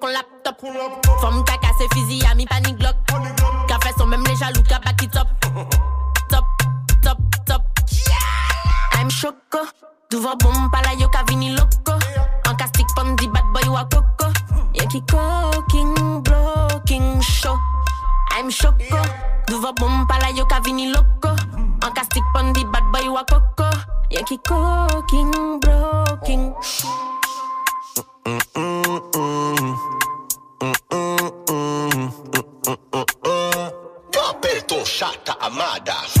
Ouve 0.00 0.08
kon 0.08 0.12
laptop. 0.12 0.56
Fom 1.20 1.44
ka 1.44 1.56
kase 1.58 1.86
fizi 1.94 2.24
a 2.26 2.34
mi 2.34 2.46
pani 2.46 2.72
glock. 2.74 2.96
Ka 3.68 3.78
fes 3.82 3.94
son 3.98 4.06
même 4.06 4.24
les 4.26 4.36
jaloux 4.36 4.62
it 5.02 5.16
up. 5.16 5.28
Top, 6.28 6.44
top, 7.02 7.18
top. 7.46 7.62
I'm 8.92 9.08
choco. 9.08 9.66
Duvo 10.10 10.36
bom 10.36 10.70
pala 10.70 10.94
yo 10.94 11.08
loco. 11.56 11.92
An 12.46 12.56
ka 12.56 12.66
stick 12.66 12.86
pon 12.96 13.16
di 13.16 13.28
bad 13.28 13.44
boy 13.52 13.70
wa 13.70 13.84
coco. 13.84 14.32
Ye 14.74 14.86
ki 14.86 15.02
cooking, 15.08 16.22
blocking 16.22 17.20
show. 17.20 17.58
I'm 18.32 18.50
choco. 18.50 19.02
Duvo 19.46 19.72
bom 19.76 20.06
pala 20.06 20.30
yo 20.34 20.44
ka 20.46 20.60
loco. 20.64 21.30
An 21.82 21.92
ka 21.94 22.02
stick 22.02 22.24
pon 22.34 22.52
di 22.52 22.64
bad 22.64 22.84
boy 22.92 23.10
wa 23.10 23.24
coco. 23.24 23.70
Ye 24.10 24.22
ki 24.22 24.38
cooking, 24.46 25.60
blocking. 25.60 26.54
Appelle 28.26 28.54
ton 28.54 28.64
chat 28.64 28.79
à 35.02 35.46
Amada. 35.46 36.19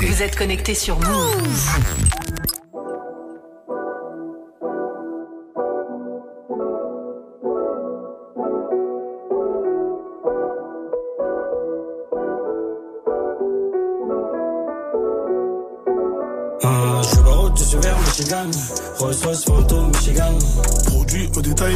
Vous 0.00 0.22
êtes 0.22 0.34
connectés 0.34 0.74
sur 0.74 0.98
Move. 0.98 2.27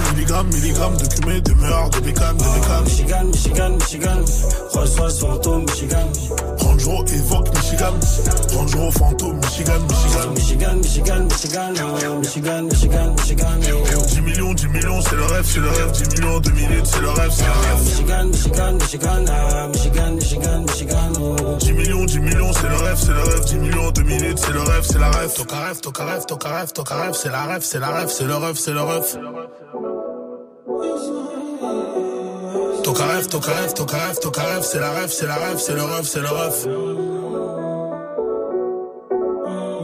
Milligrammes, 0.01 0.49
milligrammes 0.55 0.97
de 0.97 1.07
cumé, 1.07 1.41
de 1.43 1.53
meurtre, 1.55 2.01
de 2.01 2.07
bécane, 2.07 2.37
de 2.37 2.45
bécane. 2.45 2.85
Michigan, 2.85 3.25
Michigan, 3.27 3.71
Michigan. 3.77 4.25
Rolls-Royce 4.73 5.19
fantôme, 5.19 5.65
Michigan. 5.65 6.09
Range 6.59 6.85
Rover 6.87 7.15
évoque 7.15 7.49
Michigan. 7.55 7.93
Range 8.57 8.75
Rover 8.75 8.99
fantôme, 8.99 9.37
Michigan, 9.37 9.81
Michigan. 9.89 10.31
Michigan, 10.35 10.77
Michigan, 10.77 11.25
Michigan. 11.29 11.75
Ah, 11.79 12.19
Michigan, 12.19 12.63
Michigan, 12.63 13.15
Michigan. 13.17 13.61
10 13.61 14.21
millions, 14.23 14.55
10 14.55 14.69
millions, 14.69 15.01
c'est 15.03 15.17
le 15.17 15.25
rêve, 15.25 15.45
c'est 15.47 15.61
le 15.61 15.69
rêve. 15.69 15.93
10 15.93 16.09
millions, 16.09 16.41
2 16.41 16.51
minutes, 16.53 16.87
c'est 16.87 17.01
le 17.01 17.11
rêve, 17.11 17.31
c'est 17.31 17.45
le 17.45 17.51
rêve. 17.51 17.85
Michigan, 17.85 18.25
Michigan, 18.25 18.73
Michigan. 18.81 19.25
Ah, 19.29 19.69
Michigan, 19.69 20.11
Michigan, 20.15 20.61
Michigan. 20.63 21.13
Oh. 21.21 21.57
10 21.59 21.73
millions, 21.73 22.05
10 22.07 22.19
millions, 22.21 22.53
c'est 22.55 22.69
le 22.69 22.77
rêve, 22.77 22.97
c'est 22.99 23.13
le 23.13 23.23
rêve. 23.23 23.45
10 23.45 23.55
millions, 23.57 23.91
2 23.91 24.03
minutes, 24.05 24.39
c'est 24.39 24.53
le 24.53 24.61
rêve, 24.61 24.85
c'est 24.85 24.99
la 24.99 25.11
rêve. 25.11 25.35
Toca 25.35 25.57
rêve, 25.65 25.81
toca 25.81 26.05
rêve, 26.05 26.25
toca 26.27 26.49
rêve, 26.49 26.73
toca 26.73 26.95
rêve, 26.95 27.15
c'est 27.15 27.31
la 27.31 27.43
rêve, 27.45 27.63
c'est 27.63 27.79
la 27.79 27.91
rêve, 27.91 28.09
c'est 28.09 28.25
le 28.25 28.35
rêve, 28.37 28.57
c'est 28.57 28.73
le 28.73 28.81
rêve. 28.81 29.19
Toca 32.83 33.05
rêve, 33.07 33.29
toca 33.29 33.53
rêve, 33.53 33.73
toca 33.75 33.97
rêve, 33.97 34.19
toca 34.21 34.43
rêve, 34.43 34.63
c'est 34.63 34.79
la 34.79 34.91
rêve, 34.91 35.11
c'est 35.11 35.27
la 35.27 35.35
rêve, 35.37 35.59
c'est 35.59 35.75
le 35.75 35.83
rêve, 35.83 36.05
c'est 36.05 36.21
le 36.21 36.29
rêve. 36.29 36.69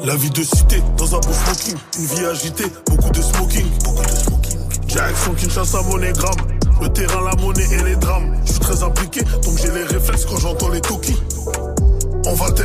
La 0.05 0.17
vie 0.17 0.31
de 0.31 0.43
cité, 0.43 0.83
dans 0.97 1.15
un 1.15 1.21
beau 1.21 1.33
smoking, 1.33 1.77
une 1.99 2.07
vie 2.07 2.27
agitée, 2.27 2.73
beaucoup 2.87 3.11
de 3.11 3.23
smoking, 3.23 3.67
beaucoup 3.85 4.03
de 4.03 4.11
smoking. 4.11 4.59
Direction 4.87 5.35
Kinshasa, 5.35 5.83
monégramme, 5.83 6.37
le 6.81 6.89
terrain, 6.89 7.23
la 7.25 7.43
monnaie 7.43 7.67
et 7.73 7.85
les 7.85 7.97
drames. 7.97 8.37
Je 8.45 8.53
suis 8.53 8.61
très 8.61 8.83
impliqué, 8.83 9.23
donc 9.23 9.59
j'ai 9.59 9.71
les 9.71 9.85
réflexes 9.85 10.25
quand 10.25 10.39
j'entends 10.39 10.71
les 10.71 10.81
tokis. 10.81 11.19
On 12.27 12.35
va 12.35 12.51
te 12.51 12.63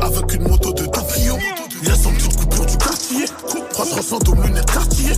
avec 0.00 0.34
une 0.34 0.48
moto 0.48 0.72
de 0.72 0.84
Tokyo. 0.86 1.36
Y'a 1.82 1.94
son 1.94 2.12
petite 2.12 2.36
coupure 2.36 2.66
du 2.66 2.76
quartier. 2.76 3.24
300 3.72 4.18
de 4.18 4.42
lunettes 4.42 4.70
quartier. 4.70 5.12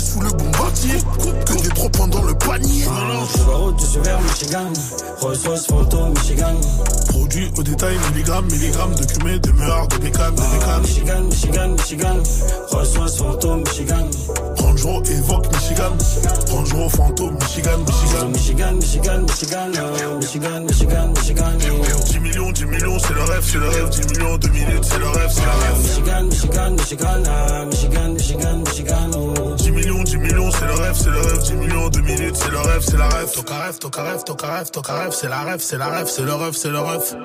Sous 0.00 0.20
le 0.20 0.30
bombardier. 0.30 0.94
Que 1.44 1.52
des 1.62 1.90
points 1.90 2.08
dans 2.08 2.22
le 2.22 2.34
panier. 2.34 2.84
Ah, 2.88 3.22
je 3.78 4.00
vers 4.00 4.20
Michigan. 4.22 4.72
Rolls-Royce 5.20 5.66
fantôme, 5.66 6.14
Michigan. 6.14 6.54
Produit 7.08 7.50
au 7.58 7.62
détail, 7.62 7.96
milligrammes, 8.10 8.46
milligrammes 8.46 8.94
de 8.94 9.04
cumé, 9.04 9.38
de 9.38 9.50
meurtre, 9.52 9.98
de 9.98 10.02
bécane, 10.04 10.34
de 10.34 10.40
Ah, 10.40 10.54
bécane. 10.58 10.82
Michigan, 10.82 11.22
Michigan, 11.24 11.68
Michigan. 11.72 12.22
Rolls-Royce 12.70 13.16
fantôme, 13.18 13.60
Michigan. 13.60 14.06
Range 14.80 14.94
Rover 14.94 15.12
évoque 15.12 15.46
Michigan. 15.52 15.92
Range 16.50 16.72
Rover 16.72 16.88
fantôme, 16.88 17.34
Michigan, 17.34 17.78
Michigan. 17.86 18.28
Michigan, 18.28 18.72
Michigan, 18.76 19.22
Michigan. 19.22 19.72
Ah, 19.76 20.16
Michigan, 20.16 20.60
Michigan, 20.64 21.12
Michigan. 21.12 21.58
Oh. 21.70 22.04
10 22.06 22.20
millions, 22.20 22.52
10 22.52 22.64
millions, 22.66 22.98
c'est 22.98 23.12
le 23.12 23.22
rêve, 23.22 23.44
c'est 23.44 23.58
le 23.58 23.68
rêve. 23.68 23.90
10 23.90 24.06
millions, 24.06 24.38
2 24.38 24.48
minutes, 24.48 24.84
c'est 24.84 24.98
le 24.98 25.08
rêve, 25.08 25.30
c'est 25.30 25.42
le 25.42 25.50
rêve. 25.50 25.82
Michigan, 25.82 26.22
Michigan, 26.24 26.70
Michigan. 26.70 27.22
Ah, 27.26 27.64
Michigan, 27.66 28.08
Michigan, 28.14 28.58
Michigan. 28.58 29.10
Oh. 29.14 29.54
10 29.56 29.70
millions, 29.70 30.02
10 30.02 30.16
millions, 30.16 30.50
c'est 30.50 30.66
le 30.66 30.74
rêve, 30.74 30.96
c'est 30.96 31.10
le 31.10 31.20
rêve. 31.20 31.42
10 31.42 31.52
millions, 31.54 31.88
2 31.90 32.00
minutes, 32.00 32.36
c'est 32.36 32.50
le 32.50 32.58
rêve, 32.58 32.82
c'est 32.82 32.96
la 32.96 33.08
rêve. 33.08 33.30
Toca 33.32 33.58
rêve, 33.58 33.78
toca 33.78 34.02
rêve, 34.02 34.24
toca 34.24 34.46
rêve, 34.46 34.70
toca 34.70 34.94
rêve, 34.94 35.12
c'est 35.12 35.28
la 35.28 35.42
rêve, 35.42 35.60
c'est 35.60 35.76
la 35.76 35.88
rêve, 35.88 36.06
c'est 36.08 36.22
le 36.22 36.32
rêve, 36.32 36.54
c'est 36.54 36.70
le 36.70 36.80
rêve. 36.80 37.16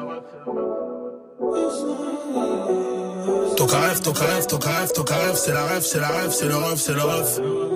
Toca 3.66 3.80
rêve, 3.80 4.00
toca 4.00 4.26
rêve, 4.26 4.46
toca 4.46 4.70
rêve, 4.70 4.94
toca 4.94 5.16
rêve, 5.16 5.36
c'est 5.36 5.52
la 5.52 5.66
rêve, 5.66 5.82
c'est 5.82 6.00
la 6.00 6.08
rêve, 6.10 6.32
c'est 6.32 6.46
le 6.46 6.56
rêve, 6.56 6.78
c'est 6.78 6.94
le 6.94 7.02
rêve. 7.02 7.75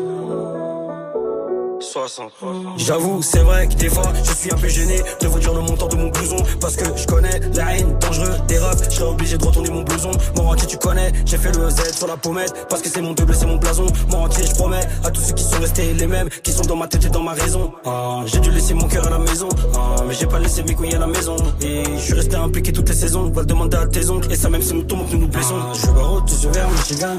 60. 1.82 2.32
J'avoue, 2.78 3.22
c'est 3.22 3.40
vrai 3.40 3.68
que 3.68 3.76
des 3.76 3.90
fois, 3.90 4.12
je 4.24 4.34
suis 4.34 4.52
un 4.52 4.58
peu 4.58 4.68
gêné 4.68 5.02
de 5.22 5.28
vous 5.28 5.40
dire 5.40 5.54
le 5.54 5.62
montant 5.62 5.88
de 5.88 5.96
mon 5.96 6.10
blouson. 6.10 6.38
Parce 6.60 6.76
que 6.76 6.86
je 6.96 7.06
connais 7.06 7.40
la 7.56 7.78
haine 7.78 7.98
dangereux 8.00 8.34
des 8.48 8.58
refs. 8.60 8.84
Je 8.90 8.96
serais 8.96 9.10
obligé 9.10 9.38
de 9.38 9.46
retourner 9.46 9.70
mon 9.70 9.84
blouson. 9.84 10.12
Mon 10.36 10.50
entier, 10.50 10.68
tu 10.68 10.78
connais. 10.78 11.12
J'ai 11.26 11.38
fait 11.38 11.56
le 11.56 11.70
Z 11.70 11.96
sur 11.96 12.08
la 12.08 12.18
pommette. 12.18 12.68
Parce 12.70 12.82
que 12.82 12.90
c'est 12.90 13.02
mon 13.02 13.14
double, 13.14 13.34
c'est 13.34 13.46
mon 13.46 13.58
blason. 13.58 13.88
Mon 14.10 14.26
entier, 14.26 14.46
je 14.46 14.54
promets 14.56 14.86
à 15.04 15.12
tous 15.12 15.22
ceux 15.22 15.34
qui 15.34 15.44
sont 15.44 15.60
restés 15.60 15.94
les 15.94 16.08
mêmes, 16.08 16.30
qui 16.44 16.52
sont 16.52 16.64
dans 16.64 16.76
ma 16.76 16.88
tête 16.88 17.06
et 17.06 17.10
dans 17.10 17.24
ma 17.24 17.34
raison. 17.34 17.74
Ah, 17.86 18.22
j'ai 18.26 18.40
dû 18.40 18.52
laisser 18.52 18.74
mon 18.74 18.88
cœur 18.88 19.08
à 19.08 19.10
la 19.10 19.20
maison. 19.20 19.50
Ah, 19.76 20.04
mais 20.08 20.14
j'ai 20.14 20.28
pas 20.28 20.40
laissé 20.40 20.64
mes 20.64 20.76
couilles 20.76 20.96
à 20.96 21.00
la 21.00 21.08
maison. 21.08 21.38
Et 21.62 21.84
je 21.96 22.02
suis 22.02 22.14
resté 22.14 22.36
impliqué 22.36 22.74
toutes 22.74 22.90
les 22.90 22.96
saisons. 22.96 23.30
Va 23.32 23.42
le 23.42 23.48
demander 23.48 23.78
à 23.78 23.88
tes 23.88 24.10
oncles. 24.10 24.32
Et 24.32 24.36
ça, 24.36 24.50
même 24.50 24.62
si 24.62 24.74
nous 24.74 24.84
tombons, 24.84 25.06
que 25.06 25.14
nous 25.14 25.22
nous 25.22 25.28
blessons. 25.28 25.56
Ah, 25.60 25.74
je 25.74 25.88
barreau, 25.92 26.22
tu 26.22 26.36
suis 26.36 26.50
vers 26.50 26.70
Michigan. 26.70 27.18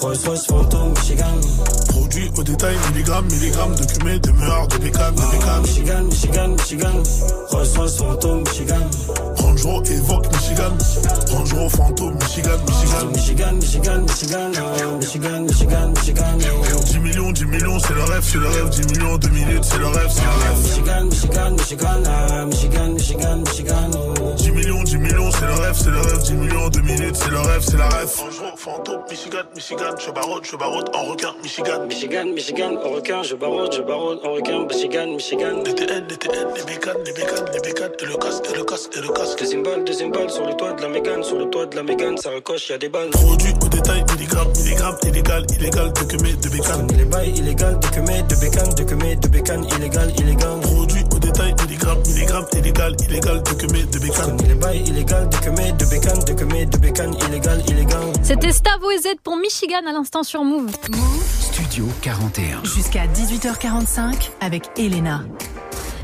Rolls-Royce 0.00 0.46
fantôme, 0.46 0.90
Michigan. 0.98 1.24
Produit 1.88 2.30
au 2.36 2.42
détail, 2.42 2.76
milligrammes, 2.92 3.26
milligrammes 3.26 3.74
de 3.74 3.84
cumé, 4.00 4.18
de 4.18 4.30
meurtre, 4.32 4.78
de 4.78 4.84
bécane, 4.84 5.14
de 5.14 5.20
bécane. 5.20 5.62
Michigan, 5.62 6.02
Michigan, 6.04 6.48
Michigan. 6.48 7.02
Rolls-Royce 7.50 7.96
fantôme, 7.96 8.40
Michigan. 8.40 8.90
Range 9.50 9.90
évoque 9.90 10.26
Michigan. 10.32 10.76
Range 11.32 11.68
fantôme, 11.70 12.14
Michigan, 12.14 12.58
Michigan. 12.66 13.06
Michigan, 13.12 13.52
Michigan, 13.54 14.02
Michigan. 14.02 14.52
Ah, 14.56 14.96
Michigan, 14.96 15.40
Michigan, 15.42 15.88
Michigan. 15.90 16.38
Oh. 16.72 16.84
10 16.84 16.98
millions, 17.00 17.32
10 17.32 17.44
millions, 17.46 17.78
c'est 17.80 17.94
le 17.94 18.02
rêve, 18.04 18.22
c'est 18.22 18.38
le 18.38 18.46
rêve, 18.46 18.68
10 18.70 18.86
millions 18.86 19.14
en 19.14 19.18
2 19.18 19.28
minutes, 19.30 19.64
c'est 19.64 19.78
le 19.78 19.86
rêve, 19.88 20.08
c'est 20.08 20.22
le 20.22 20.28
rêve. 20.28 20.62
Michigan, 20.62 21.04
Michigan, 21.04 21.50
Michigan, 21.50 22.02
ah, 22.06 22.46
Michigan, 22.46 22.88
Michigan, 22.90 23.36
Michigan. 23.38 23.90
oh. 23.94 24.34
10 24.36 24.50
millions, 24.52 24.82
10 24.84 24.96
millions, 24.98 25.30
c'est 25.32 25.46
le 25.46 25.54
rêve, 25.54 25.76
c'est 25.76 25.90
le 25.90 26.00
rêve, 26.00 26.22
10 26.22 26.32
millions 26.34 26.64
en 26.66 26.68
2 26.68 26.80
minutes, 26.82 27.16
c'est 27.16 27.30
le 27.30 27.40
rêve, 27.40 27.62
c'est 27.62 27.76
la 27.76 27.88
rêve. 27.88 28.08
Fantôme, 28.56 29.02
Michigan, 29.10 29.42
Michigan, 29.56 29.94
je 29.98 30.10
barote, 30.12 30.46
je 30.50 30.56
barote, 30.56 30.94
en 30.94 31.04
requin, 31.06 31.34
Michigan. 31.42 31.86
Michigan, 31.88 32.26
Michigan, 32.34 32.76
en 32.84 32.90
requin, 32.90 33.22
je 33.24 33.34
barote, 33.34 33.74
je 33.74 33.82
barote, 33.82 34.24
en 34.24 34.32
requin, 34.32 34.64
Michigan, 34.66 35.06
Michigan. 35.08 35.62
DTN, 35.64 36.06
DTN, 36.06 36.54
les 36.54 36.62
bécanes, 36.64 37.02
les 37.04 37.12
bécanes, 37.12 37.44
les 37.52 37.60
bécanes, 37.60 37.92
et 38.00 38.06
le 38.06 38.16
casque, 38.16 38.44
et 38.52 38.56
le 38.56 38.64
casque, 38.64 38.96
et 38.96 39.00
le 39.00 39.08
casque. 39.08 39.39
Deuxième 39.40 39.62
balle, 39.62 39.84
deuxième 39.84 40.10
balle 40.10 40.28
sur 40.28 40.44
le 40.44 40.52
toit 40.52 40.74
de 40.74 40.82
la 40.82 40.88
Mégane, 40.90 41.24
sur 41.24 41.38
le 41.38 41.46
toit 41.48 41.64
de 41.64 41.74
la 41.74 41.82
Mégane, 41.82 42.14
ça 42.18 42.28
recoche, 42.28 42.68
y 42.68 42.74
a 42.74 42.78
des 42.78 42.90
balles. 42.90 43.08
Produit 43.08 43.54
au 43.64 43.68
détail, 43.70 44.04
milligrammes, 44.12 44.52
milligrammes, 44.54 44.96
illégal, 45.02 45.46
illégal, 45.56 45.92
de 45.94 46.00
que 46.00 46.16
de 46.16 46.48
bécanes. 46.50 46.86
Les 46.94 47.04
bails 47.06 47.30
illégal, 47.38 47.78
de 47.80 47.86
que 47.86 48.00
de 48.00 48.38
bécane, 48.38 48.74
de 48.74 48.82
que 48.82 48.94
de 48.94 49.28
bécane, 49.28 49.64
illégal, 49.64 50.12
illégal. 50.18 50.60
Produit 50.60 51.04
au 51.10 51.18
détail, 51.18 51.54
milligrammes, 51.62 52.02
milligrammes, 52.06 52.46
illégal, 52.52 52.96
illégal, 53.00 53.42
de 53.42 53.50
que 53.54 53.66
de 53.66 53.98
bécanes. 53.98 54.36
Les 54.46 54.54
bails 54.56 54.84
illégal, 54.86 55.28
de 55.30 55.36
que 55.38 55.48
de 55.48 55.86
bécane, 55.86 56.24
de 56.24 56.32
que 56.34 56.44
de 56.44 56.78
bécane, 56.78 57.14
illégal, 57.26 57.62
illégal. 57.66 58.12
C'était 58.22 58.52
Stavo 58.52 58.90
et 58.90 58.98
Z 58.98 59.06
pour 59.24 59.38
Michigan 59.38 59.80
à 59.88 59.92
l'instant 59.92 60.22
sur 60.22 60.44
Move. 60.44 60.70
Studio 61.40 61.86
41. 62.02 62.62
Jusqu'à 62.64 63.06
18h45 63.06 64.32
avec 64.42 64.64
Elena. 64.76 65.22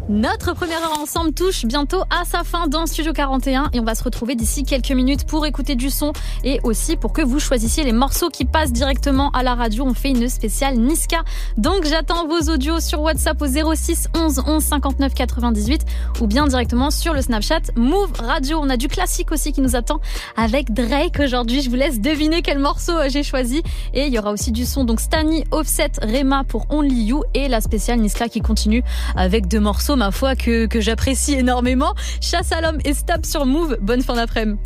Notre 0.08 0.54
première 0.54 0.80
heure 0.84 1.00
ensemble 1.00 1.32
touche 1.32 1.64
bientôt 1.64 2.00
à 2.10 2.24
sa 2.24 2.44
fin 2.44 2.68
dans 2.68 2.86
Studio 2.86 3.12
41 3.12 3.70
et 3.72 3.80
on 3.80 3.82
va 3.84 3.96
se 3.96 4.04
retrouver 4.04 4.36
d'ici 4.36 4.62
quelques 4.62 4.92
minutes 4.92 5.26
pour 5.26 5.44
écouter 5.46 5.74
du 5.74 5.90
son 5.90 6.12
et 6.44 6.60
aussi 6.62 6.96
pour 6.96 7.12
que 7.12 7.22
vous 7.22 7.40
choisissiez 7.40 7.82
les 7.82 7.90
morceaux 7.90 8.28
qui 8.28 8.44
passent 8.44 8.70
directement 8.72 9.32
à 9.32 9.42
la 9.42 9.56
radio. 9.56 9.84
On 9.84 9.94
fait 9.94 10.10
une 10.10 10.28
spéciale 10.28 10.76
Niska. 10.76 11.24
Donc 11.56 11.86
j'attends 11.86 12.28
vos 12.28 12.52
audios 12.52 12.78
sur 12.78 13.02
WhatsApp 13.02 13.42
au 13.42 13.74
06 13.74 14.06
11 14.14 14.42
11 14.46 14.64
59 14.64 15.12
98 15.12 15.82
ou 16.20 16.28
bien 16.28 16.46
directement 16.46 16.92
sur 16.92 17.12
le 17.12 17.20
Snapchat 17.20 17.62
Move 17.74 18.12
Radio. 18.20 18.60
On 18.62 18.70
a 18.70 18.76
du 18.76 18.86
classique 18.86 19.32
aussi 19.32 19.52
qui 19.52 19.60
nous 19.60 19.74
attend 19.74 19.98
avec 20.36 20.72
Drake 20.72 21.18
aujourd'hui. 21.18 21.62
Je 21.62 21.68
vous 21.68 21.74
laisse 21.74 22.00
deviner 22.00 22.42
quel 22.42 22.60
morceau 22.60 22.92
j'ai 23.08 23.24
choisi 23.24 23.64
et 23.92 24.06
il 24.06 24.14
y 24.14 24.20
aura 24.20 24.30
aussi 24.30 24.52
du 24.52 24.66
son 24.66 24.84
donc 24.84 25.00
Stani, 25.00 25.42
Offset, 25.50 25.90
Rema 26.00 26.44
pour 26.44 26.66
Only 26.70 27.06
You 27.06 27.24
et 27.34 27.48
la 27.48 27.60
spéciale 27.60 27.98
Niska 27.98 28.28
qui 28.28 28.40
continue 28.40 28.84
avec 29.16 29.48
deux 29.48 29.58
morceaux 29.58 29.95
ma 29.96 30.10
foi, 30.10 30.36
que, 30.36 30.66
que 30.66 30.80
j'apprécie 30.80 31.34
énormément. 31.34 31.94
Chasse 32.20 32.52
à 32.52 32.60
l'homme 32.60 32.78
et 32.84 32.94
stop 32.94 33.26
sur 33.26 33.46
Move. 33.46 33.76
Bonne 33.80 34.02
fin 34.02 34.14
d'après-midi. 34.14 34.58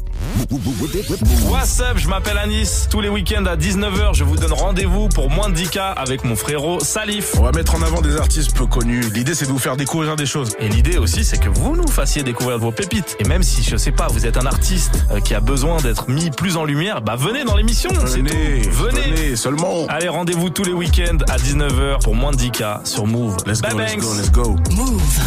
What's 1.48 1.80
up, 1.80 1.96
je 1.96 2.08
m'appelle 2.08 2.36
Anis. 2.38 2.88
Tous 2.90 3.00
les 3.00 3.08
week-ends 3.08 3.44
à 3.46 3.56
19h, 3.56 4.14
je 4.14 4.24
vous 4.24 4.36
donne 4.36 4.52
rendez-vous 4.52 5.08
pour 5.08 5.30
moins 5.30 5.48
de 5.48 5.54
10K 5.56 5.94
avec 5.96 6.24
mon 6.24 6.36
frérot 6.36 6.80
Salif. 6.80 7.34
On 7.38 7.42
va 7.42 7.52
mettre 7.52 7.74
en 7.74 7.82
avant 7.82 8.00
des 8.00 8.16
artistes 8.16 8.54
peu 8.54 8.66
connus. 8.66 9.00
L'idée, 9.14 9.34
c'est 9.34 9.46
de 9.46 9.50
vous 9.50 9.58
faire 9.58 9.76
découvrir 9.76 10.16
des 10.16 10.26
choses. 10.26 10.52
Et 10.58 10.68
l'idée 10.68 10.98
aussi, 10.98 11.24
c'est 11.24 11.38
que 11.38 11.48
vous 11.48 11.74
nous 11.76 11.88
fassiez 11.88 12.22
découvrir 12.22 12.58
vos 12.58 12.72
pépites. 12.72 13.16
Et 13.18 13.24
même 13.24 13.42
si, 13.42 13.62
je 13.62 13.76
sais 13.76 13.92
pas, 13.92 14.08
vous 14.08 14.26
êtes 14.26 14.36
un 14.36 14.46
artiste 14.46 15.04
euh, 15.10 15.20
qui 15.20 15.34
a 15.34 15.40
besoin 15.40 15.78
d'être 15.78 16.08
mis 16.08 16.30
plus 16.30 16.56
en 16.56 16.64
lumière, 16.64 17.00
bah 17.02 17.16
venez 17.16 17.44
dans 17.44 17.56
l'émission. 17.56 17.90
Venez, 17.92 18.60
venez. 18.70 19.00
venez, 19.00 19.36
seulement. 19.36 19.86
Allez, 19.88 20.08
rendez-vous 20.08 20.50
tous 20.50 20.64
les 20.64 20.72
week-ends 20.72 21.18
à 21.28 21.36
19h 21.36 22.02
pour 22.02 22.14
moins 22.14 22.32
de 22.32 22.36
10K 22.36 22.86
sur 22.86 23.06
Move. 23.06 23.36
Let's 23.46 23.60
Bye 23.60 23.72
go, 23.72 23.78
let's 23.78 23.92
banks. 23.94 24.04
go, 24.04 24.14
let's 24.16 24.30
go. 24.30 24.56
Move. 24.74 25.19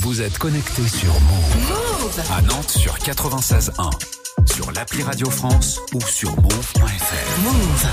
Vous 0.00 0.20
êtes 0.22 0.38
connecté 0.38 0.86
sur 0.88 1.12
Move. 1.20 1.56
Move. 1.68 2.20
À 2.36 2.42
Nantes 2.42 2.70
sur 2.70 2.96
96.1. 2.98 3.90
Sur 4.52 4.72
l'appli 4.72 5.02
Radio 5.02 5.28
France 5.30 5.80
ou 5.94 6.00
sur 6.00 6.30
move.fr. 6.40 7.40
Move. 7.42 7.86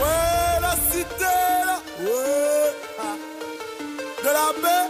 Ouais, 0.00 0.60
la 0.60 0.76
cité, 0.90 1.24
là. 1.66 1.80
Ouais. 2.00 2.74
ah. 3.00 3.16
De 4.22 4.28
la 4.28 4.52
baie. 4.62 4.88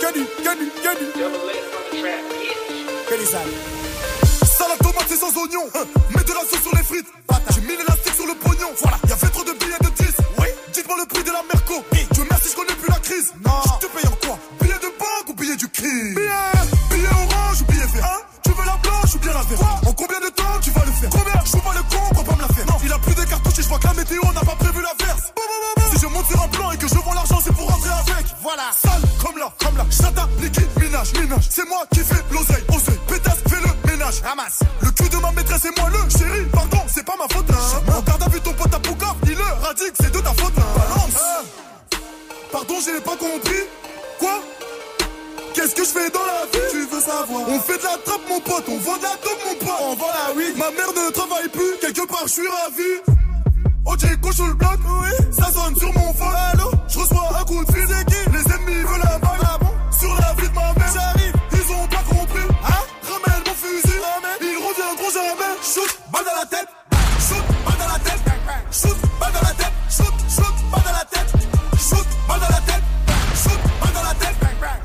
Que 0.00 0.12
du, 0.12 0.24
que 0.24 0.58
du, 0.58 0.70
que 0.70 0.98
du. 0.98 1.06
Que 3.08 3.18
du 3.20 3.26
sale. 3.26 3.48
Salade 4.46 4.78
tomate, 4.78 5.06
c'est 5.08 5.16
sans 5.16 5.36
oignon. 5.42 5.64
Hein. 5.74 5.84
Mets 6.14 6.22
de 6.24 6.28
la 6.32 6.40
sauce 6.40 6.62
sur 6.62 6.74
les 6.76 6.82
frites. 6.82 7.06
J'ai 7.54 7.60
mis 7.62 7.76
l'élastique 7.76 8.14
sur 8.14 8.26
le 8.26 8.34
pognon. 8.34 8.68
Voilà. 8.82 8.98
Y'avait 9.08 9.28
trop 9.28 9.44
de 9.44 9.52
billets 9.52 9.78
de 9.80 9.90
10. 10.02 10.25
Dites-moi 10.76 10.96
le 11.00 11.06
prix 11.06 11.24
de 11.24 11.30
la 11.30 11.40
Merco. 11.50 11.82
Dieu 12.12 12.24
merci, 12.28 12.50
je 12.50 12.54
connais 12.54 12.74
plus 12.76 12.90
la 12.90 13.00
crise. 13.00 13.32
Non. 13.42 13.62
Je 13.64 13.86
te 13.86 13.92
paye 13.96 14.06
en 14.12 14.16
quoi 14.26 14.38
Billet 14.60 14.74
de 14.74 14.92
banque 15.00 15.28
ou 15.30 15.32
billet 15.32 15.56
du 15.56 15.66
crime? 15.70 16.14
Billet. 16.14 16.28
Billet 16.90 17.08
orange 17.08 17.62
ou 17.62 17.64
billet 17.64 17.86
vert? 17.94 18.04
Hein? 18.04 18.20
Tu 18.44 18.50
veux 18.50 18.66
la 18.66 18.76
blanche 18.76 19.14
ou 19.14 19.18
bien 19.18 19.32
la 19.32 19.40
verte? 19.40 19.62
En 19.86 19.92
combien 19.94 20.20
de 20.20 20.28
temps 20.28 20.60
tu 20.60 20.70
vas 20.72 20.84
le 20.84 20.92
faire? 20.92 21.08
Combien? 21.08 21.40
Je 21.46 21.50
vois 21.52 21.62
pas 21.62 21.72
le 21.78 21.82
con, 21.88 22.02
on 22.12 22.22
pas 22.22 22.36
me 22.36 22.42
la 22.42 22.48
faire. 22.48 22.66
Non. 22.66 22.76
Il 22.84 22.92
a 22.92 22.98
plus 22.98 23.14
de 23.14 23.24
cartouches 23.24 23.58
et 23.58 23.62
je 23.62 23.68
vois 23.68 23.78
que 23.78 23.86
la 23.86 23.94
météo 23.94 24.20
n'a 24.34 24.40
pas 24.40 24.56
prévu 24.56 24.82
l'averse. 24.84 25.32
Si 25.92 25.98
je 25.98 26.06
monte 26.08 26.26
sur 26.26 26.42
un 26.42 26.48
plan 26.48 26.70
et 26.72 26.76
que 26.76 26.88
je 26.88 26.94
vends 26.94 27.14
l'argent, 27.14 27.40
c'est 27.42 27.54
pour 27.54 27.70
rentrer 27.70 27.90
avec. 27.90 28.26
Voilà. 28.42 28.68
Sale 28.76 29.02
comme 29.24 29.38
là, 29.38 29.50
comme 29.58 29.76
là. 29.78 29.86
Chata, 29.88 30.28
Niki, 30.42 30.60
minage, 30.78 31.12
minage. 31.14 31.48
C'est 31.48 31.66
moi 31.66 31.86
qui 31.90 32.00
fais 32.00 32.20
l'oseille, 32.30 32.64
oseille. 32.68 33.00
Pétasse, 33.08 33.35
ménage. 34.06 34.22
Ramasse. 34.22 34.60
Le 34.80 34.90
cul 34.90 35.08
de 35.08 35.16
ma 35.16 35.32
maîtresse 35.32 35.64
et 35.64 35.80
moi 35.80 35.90
le 35.90 36.10
chéri. 36.10 36.44
Pardon, 36.52 36.78
c'est 36.88 37.04
pas 37.04 37.14
ma 37.18 37.34
faute. 37.34 37.50
Hein. 37.50 37.92
En 37.96 38.02
garde 38.02 38.22
à 38.22 38.28
vue 38.28 38.40
ton 38.40 38.52
pote 38.52 38.74
à 38.74 38.78
Pouka. 38.78 39.14
Il 39.24 39.34
le 39.34 39.64
radique, 39.64 39.94
c'est 40.00 40.12
de 40.12 40.20
ta 40.20 40.30
faute. 40.30 40.52
Hein. 40.58 40.62
Balance. 40.76 42.00
Pardon, 42.52 42.74
j'ai 42.84 43.00
pas 43.00 43.16
compris. 43.16 43.64
Quoi? 44.18 44.40
Qu'est-ce 45.54 45.74
que 45.74 45.84
je 45.84 45.88
fais 45.88 46.10
dans 46.10 46.24
la 46.24 46.46
vie? 46.52 46.66
Tu 46.70 46.86
veux 46.86 47.00
savoir? 47.00 47.48
On 47.48 47.60
fait 47.60 47.78
de 47.78 47.84
la 47.84 47.96
trappe 48.04 48.20
mon 48.28 48.40
pote, 48.40 48.64
on 48.68 48.78
vend 48.78 48.96
de 48.96 49.02
la 49.02 49.16
dope 49.22 49.40
mon 49.46 49.54
pote 49.54 49.80
On 49.80 49.94
vend 49.94 50.06
la 50.06 50.34
weed 50.34 50.56
Ma 50.56 50.70
mère 50.70 50.92
ne 50.92 51.10
travaille 51.10 51.48
plus, 51.48 51.78
quelque 51.80 52.06
part 52.06 52.24
je 52.26 52.32
suis 52.32 52.48
ravi 52.48 53.16
OJ 53.86 54.20
coche 54.20 54.46
le 54.46 54.52
bloc, 54.52 54.78
oui 54.84 55.26
Ça 55.32 55.50
sonne 55.50 55.74
sur 55.76 55.92
mon 55.94 56.12
phone, 56.12 56.34
allô? 56.52 56.70
Je 56.88 56.98
reçois 56.98 57.40
un 57.40 57.44
coup 57.44 57.64
de 57.64 57.72
fil, 57.72 57.86
Les 57.86 58.54
ennemis 58.54 58.82
veulent 58.82 59.00
la 59.02 59.18
balle, 59.18 59.40
Sur 59.98 60.14
la 60.14 60.34
vie 60.34 60.48
de 60.48 60.54
ma 60.54 60.74
mère, 60.74 60.92
j'arrive 60.92 61.32
Reviendront 65.06 65.36
jamais 65.36 65.56
Shoot, 65.62 65.98
balle 66.12 66.24
dans 66.24 66.40
la 66.40 66.46
tête. 66.46 66.68
Shoot, 67.20 67.44
balle 67.64 67.78
dans 67.78 67.92
la 67.92 67.98
tête. 67.98 68.20
Shoot, 68.72 68.96
balle 69.20 69.32
dans 69.32 69.40
la 69.40 69.54
tête. 69.54 69.72
Shoot, 69.90 70.14
shoot, 70.28 70.54
balle 70.70 70.82
dans 70.82 70.92
la 70.92 71.04
tête. 71.04 71.30
Shoot, 71.78 72.06
balle 72.28 72.40
dans 72.40 72.48
la 72.48 72.60
tête. 72.66 72.84
Shoot, 73.34 73.60
balle 73.80 73.92
dans 73.94 74.02
la 74.02 74.14
tête. 74.14 74.36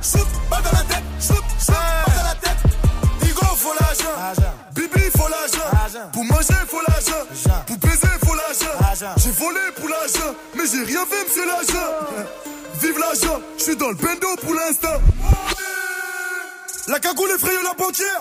Shoot, 0.02 0.28
balle 0.50 0.64
dans 0.64 0.78
la 0.78 0.84
tête. 0.84 1.04
Shoot, 1.20 1.46
shoot, 1.60 1.76
balle 2.06 2.16
dans 2.16 2.28
la 2.30 2.36
tête. 2.36 2.60
Igo, 3.24 3.46
faut 3.56 3.74
l'argent. 3.80 4.54
Bibi, 4.76 5.10
faut 5.18 5.28
l'argent. 5.28 6.10
Pour 6.14 6.26
manger, 6.26 6.62
faut 6.68 6.82
l'argent. 6.88 7.64
Pour 7.66 7.78
baiser, 7.78 8.08
faut 8.24 8.36
l'argent. 8.36 9.16
J'ai 9.18 9.32
volé 9.32 9.60
pour 9.76 9.90
l'argent 9.90 10.36
Mais 10.56 10.64
j'ai 10.72 10.84
rien 10.84 11.06
fait, 11.06 11.24
monsieur 11.24 11.46
l'argent. 11.46 11.90
Vive 12.80 13.00
l'argent, 13.00 13.42
je 13.58 13.64
suis 13.64 13.76
dans 13.76 13.90
le 13.90 13.96
bendo 13.96 14.28
pour 14.42 14.54
l'instant. 14.54 15.02
La 16.88 17.00
cagoule 17.00 17.32
effraye 17.32 17.58
la 17.64 17.74
banquière 17.74 18.20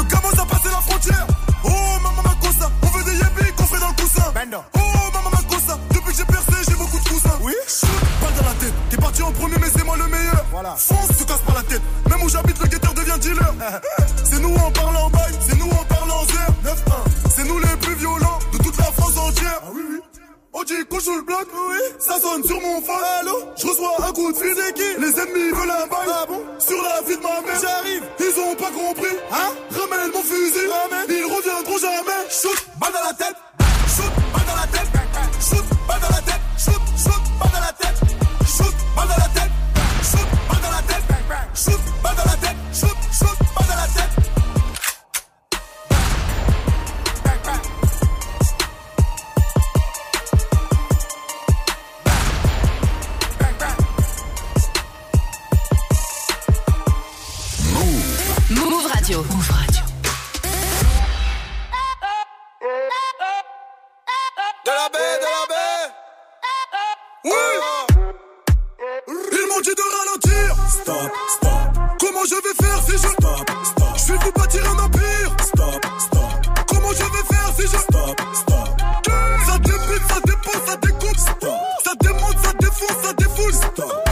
Le 0.00 0.04
camos 0.06 0.40
a 0.40 0.46
passé 0.46 0.68
la 0.70 0.80
frontière. 0.80 1.26
Oh 1.62 1.68
maman 2.02 2.22
ma 2.24 2.34
cosa, 2.40 2.70
on 2.82 2.86
veut 2.86 3.04
des 3.04 3.16
yébis 3.18 3.52
qu'on 3.54 3.64
fait 3.64 3.80
dans 3.80 3.88
le 3.88 4.02
coussin. 4.02 4.32
Oh 4.32 5.10
maman 5.12 5.30
ma 5.30 5.42
cosa, 5.42 5.78
depuis 5.90 6.12
que 6.12 6.16
j'ai 6.16 6.24
percé 6.24 6.52
j'ai 6.66 6.74
beaucoup 6.74 6.98
de 6.98 7.06
coussins. 7.06 7.38
Oui. 7.42 7.52
Shoot, 7.68 7.90
balle 8.22 8.32
dans 8.40 8.48
la 8.48 8.54
tête, 8.54 8.72
t'es 8.88 8.96
parti 8.96 9.22
en 9.22 9.30
premier 9.32 9.58
mais 9.60 9.68
c'est 9.68 9.84
moi 9.84 9.98
le 9.98 10.08
meilleur. 10.08 10.42
Voilà. 10.52 10.74
Fonce, 10.76 11.08
te 11.18 11.24
casse 11.24 11.42
pas 11.42 11.52
la 11.52 11.62
tête. 11.64 11.82
Même 12.08 12.22
où 12.22 12.30
j'habite 12.30 12.58
le 12.62 12.68
guetteur 12.68 12.94
devient 12.94 13.18
dealer. 13.20 13.52
C'est 14.24 14.40
nous 14.40 14.54
en 14.54 14.70
parlant 14.70 15.06
en 15.06 15.10
bail, 15.10 15.34
c'est 15.46 15.58
nous 15.58 15.68
en 15.68 15.84
parlant 15.84 16.20
en 16.20 16.24
zère 16.24 16.50
9-1 16.64 16.76
C'est 17.34 17.44
nous 17.44 17.58
les 17.58 17.76
plus 17.82 17.94
violents 17.96 18.38
de 18.52 18.58
toute 18.58 18.76
la 18.78 18.84
France 18.84 19.18
entière. 19.18 19.60
Ah 19.62 19.70
oui 19.74 19.82
oui 19.90 20.00
OJ 20.52 20.84
couche 20.88 21.04
sur 21.04 21.14
le 21.14 21.22
bloc, 21.22 21.46
oui. 21.52 21.78
ça 22.00 22.18
sonne 22.18 22.42
sur 22.42 22.60
mon 22.60 22.80
phone. 22.80 23.04
Allô, 23.20 23.38
je 23.56 23.66
reçois 23.68 23.94
un 24.08 24.12
coup 24.12 24.32
de 24.32 24.36
fil, 24.36 24.54
qui? 24.74 24.82
Les 24.98 25.20
ennemis 25.20 25.50
veulent 25.52 25.70
un 25.70 25.86
bail. 25.86 26.08
Ah 26.10 26.26
bon? 26.26 26.42
Sur 26.58 26.82
la 26.82 27.00
vie 27.02 27.16
de 27.16 27.22
ma 27.22 27.40
mère, 27.40 27.60
j'arrive. 27.60 28.02
Ils 28.18 28.40
ont 28.40 28.56
pas 28.56 28.70
compris, 28.70 29.16
hein? 29.30 29.52
Ramène 29.70 30.10
mon 30.12 30.22
fusil, 30.22 30.66
ramène. 30.66 31.06
Ils 31.08 31.24
reviendront 31.24 31.78
jamais. 31.78 32.26
Shoot, 32.28 32.66
balle 32.80 32.92
dans 32.92 33.06
la 33.06 33.14
tête. 33.14 33.36
Shoot, 33.86 34.12
balle 34.34 34.46
dans 34.46 34.56
la 34.56 34.66
tête. 34.66 34.90
Shoot, 35.38 35.64
balle 35.86 36.00
dans 36.00 36.16
la 36.16 36.22
tête. 36.22 36.42
Shoot, 36.58 36.82
shoot, 36.98 37.22
balle 37.38 37.52
dans 37.52 37.60
la 37.60 37.72
tête. 37.72 37.98
Shoot, 38.50 38.74
balle 38.96 39.08
dans 39.08 39.22
la 39.22 39.28
tête. 39.30 39.52
Shoot, 40.02 40.28
balle 40.50 40.62
dans 40.62 40.70
la 40.74 40.82
tête. 40.82 41.04
Shoot, 41.54 41.80
balle 42.02 42.16
dans 42.16 42.26
la 42.26 42.36
tête. 42.42 42.58
Shoot, 42.74 42.98
shoot, 43.14 43.38
balle 43.54 43.68
dans 43.70 43.78
la 43.78 43.86
tête. 43.86 44.19
De 59.10 59.16
la 59.16 59.22
baie, 64.88 65.18
de 65.18 65.26
la 65.26 65.44
baie. 65.48 65.84
Oui. 67.24 67.44
Ils 69.08 69.46
m'ont 69.48 69.60
dit 69.62 69.74
de 69.74 69.82
ralentir. 69.98 70.54
Stop, 70.70 71.10
stop. 71.28 71.50
Comment 71.98 72.24
je 72.24 72.36
vais 72.36 72.54
faire 72.62 72.80
si 72.84 72.92
je 72.92 72.98
stop, 72.98 73.50
stop? 73.64 73.94
Je 73.96 74.12
vais 74.12 74.18
vous 74.18 74.32
bâtir 74.32 74.62
un 74.70 74.78
empire. 74.78 75.30
Stop, 75.40 75.84
stop. 75.98 76.30
Comment 76.68 76.92
je 76.92 77.02
vais 77.02 77.24
faire 77.34 77.50
si 77.56 77.62
je 77.62 77.78
stop, 77.78 78.20
stop? 78.32 78.68
Ça 79.44 79.58
débute, 79.58 80.06
ça 80.08 80.20
dépend, 80.24 80.58
ça 80.66 80.76
découpe. 80.76 81.18
Stop. 81.18 81.58
Ça 81.84 81.92
démonte, 82.00 82.38
ça 82.44 82.52
défonce, 82.60 83.02
ça 83.02 83.12
défoule. 83.14 83.54
Stop. 83.54 84.09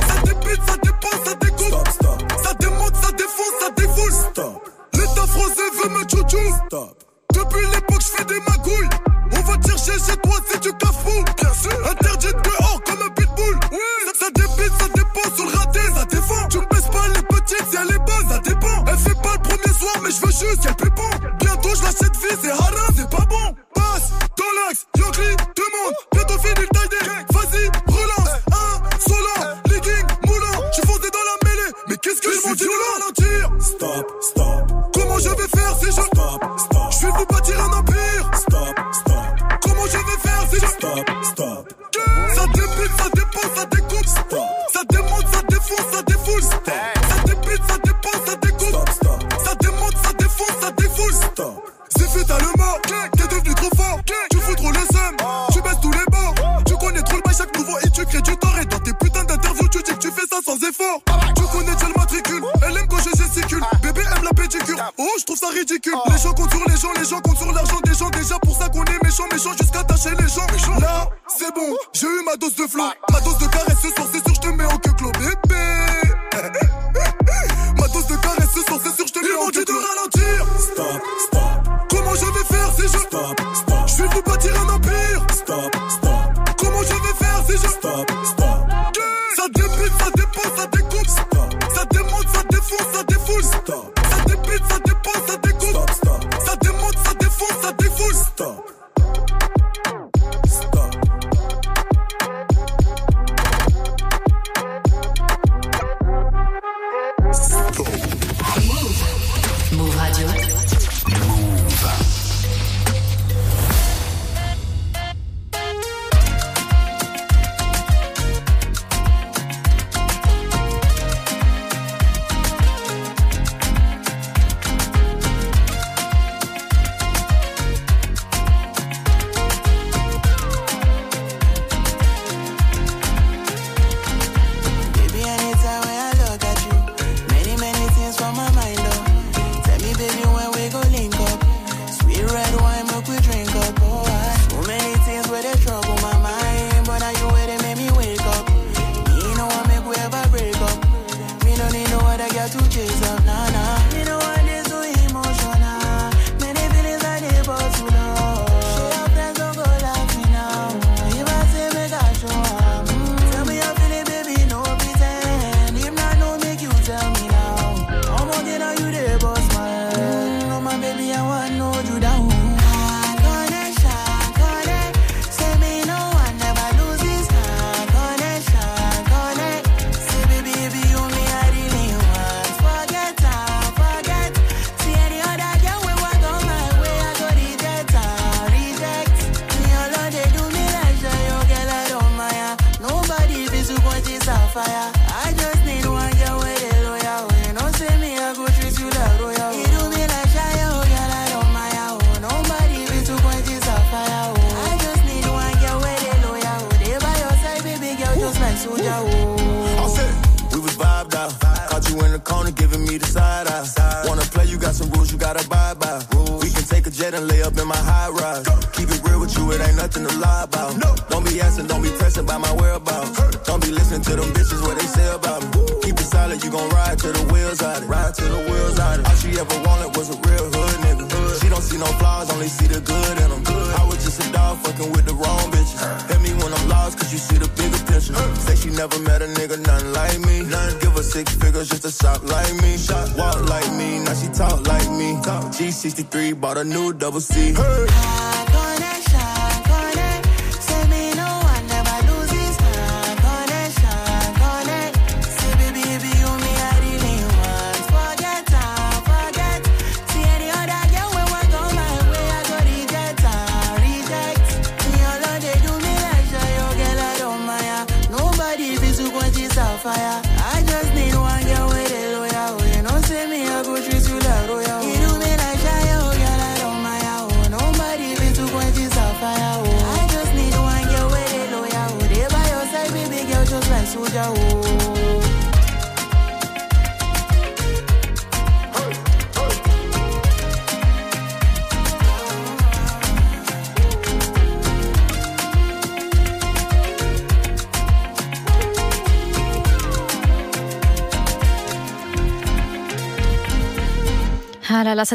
Bought 246.49 246.57
a 246.57 246.65
new 246.65 246.95
double 246.95 247.21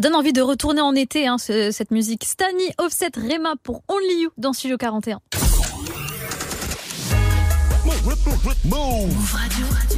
donne 0.03 0.15
envie 0.15 0.33
de 0.33 0.41
retourner 0.41 0.81
en 0.81 0.93
été, 0.95 1.27
hein, 1.27 1.37
cette 1.37 1.91
musique. 1.91 2.25
Stani, 2.25 2.63
Offset, 2.77 3.11
Rema 3.15 3.53
pour 3.63 3.83
Only 3.87 4.23
You 4.23 4.31
dans 4.37 4.51
Studio 4.51 4.75
41. 4.77 5.19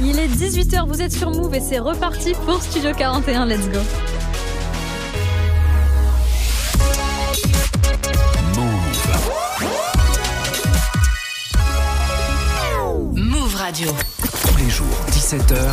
Il 0.00 0.18
est 0.18 0.28
18h, 0.28 0.86
vous 0.86 1.02
êtes 1.02 1.12
sur 1.12 1.32
Move 1.32 1.54
et 1.56 1.60
c'est 1.60 1.80
reparti 1.80 2.34
pour 2.44 2.62
Studio 2.62 2.92
41. 2.96 3.46
Let's 3.46 3.68
go. 3.68 3.80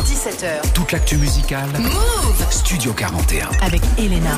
17h. 0.04 0.72
Toute 0.74 0.92
l'actu 0.92 1.16
musicale. 1.16 1.70
Move 1.78 2.46
Studio 2.50 2.92
41. 2.92 3.48
Avec 3.62 3.80
Elena. 3.96 4.36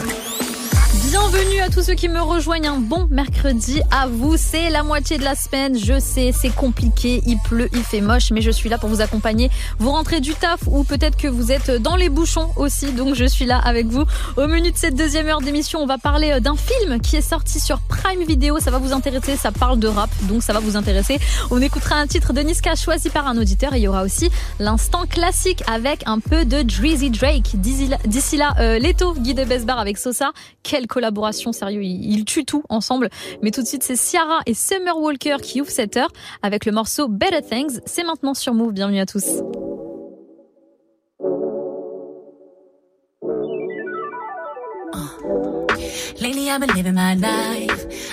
Bienvenue 1.08 1.60
à 1.60 1.68
tous 1.70 1.82
ceux 1.82 1.94
qui 1.94 2.08
me 2.08 2.20
rejoignent. 2.20 2.68
Un 2.68 2.78
bon 2.78 3.08
mercredi 3.10 3.80
à 3.90 4.06
vous. 4.06 4.36
C'est 4.36 4.70
la 4.70 4.84
moitié 4.84 5.18
de 5.18 5.24
la 5.24 5.34
semaine. 5.34 5.76
Je 5.76 5.98
sais, 5.98 6.32
c'est 6.32 6.54
compliqué. 6.54 7.20
Il 7.26 7.38
pleut, 7.40 7.68
il 7.72 7.82
fait 7.82 8.00
moche, 8.00 8.30
mais 8.30 8.42
je 8.42 8.50
suis 8.50 8.68
là 8.68 8.78
pour 8.78 8.88
vous 8.88 9.00
accompagner. 9.00 9.50
Vous 9.78 9.90
rentrez 9.90 10.20
du 10.20 10.34
taf 10.34 10.60
ou 10.66 10.84
peut-être 10.84 11.16
que 11.16 11.28
vous 11.28 11.50
êtes 11.50 11.70
dans 11.70 11.96
les 11.96 12.08
bouchons 12.08 12.50
aussi. 12.56 12.92
Donc 12.92 13.14
je 13.14 13.24
suis 13.24 13.44
là 13.44 13.58
avec 13.58 13.86
vous. 13.86 14.04
Au 14.36 14.46
menu 14.46 14.70
de 14.70 14.76
cette 14.76 14.94
deuxième 14.94 15.26
heure 15.26 15.40
d'émission, 15.40 15.80
on 15.80 15.86
va 15.86 15.98
parler 15.98 16.40
d'un 16.40 16.56
film 16.56 17.00
qui 17.00 17.16
est 17.16 17.28
sorti 17.28 17.58
sur 17.58 17.80
Crime 18.06 18.22
Video, 18.22 18.60
ça 18.60 18.70
va 18.70 18.78
vous 18.78 18.92
intéresser, 18.92 19.36
ça 19.36 19.50
parle 19.50 19.80
de 19.80 19.88
rap, 19.88 20.10
donc 20.28 20.40
ça 20.40 20.52
va 20.52 20.60
vous 20.60 20.76
intéresser. 20.76 21.18
On 21.50 21.60
écoutera 21.60 21.96
un 21.96 22.06
titre 22.06 22.32
de 22.32 22.40
Niska 22.40 22.76
choisi 22.76 23.10
par 23.10 23.26
un 23.26 23.36
auditeur 23.36 23.74
et 23.74 23.78
il 23.78 23.82
y 23.82 23.88
aura 23.88 24.04
aussi 24.04 24.30
l'instant 24.60 25.06
classique 25.06 25.64
avec 25.66 26.04
un 26.06 26.20
peu 26.20 26.44
de 26.44 26.62
Drizzy 26.62 27.10
Drake. 27.10 27.56
D'ici 27.56 28.36
là, 28.36 28.54
euh, 28.60 28.78
Leto, 28.78 29.14
Guy 29.14 29.34
de 29.34 29.44
Besbar 29.44 29.80
avec 29.80 29.98
Sosa. 29.98 30.30
Quelle 30.62 30.86
collaboration, 30.86 31.50
sérieux, 31.50 31.82
ils, 31.82 32.24
tuent 32.24 32.44
tout 32.44 32.62
ensemble. 32.68 33.10
Mais 33.42 33.50
tout 33.50 33.62
de 33.62 33.66
suite, 33.66 33.82
c'est 33.82 33.96
Ciara 33.96 34.38
et 34.46 34.54
Summer 34.54 34.96
Walker 34.96 35.38
qui 35.42 35.60
ouvrent 35.60 35.70
cette 35.70 35.96
heure 35.96 36.10
avec 36.42 36.64
le 36.64 36.70
morceau 36.70 37.08
Better 37.08 37.42
Things. 37.42 37.80
C'est 37.86 38.04
maintenant 38.04 38.34
sur 38.34 38.54
Move, 38.54 38.72
bienvenue 38.72 39.00
à 39.00 39.06
tous. 39.06 39.42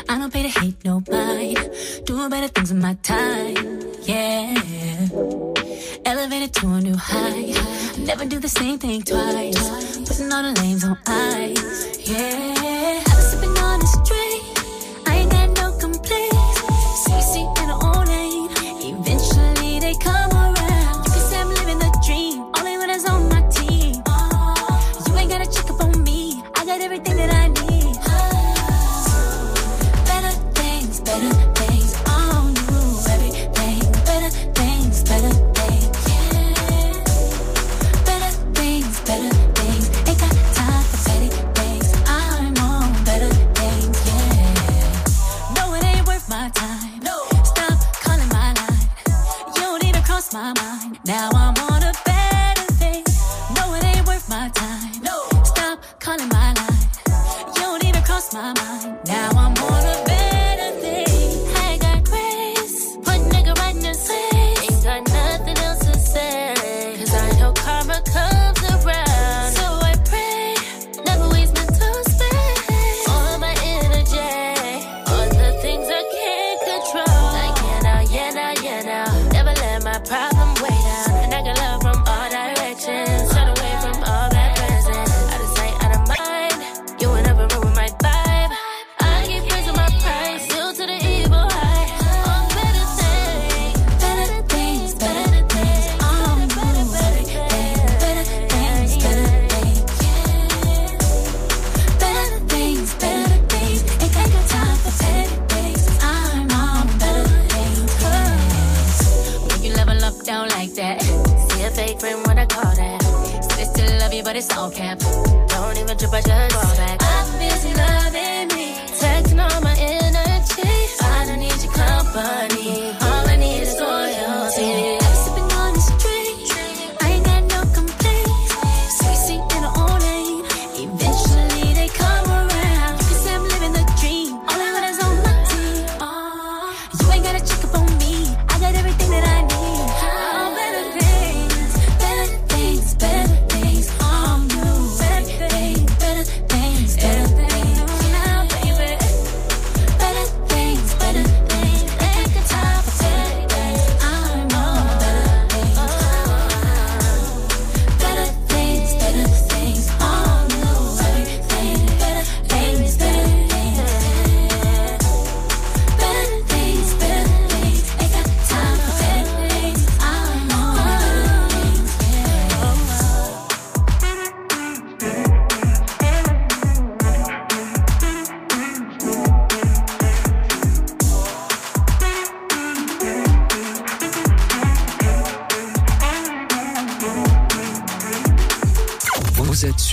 I 0.10 0.18
don't 0.18 0.32
pay 0.32 0.44
to 0.44 0.60
hate 0.60 0.84
nobody. 0.86 1.56
Do 2.06 2.30
better 2.30 2.48
things 2.48 2.72
with 2.74 2.82
my 2.82 2.96
time. 3.04 3.82
Yeah. 4.04 5.08
Elevated 6.06 6.54
to 6.56 6.68
a 6.68 6.82
new 6.82 6.96
height. 6.96 7.56
Never 8.00 8.26
do 8.26 8.40
the 8.40 8.50
same 8.50 8.78
thing 8.80 9.02
twice. 9.04 9.58
Putting 10.08 10.32
all 10.32 10.44
the 10.44 10.60
lanes 10.62 10.84
on 10.84 10.98
ice. 11.08 12.10
Yeah. 12.10 13.13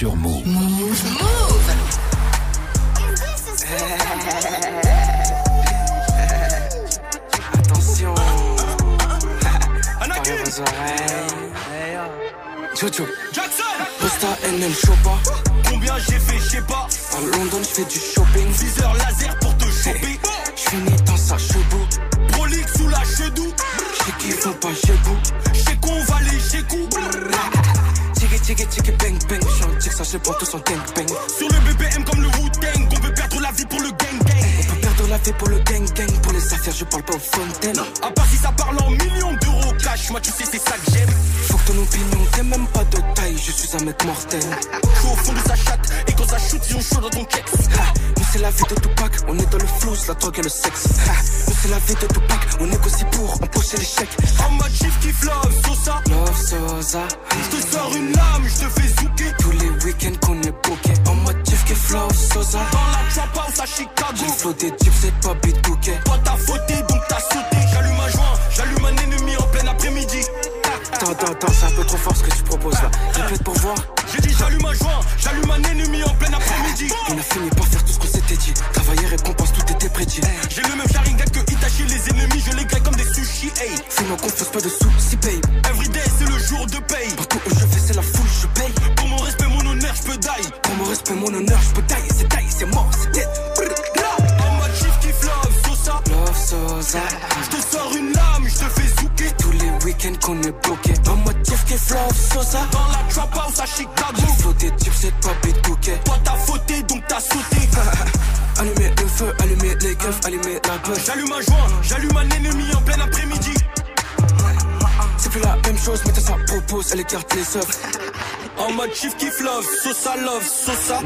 sur 0.00 0.16
Move. 0.16 0.46
Move. 0.46 1.04
Move. 1.20 1.70
Attention. 7.52 8.14
Dans 10.00 10.22
vos 10.22 10.60
oreilles. 10.62 11.50
Jojo. 12.80 13.04
Jackson. 13.34 13.62
Posta 14.00 14.28
NM 14.48 14.72
Chopa. 14.72 15.18
Combien 15.68 15.98
j'ai 15.98 16.18
fait, 16.18 16.38
je 16.38 16.48
sais 16.48 16.62
pas. 16.62 16.88
En 17.14 17.20
London, 17.36 17.58
je 17.60 17.68
fais 17.68 17.84
du 17.84 17.98
shopping. 17.98 18.50
10 18.52 18.82
heures 18.82 18.94
laser 18.94 19.29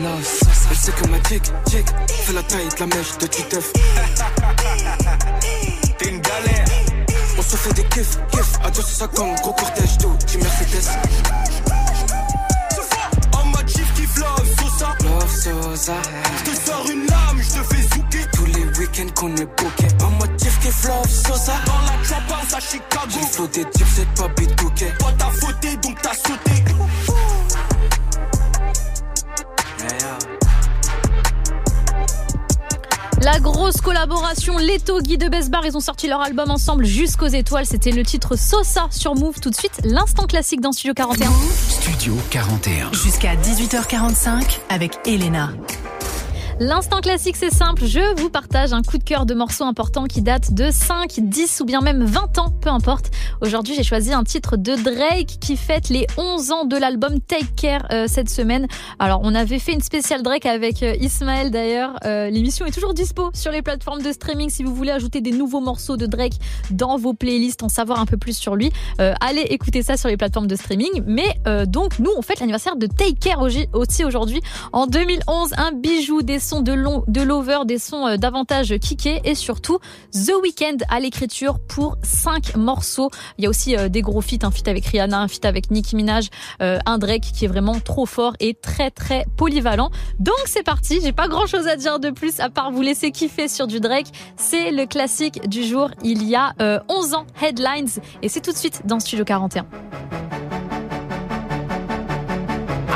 Elle 0.06 0.76
sait 0.76 0.92
que 0.92 1.08
ma 1.08 1.16
chick, 1.28 1.42
chick, 1.70 1.86
fait 2.08 2.32
la 2.34 2.42
taille 2.42 2.68
de 2.68 2.80
la 2.80 2.86
mèche 2.86 3.16
de 3.18 3.26
Titeuf. 3.26 3.72
Collaboration 34.34 34.58
Leto, 34.58 35.00
Guy 35.00 35.18
de 35.18 35.28
Besbar, 35.28 35.64
ils 35.64 35.76
ont 35.76 35.80
sorti 35.80 36.08
leur 36.08 36.20
album 36.20 36.50
ensemble 36.50 36.84
jusqu'aux 36.84 37.26
étoiles. 37.26 37.66
C'était 37.66 37.90
le 37.90 38.02
titre 38.02 38.36
Sosa 38.36 38.88
sur 38.90 39.14
Move. 39.14 39.40
Tout 39.40 39.50
de 39.50 39.54
suite, 39.54 39.80
l'instant 39.84 40.26
classique 40.26 40.60
dans 40.60 40.72
Studio 40.72 40.94
41. 40.94 41.30
Studio 41.68 42.14
41. 42.30 42.92
Jusqu'à 42.92 43.36
18h45 43.36 44.58
avec 44.68 44.98
Elena. 45.06 45.50
L'instant 46.60 47.00
classique, 47.00 47.36
c'est 47.36 47.52
simple. 47.52 47.84
Je 47.84 48.20
vous 48.20 48.30
partage 48.30 48.72
un 48.72 48.82
coup 48.82 48.98
de 48.98 49.02
cœur 49.02 49.26
de 49.26 49.34
morceaux 49.34 49.64
importants 49.64 50.04
qui 50.04 50.22
datent 50.22 50.54
de 50.54 50.70
5, 50.70 51.18
10 51.18 51.60
ou 51.60 51.64
bien 51.64 51.80
même 51.80 52.04
20 52.04 52.38
ans, 52.38 52.50
peu 52.60 52.70
importe. 52.70 53.10
Aujourd'hui, 53.44 53.74
j'ai 53.74 53.82
choisi 53.82 54.10
un 54.10 54.24
titre 54.24 54.56
de 54.56 54.74
Drake 54.74 55.36
qui 55.38 55.58
fête 55.58 55.90
les 55.90 56.06
11 56.16 56.50
ans 56.50 56.64
de 56.64 56.78
l'album 56.78 57.20
Take 57.20 57.48
Care 57.54 57.86
euh, 57.92 58.06
cette 58.08 58.30
semaine. 58.30 58.66
Alors, 58.98 59.20
on 59.22 59.34
avait 59.34 59.58
fait 59.58 59.74
une 59.74 59.82
spéciale 59.82 60.22
Drake 60.22 60.46
avec 60.46 60.82
euh, 60.82 60.94
Ismaël 60.98 61.50
d'ailleurs. 61.50 61.98
Euh, 62.06 62.30
L'émission 62.30 62.64
est 62.64 62.70
toujours 62.70 62.94
dispo 62.94 63.30
sur 63.34 63.52
les 63.52 63.60
plateformes 63.60 64.00
de 64.00 64.12
streaming 64.12 64.48
si 64.48 64.64
vous 64.64 64.74
voulez 64.74 64.92
ajouter 64.92 65.20
des 65.20 65.32
nouveaux 65.32 65.60
morceaux 65.60 65.98
de 65.98 66.06
Drake 66.06 66.32
dans 66.70 66.96
vos 66.96 67.12
playlists, 67.12 67.62
en 67.62 67.68
savoir 67.68 68.00
un 68.00 68.06
peu 68.06 68.16
plus 68.16 68.34
sur 68.34 68.56
lui. 68.56 68.72
Euh, 68.98 69.12
allez 69.20 69.42
écouter 69.42 69.82
ça 69.82 69.98
sur 69.98 70.08
les 70.08 70.16
plateformes 70.16 70.46
de 70.46 70.56
streaming. 70.56 71.02
Mais 71.04 71.28
euh, 71.46 71.66
donc, 71.66 71.98
nous, 71.98 72.12
on 72.16 72.22
fête 72.22 72.40
l'anniversaire 72.40 72.76
de 72.76 72.86
Take 72.86 73.16
Care 73.20 73.46
aussi 73.74 74.06
aujourd'hui. 74.06 74.40
En 74.72 74.86
2011, 74.86 75.52
un 75.58 75.72
bijou 75.72 76.22
des 76.22 76.38
sons 76.38 76.62
de, 76.62 76.72
long, 76.72 77.04
de 77.08 77.20
Lover, 77.20 77.58
des 77.66 77.78
sons 77.78 78.16
davantage 78.16 78.78
kickés 78.78 79.20
et 79.24 79.34
surtout 79.34 79.80
The 80.14 80.32
Weeknd 80.42 80.78
à 80.88 80.98
l'écriture 80.98 81.58
pour 81.68 81.98
5 82.02 82.56
morceaux. 82.56 83.10
Il 83.38 83.44
y 83.44 83.46
a 83.46 83.50
aussi 83.50 83.76
euh, 83.76 83.88
des 83.88 84.02
gros 84.02 84.20
feats, 84.20 84.44
un 84.44 84.50
feat 84.50 84.68
avec 84.68 84.86
Rihanna, 84.86 85.20
un 85.20 85.28
feat 85.28 85.44
avec 85.44 85.70
Nicki 85.70 85.96
Minaj, 85.96 86.28
euh, 86.62 86.78
un 86.86 86.98
Drake 86.98 87.22
qui 87.22 87.44
est 87.44 87.48
vraiment 87.48 87.80
trop 87.80 88.06
fort 88.06 88.34
et 88.40 88.54
très 88.54 88.90
très 88.90 89.24
polyvalent. 89.36 89.90
Donc 90.18 90.34
c'est 90.46 90.62
parti, 90.62 91.00
j'ai 91.02 91.12
pas 91.12 91.28
grand 91.28 91.46
chose 91.46 91.66
à 91.66 91.76
dire 91.76 91.98
de 91.98 92.10
plus 92.10 92.40
à 92.40 92.50
part 92.50 92.70
vous 92.70 92.82
laisser 92.82 93.10
kiffer 93.10 93.48
sur 93.48 93.66
du 93.66 93.80
Drake. 93.80 94.06
C'est 94.36 94.70
le 94.70 94.86
classique 94.86 95.48
du 95.48 95.64
jour 95.64 95.90
il 96.02 96.24
y 96.24 96.34
a 96.36 96.52
euh, 96.60 96.78
11 96.88 97.14
ans, 97.14 97.26
Headlines, 97.42 97.88
et 98.22 98.28
c'est 98.28 98.40
tout 98.40 98.52
de 98.52 98.56
suite 98.56 98.82
dans 98.84 99.00
Studio 99.00 99.24
41. 99.24 99.66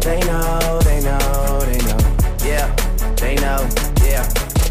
They 0.00 0.20
know, 0.20 0.80
they 0.82 1.00
know, 1.02 1.60
they 1.60 1.78
know. 1.86 1.98
Yeah, 2.44 2.74
they 3.16 3.34
know, 3.36 3.60
yeah. 4.02 4.26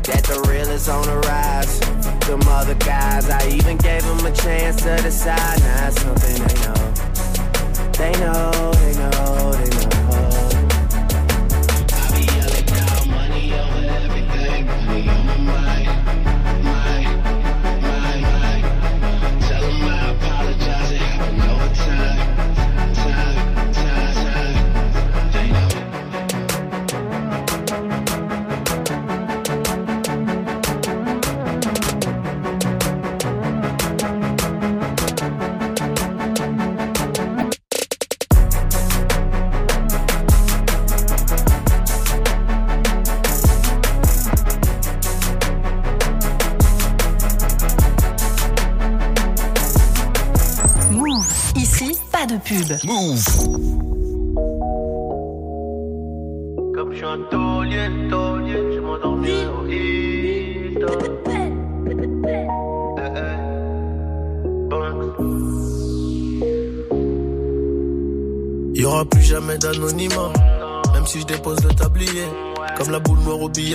That 0.10 0.24
the 0.28 0.44
real 0.50 0.68
is 0.70 0.90
on 0.90 1.06
the 1.06 1.18
rise. 1.28 1.80
Them 2.28 2.42
other 2.48 2.76
guys, 2.76 3.30
I 3.30 3.48
even 3.50 3.78
gave 3.78 4.04
them 4.04 4.26
a 4.26 4.32
chance 4.32 4.78
to 4.84 4.98
decide. 4.98 5.60
Now 5.62 5.88
it's 5.88 6.02
something. 6.02 6.42
They 6.48 6.58
know, 6.66 6.94
they 7.94 8.12
know, 8.20 8.72
they 8.74 8.94
know. 9.00 9.29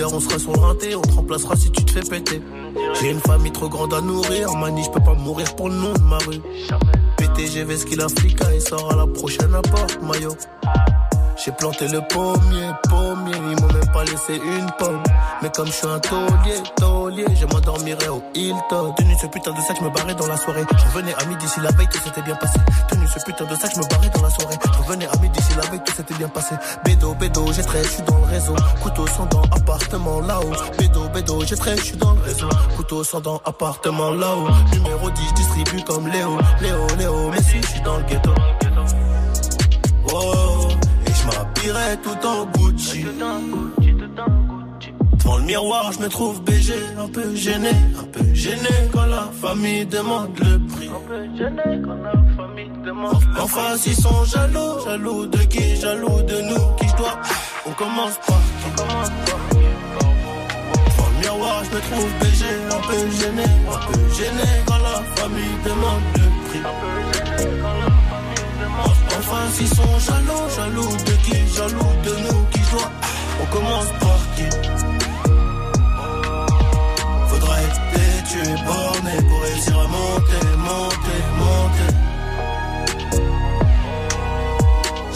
On 0.03 0.19
sera 0.19 0.39
sur 0.39 0.51
le 0.53 0.59
on 0.59 1.01
te 1.01 1.11
remplacera 1.13 1.55
si 1.55 1.71
tu 1.71 1.83
te 1.85 1.91
fais 1.91 2.01
péter. 2.01 2.41
J'ai 2.99 3.11
une 3.11 3.19
famille 3.19 3.51
trop 3.51 3.69
grande 3.69 3.93
à 3.93 4.01
nourrir, 4.01 4.53
mani, 4.55 4.83
je 4.83 4.89
peux 4.89 4.99
pas 4.99 5.13
mourir 5.13 5.55
pour 5.55 5.69
le 5.69 5.75
nom 5.75 5.93
de 5.93 6.01
ma 6.01 6.17
rue. 6.17 6.41
PTG 7.17 7.63
Vesquille 7.63 8.01
Africa, 8.01 8.53
il 8.53 8.61
sort 8.61 8.91
à 8.91 8.95
la 8.95 9.07
prochaine 9.07 9.53
apporte, 9.53 9.99
maillot. 10.01 10.35
J'ai 11.43 11.51
planté 11.51 11.87
le 11.87 12.01
pommier, 12.07 12.71
laissé 14.05 14.35
une 14.35 14.69
pomme. 14.77 15.01
Mais 15.41 15.49
comme 15.55 15.67
je 15.67 15.71
suis 15.71 15.87
un 15.87 15.99
taulier, 15.99 16.61
taulier, 16.75 17.25
je 17.35 17.45
m'endormirai 17.45 18.07
au 18.09 18.23
Hilton. 18.33 18.93
Tenu 18.97 19.15
ce 19.21 19.27
putain 19.27 19.51
de 19.51 19.61
sac, 19.61 19.77
je 19.79 19.83
me 19.83 19.89
barrais 19.89 20.15
dans 20.15 20.27
la 20.27 20.37
soirée. 20.37 20.63
Je 20.69 20.99
à 20.99 21.25
midi 21.25 21.47
si 21.47 21.59
la 21.59 21.71
veille 21.71 21.87
tout 21.91 21.99
s'était 21.99 22.21
bien 22.21 22.35
passé. 22.35 22.59
Tenu 22.89 23.07
ce 23.07 23.19
putain 23.23 23.45
de 23.45 23.55
sac, 23.55 23.71
je 23.75 23.79
me 23.79 23.89
barrais 23.89 24.09
dans 24.09 24.21
la 24.21 24.29
soirée. 24.29 24.55
Je 24.63 24.93
à 24.93 25.21
midi 25.21 25.39
si 25.41 25.55
la 25.55 25.63
veille 25.69 25.81
tout 25.85 25.93
s'était 25.93 26.13
bien 26.15 26.29
passé. 26.29 26.55
Bédo, 26.83 27.13
bédo, 27.15 27.45
j'ai 27.53 27.63
je 27.63 27.87
suis 27.87 28.03
dans 28.03 28.17
le 28.17 28.25
réseau. 28.25 28.55
Couteau 28.81 29.07
sans 29.07 29.25
dents, 29.25 29.43
appartement 29.51 30.21
là-haut. 30.21 30.53
Bédo, 30.77 31.09
bédo, 31.13 31.41
j'ai 31.41 31.55
je 31.55 31.81
suis 31.81 31.97
dans 31.97 32.13
le 32.13 32.21
réseau. 32.21 32.49
Couteau 32.75 33.03
sans 33.03 33.19
dents, 33.19 33.41
appartement 33.45 34.11
là-haut. 34.11 34.47
Numéro 34.73 35.09
10, 35.09 35.33
distribue 35.33 35.83
comme 35.83 36.07
Léo. 36.07 36.37
Léo, 36.61 36.87
Léo, 36.97 37.29
mais 37.31 37.41
si 37.41 37.61
je 37.61 37.67
suis 37.67 37.81
dans 37.81 37.97
le 37.97 38.03
ghetto. 38.03 38.31
Oh, 40.13 40.67
et 41.05 41.11
je 41.11 41.95
tout 41.97 42.27
en 42.27 42.45
Gucci. 42.45 43.05
Devant 45.35 45.47
le 45.47 45.51
miroir, 45.51 45.91
je 45.91 45.99
me 45.99 46.07
trouve 46.07 46.41
BG, 46.43 46.73
un 46.97 47.09
peu 47.09 47.35
gêné, 47.35 47.71
un 47.99 48.03
peu 48.05 48.23
gêné 48.33 48.69
quand 48.93 49.05
la 49.05 49.29
famille 49.41 49.85
demande 49.85 50.29
le 50.39 50.59
prix. 50.67 50.87
Un 50.87 51.07
peu 51.07 51.23
gêné 51.37 51.81
quand 51.83 51.95
la 51.95 52.13
famille 52.37 52.71
demande 52.85 53.21
le 53.33 53.41
En 53.41 53.47
face, 53.47 53.85
ils 53.85 53.95
sont 53.95 54.23
jaloux, 54.23 54.85
jaloux 54.85 55.25
de 55.25 55.37
qui, 55.39 55.75
jaloux 55.75 56.21
de 56.21 56.41
nous, 56.41 56.75
qui 56.77 56.87
je 56.87 56.95
dois. 56.95 57.19
On 57.65 57.71
commence 57.71 58.17
par 58.25 58.41
qui 58.61 58.81
commence 58.81 59.09
Devant 60.85 61.09
le 61.11 61.19
miroir, 61.19 61.63
je 61.65 61.75
me 61.75 61.81
trouve 61.81 62.11
BG, 62.21 62.45
un 62.71 62.81
peu 62.87 63.11
gêné, 63.19 63.43
un 63.43 63.91
peu 63.91 63.99
gêné 64.15 64.49
quand 64.65 64.77
la 64.77 65.03
famille 65.15 65.57
demande 65.65 66.03
le 66.15 66.47
prix. 66.47 66.59
Un 66.59 66.75
peu 66.81 66.95
gêné 67.11 67.51
quand 67.61 67.77
la 67.83 67.91
famille 68.09 68.45
demande 68.61 68.95
En 69.17 69.21
face, 69.21 69.59
ils 69.59 69.67
sont 69.67 69.99
jaloux, 69.99 70.45
jaloux 70.55 70.93
de 71.07 71.13
qui, 71.25 71.55
jaloux 71.55 71.93
de 72.05 72.13
nous, 72.23 72.45
qui 72.51 72.59
je 72.63 72.71
dois. 72.71 72.91
On 73.41 73.45
commence 73.47 73.89
par 73.99 74.19
qui? 74.37 74.94
Têtu 78.35 78.49
et 78.49 78.63
borné 78.65 79.27
pour 79.29 79.41
réussir 79.41 79.79
à 79.79 79.87
monter, 79.87 80.45
monter, 80.57 81.21
monter. 81.37 81.93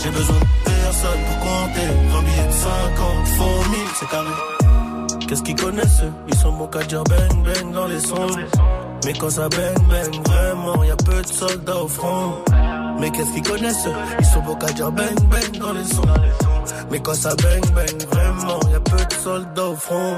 J'ai 0.04 0.10
besoin 0.10 0.36
de 0.36 0.46
personne 0.66 1.20
pour 1.28 1.40
compter. 1.40 1.88
20 2.12 2.22
billets 2.22 2.48
de 2.48 2.52
50, 2.52 3.28
font 3.38 3.70
1000, 3.70 3.80
c'est 3.96 4.10
carré. 4.10 5.28
Qu'est-ce 5.28 5.44
qu'ils 5.44 5.56
connaissent 5.56 6.04
Ils 6.28 6.36
sont 6.36 6.52
bons 6.54 6.68
qu'à 6.68 6.84
dire 6.84 7.04
bang 7.04 7.44
bang 7.44 7.72
dans 7.72 7.86
les 7.86 8.00
sons. 8.00 8.28
Mais 9.06 9.14
quand 9.14 9.30
ça 9.30 9.48
bang 9.50 9.78
bang, 9.88 10.28
vraiment, 10.28 10.84
y 10.84 10.92
a 10.92 10.96
peu 10.96 11.22
de 11.22 11.28
soldats 11.28 11.84
au 11.84 11.88
front. 11.88 12.34
Mais 13.00 13.12
qu'est-ce 13.12 13.32
qu'ils 13.34 13.44
connaissent 13.44 13.88
Ils 14.20 14.26
sont 14.26 14.42
bons 14.42 14.56
qu'à 14.56 14.72
dire 14.72 14.92
bang 14.92 15.16
bang 15.30 15.58
dans 15.60 15.74
les 15.74 15.86
sons. 15.86 16.02
Mais 16.90 17.00
quand 17.00 17.14
ça 17.14 17.36
bang 17.36 17.62
bang, 17.76 18.08
vraiment, 18.12 18.60
y 18.72 18.76
a 18.76 18.80
peu 18.80 18.98
de 18.98 19.14
soldats 19.14 19.70
au 19.70 19.76
front. 19.76 20.16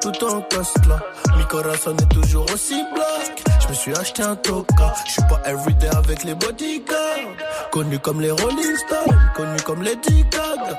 Tout 0.00 0.24
en 0.24 0.40
coste 0.42 0.86
là, 0.86 1.00
mi 1.36 1.44
corazon 1.46 1.96
est 1.96 2.08
toujours 2.08 2.46
aussi 2.54 2.80
black. 2.94 3.42
Je 3.60 3.68
me 3.68 3.74
suis 3.74 3.92
acheté 3.94 4.22
un 4.22 4.36
toka, 4.36 4.94
je 5.06 5.12
suis 5.12 5.22
pas 5.22 5.42
everyday 5.44 5.88
avec 5.88 6.22
les 6.22 6.34
bodyguards. 6.34 7.34
Connu 7.72 7.98
comme 7.98 8.20
les 8.20 8.30
Rolling 8.30 8.76
Stones, 8.76 9.18
connu 9.34 9.56
comme 9.66 9.82
les 9.82 9.96
Gaga. 9.96 10.78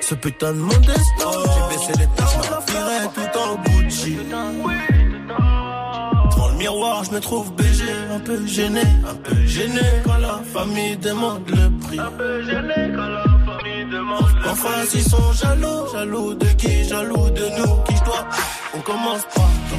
Ce 0.00 0.14
putain 0.14 0.52
de 0.52 0.58
monde 0.58 0.88
est 0.88 1.20
stone, 1.20 1.44
j'ai 1.44 1.76
baissé 1.76 1.92
les 1.98 2.06
temps, 2.16 2.24
je 2.26 3.08
tout 3.14 3.38
en 3.38 3.56
Gucci. 3.62 4.16
Devant 6.30 6.48
le 6.48 6.54
miroir, 6.56 7.04
je 7.04 7.10
me 7.10 7.20
trouve 7.20 7.52
BG, 7.52 7.84
un 8.14 8.20
peu 8.20 8.46
gêné, 8.46 8.82
un 9.06 9.14
peu 9.16 9.36
gêné 9.44 9.82
quand 10.04 10.18
la 10.18 10.40
famille 10.52 10.96
demande 10.96 11.48
le 11.48 11.70
prix. 11.86 12.00
Un 12.00 12.10
peu 12.12 12.42
gêné 12.42 12.92
quand 12.96 13.29
En 13.92 14.54
face, 14.54 14.94
ils 14.94 15.02
sont 15.02 15.32
jaloux, 15.32 15.88
jaloux 15.92 16.34
de 16.34 16.46
qui, 16.46 16.84
jaloux 16.84 17.28
de 17.30 17.42
nous, 17.58 17.82
qui 17.88 17.96
je 17.96 18.04
dois? 18.04 18.24
On 18.74 18.80
commence 18.82 19.22
par 19.34 19.50
qui 19.68 19.78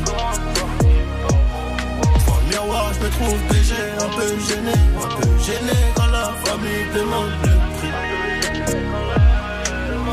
Devant 2.17 2.39
le 2.41 2.47
miroir, 2.49 2.91
je 2.93 2.99
me 3.05 3.09
trouve 3.09 3.39
BG, 3.49 3.73
un 3.99 4.09
peu 4.17 4.29
gêné, 4.49 4.73
un 5.01 5.07
peu 5.15 5.29
gêné 5.45 5.77
quand 5.95 6.07
la 6.07 6.25
famille 6.43 6.85
demande 6.93 7.31
le 7.43 7.55
prix. 7.77 7.93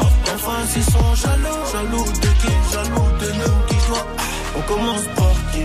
En- 0.00 0.38
face, 0.38 0.76
ils 0.76 0.84
sont 0.84 1.14
jaloux, 1.16 1.62
jaloux 1.72 2.04
de 2.04 2.30
qui, 2.40 2.54
jaloux 2.72 3.10
de 3.20 3.28
nous, 3.32 3.56
qui 3.66 3.76
je 3.82 3.86
dois? 3.88 4.06
On 4.58 4.60
commence 4.62 5.06
par 5.16 5.34
qui 5.52 5.64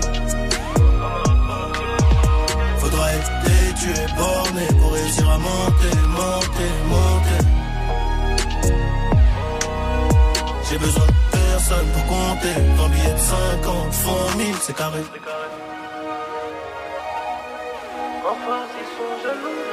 Faudra 2.80 3.14
être 3.14 3.32
têtu 3.44 3.90
et 3.92 4.18
borné 4.18 4.66
pour 4.80 4.92
réussir 4.94 5.30
à 5.30 5.38
monter, 5.38 5.96
monter, 6.10 6.72
monter. 6.90 7.43
J'ai 10.74 10.80
besoin 10.80 11.06
de 11.06 11.12
personne 11.32 11.88
pour 11.94 12.04
compter. 12.08 12.56
20 12.78 12.90
billets 12.90 13.14
de 13.14 13.18
50, 13.20 13.94
font 13.94 14.38
1000, 14.40 14.56
c'est 14.60 14.76
carré. 14.76 15.02
En 18.26 18.34
face, 18.34 18.74
ils 18.82 18.90
sont 18.98 19.14
jaloux, 19.22 19.73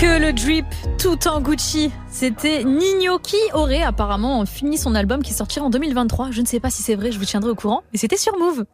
Que 0.00 0.20
le 0.20 0.32
drip 0.32 0.64
tout 0.96 1.26
en 1.26 1.40
Gucci. 1.40 1.90
C'était 2.08 2.62
Nino 2.62 3.18
qui 3.18 3.36
aurait 3.52 3.82
apparemment 3.82 4.46
fini 4.46 4.78
son 4.78 4.94
album 4.94 5.24
qui 5.24 5.34
sortira 5.34 5.66
en 5.66 5.70
2023. 5.70 6.30
Je 6.30 6.40
ne 6.40 6.46
sais 6.46 6.60
pas 6.60 6.70
si 6.70 6.84
c'est 6.84 6.94
vrai, 6.94 7.10
je 7.10 7.18
vous 7.18 7.24
tiendrai 7.24 7.50
au 7.50 7.56
courant. 7.56 7.82
Et 7.92 7.98
c'était 7.98 8.16
sur 8.16 8.38
Move. 8.38 8.64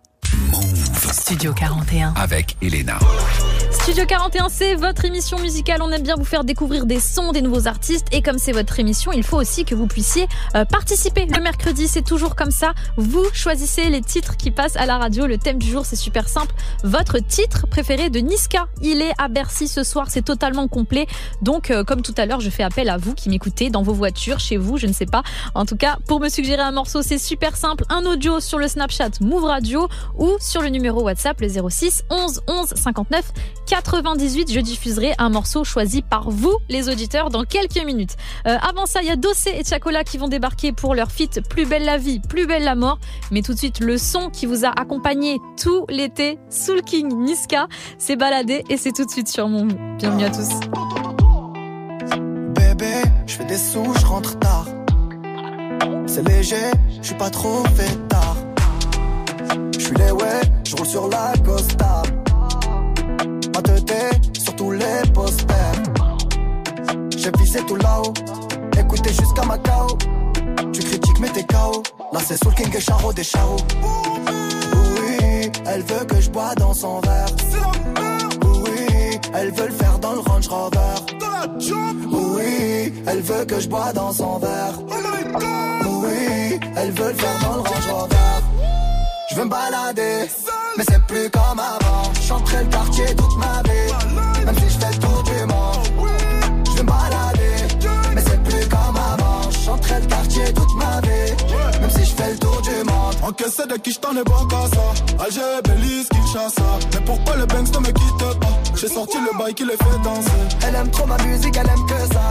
Studio 1.12 1.54
41. 1.54 2.12
Avec 2.16 2.58
Elena. 2.60 2.98
Studio 3.84 4.06
41, 4.06 4.48
c'est 4.48 4.76
votre 4.76 5.04
émission 5.04 5.38
musicale. 5.38 5.82
On 5.82 5.90
aime 5.90 6.02
bien 6.02 6.14
vous 6.16 6.24
faire 6.24 6.42
découvrir 6.42 6.86
des 6.86 6.98
sons, 6.98 7.32
des 7.32 7.42
nouveaux 7.42 7.68
artistes. 7.68 8.06
Et 8.12 8.22
comme 8.22 8.38
c'est 8.38 8.52
votre 8.52 8.80
émission, 8.80 9.12
il 9.12 9.22
faut 9.22 9.36
aussi 9.36 9.66
que 9.66 9.74
vous 9.74 9.86
puissiez 9.86 10.26
euh, 10.56 10.64
participer. 10.64 11.26
Le 11.26 11.38
mercredi, 11.42 11.86
c'est 11.86 12.00
toujours 12.00 12.34
comme 12.34 12.50
ça. 12.50 12.72
Vous 12.96 13.26
choisissez 13.34 13.90
les 13.90 14.00
titres 14.00 14.38
qui 14.38 14.50
passent 14.50 14.76
à 14.76 14.86
la 14.86 14.96
radio. 14.96 15.26
Le 15.26 15.36
thème 15.36 15.58
du 15.58 15.70
jour, 15.70 15.84
c'est 15.84 15.96
super 15.96 16.30
simple. 16.30 16.54
Votre 16.82 17.18
titre 17.18 17.66
préféré 17.66 18.08
de 18.08 18.20
Niska. 18.20 18.68
Il 18.80 19.02
est 19.02 19.12
à 19.18 19.28
Bercy 19.28 19.68
ce 19.68 19.82
soir. 19.82 20.06
C'est 20.08 20.24
totalement 20.24 20.66
complet. 20.66 21.06
Donc, 21.42 21.70
euh, 21.70 21.84
comme 21.84 22.00
tout 22.00 22.14
à 22.16 22.24
l'heure, 22.24 22.40
je 22.40 22.48
fais 22.48 22.62
appel 22.62 22.88
à 22.88 22.96
vous 22.96 23.12
qui 23.12 23.28
m'écoutez 23.28 23.68
dans 23.68 23.82
vos 23.82 23.92
voitures, 23.92 24.40
chez 24.40 24.56
vous, 24.56 24.78
je 24.78 24.86
ne 24.86 24.94
sais 24.94 25.04
pas. 25.04 25.22
En 25.54 25.66
tout 25.66 25.76
cas, 25.76 25.98
pour 26.08 26.20
me 26.20 26.30
suggérer 26.30 26.62
un 26.62 26.72
morceau, 26.72 27.02
c'est 27.02 27.18
super 27.18 27.54
simple. 27.54 27.84
Un 27.90 28.06
audio 28.06 28.40
sur 28.40 28.58
le 28.58 28.66
Snapchat 28.66 29.10
Move 29.20 29.44
Radio 29.44 29.88
ou 30.16 30.38
sur 30.40 30.62
le 30.62 30.70
numéro 30.70 31.02
WhatsApp, 31.02 31.38
le 31.42 31.48
06 31.50 32.04
11 32.08 32.40
11 32.48 32.68
59 32.76 33.24
98. 33.74 34.52
Je 34.52 34.60
diffuserai 34.60 35.14
un 35.18 35.30
morceau 35.30 35.64
choisi 35.64 36.00
par 36.00 36.30
vous, 36.30 36.56
les 36.68 36.88
auditeurs, 36.88 37.28
dans 37.28 37.42
quelques 37.42 37.84
minutes. 37.84 38.14
Euh, 38.46 38.56
avant 38.62 38.86
ça, 38.86 39.02
il 39.02 39.08
y 39.08 39.10
a 39.10 39.16
Dossé 39.16 39.50
et 39.50 39.64
Chacola 39.64 40.04
qui 40.04 40.16
vont 40.16 40.28
débarquer 40.28 40.70
pour 40.70 40.94
leur 40.94 41.10
feat 41.10 41.40
Plus 41.48 41.66
belle 41.66 41.84
la 41.84 41.98
vie, 41.98 42.20
plus 42.20 42.46
belle 42.46 42.62
la 42.62 42.76
mort. 42.76 43.00
Mais 43.32 43.42
tout 43.42 43.52
de 43.52 43.58
suite, 43.58 43.80
le 43.80 43.98
son 43.98 44.30
qui 44.30 44.46
vous 44.46 44.64
a 44.64 44.68
accompagné 44.68 45.40
tout 45.60 45.86
l'été, 45.88 46.38
Soul 46.50 46.82
King 46.82 47.12
Niska, 47.18 47.66
s'est 47.98 48.14
baladé 48.14 48.62
et 48.70 48.76
c'est 48.76 48.92
tout 48.92 49.06
de 49.06 49.10
suite 49.10 49.26
sur 49.26 49.48
mon 49.48 49.66
Bienvenue 49.98 50.24
à 50.24 50.30
tous. 50.30 50.50
Bébé, 52.54 53.02
je 53.26 53.34
fais 53.34 53.44
des 53.44 53.58
sous, 53.58 53.92
je 53.98 54.06
rentre 54.06 54.38
tard. 54.38 54.68
C'est 56.06 56.22
léger, 56.28 56.70
je 57.00 57.06
suis 57.06 57.16
pas 57.16 57.30
trop 57.30 57.64
fait 57.74 58.08
tard. 58.08 58.36
Je 59.76 59.84
suis 59.84 59.96
les 59.96 60.12
ouais, 60.12 60.40
je 60.64 60.76
roule 60.76 60.86
sur 60.86 61.08
la 61.08 61.32
Costa. 61.44 62.03
Ma 63.54 63.62
tête 63.62 64.36
sur 64.36 64.56
tous 64.56 64.72
les 64.72 65.02
posters. 65.12 65.82
J'ai 67.16 67.30
visé 67.38 67.60
tout 67.66 67.76
là-haut, 67.76 68.12
écoutez 68.76 69.10
jusqu'à 69.10 69.44
Macao. 69.44 69.96
Tu 70.72 70.80
critiques 70.80 71.20
mais 71.20 71.28
t'es 71.28 71.44
KO. 71.44 71.82
Là 72.12 72.20
c'est 72.24 72.42
Soul 72.42 72.54
King 72.54 72.74
et 72.76 72.80
Charo 72.80 73.12
des 73.12 73.22
Charo. 73.22 73.56
Oui, 73.86 75.50
elle 75.66 75.82
veut 75.82 76.04
que 76.04 76.20
je 76.20 76.30
bois 76.30 76.54
dans 76.56 76.74
son 76.74 77.00
verre. 77.00 77.26
Oui, 78.42 79.20
elle 79.34 79.52
veut 79.52 79.66
le 79.68 79.74
faire 79.74 79.98
dans 80.00 80.12
le 80.14 80.20
Range 80.20 80.48
Rover. 80.48 80.94
Oui, 82.10 82.92
elle 83.06 83.20
veut 83.20 83.44
que 83.44 83.60
je 83.60 83.68
bois 83.68 83.92
dans 83.92 84.12
son 84.12 84.38
verre. 84.38 84.74
Oui, 85.86 86.58
elle 86.76 86.90
veut 86.90 87.08
le 87.08 87.14
faire 87.14 87.38
dans 87.42 87.54
le 87.54 87.60
Range 87.60 87.88
Rover. 87.92 88.13
Je 89.34 89.40
veux 89.40 89.46
me 89.46 89.50
balader, 89.50 90.30
mais 90.76 90.84
c'est 90.88 91.04
plus 91.06 91.28
comme 91.28 91.58
avant. 91.58 92.12
Chanterai 92.22 92.62
le 92.62 92.70
quartier 92.70 93.06
toute 93.16 93.36
ma 93.36 93.62
vie, 93.64 94.44
même 94.44 94.54
si 94.58 94.70
je 94.70 94.78
fais 94.78 94.92
le 94.92 94.98
tour 95.00 95.22
du 95.24 95.46
monde. 95.46 96.08
Je 96.66 96.70
veux 96.76 96.82
me 96.84 96.86
balader, 96.86 97.56
mais 98.14 98.22
c'est 98.24 98.40
plus 98.44 98.68
comme 98.68 98.96
avant. 98.96 99.50
Chanterai 99.50 100.00
le 100.02 100.06
quartier 100.06 100.44
toute 100.54 100.74
ma 100.76 101.00
vie, 101.00 101.80
même 101.80 101.90
si 101.90 102.04
je 102.04 102.14
fais 102.14 102.30
le 102.30 102.38
tour 102.38 102.62
du 102.62 102.76
monde. 102.84 103.14
Encaissé 103.24 103.66
de 103.66 103.76
qui 103.76 103.90
je 103.90 103.98
t'en 103.98 104.12
ai 104.12 104.22
bon 104.22 104.46
qu'à 104.46 104.68
ça. 104.72 105.24
Alger, 105.24 105.60
Belize, 105.64 106.08
Kinshasa. 106.10 106.62
Mais 106.92 107.00
pourquoi 107.00 107.34
le 107.34 107.46
Banks 107.46 107.74
ne 107.74 107.78
me 107.80 107.86
quitte 107.86 108.38
pas? 108.38 108.58
J'ai 108.76 108.88
sorti 108.88 109.16
le 109.18 109.36
bail 109.36 109.54
qui 109.54 109.64
les 109.64 109.76
fait 109.76 109.98
danser. 110.04 110.30
Elle 110.68 110.76
aime 110.76 110.90
trop 110.92 111.06
ma 111.06 111.18
musique, 111.24 111.56
elle 111.56 111.68
aime 111.68 111.86
que 111.86 112.14
ça. 112.14 112.23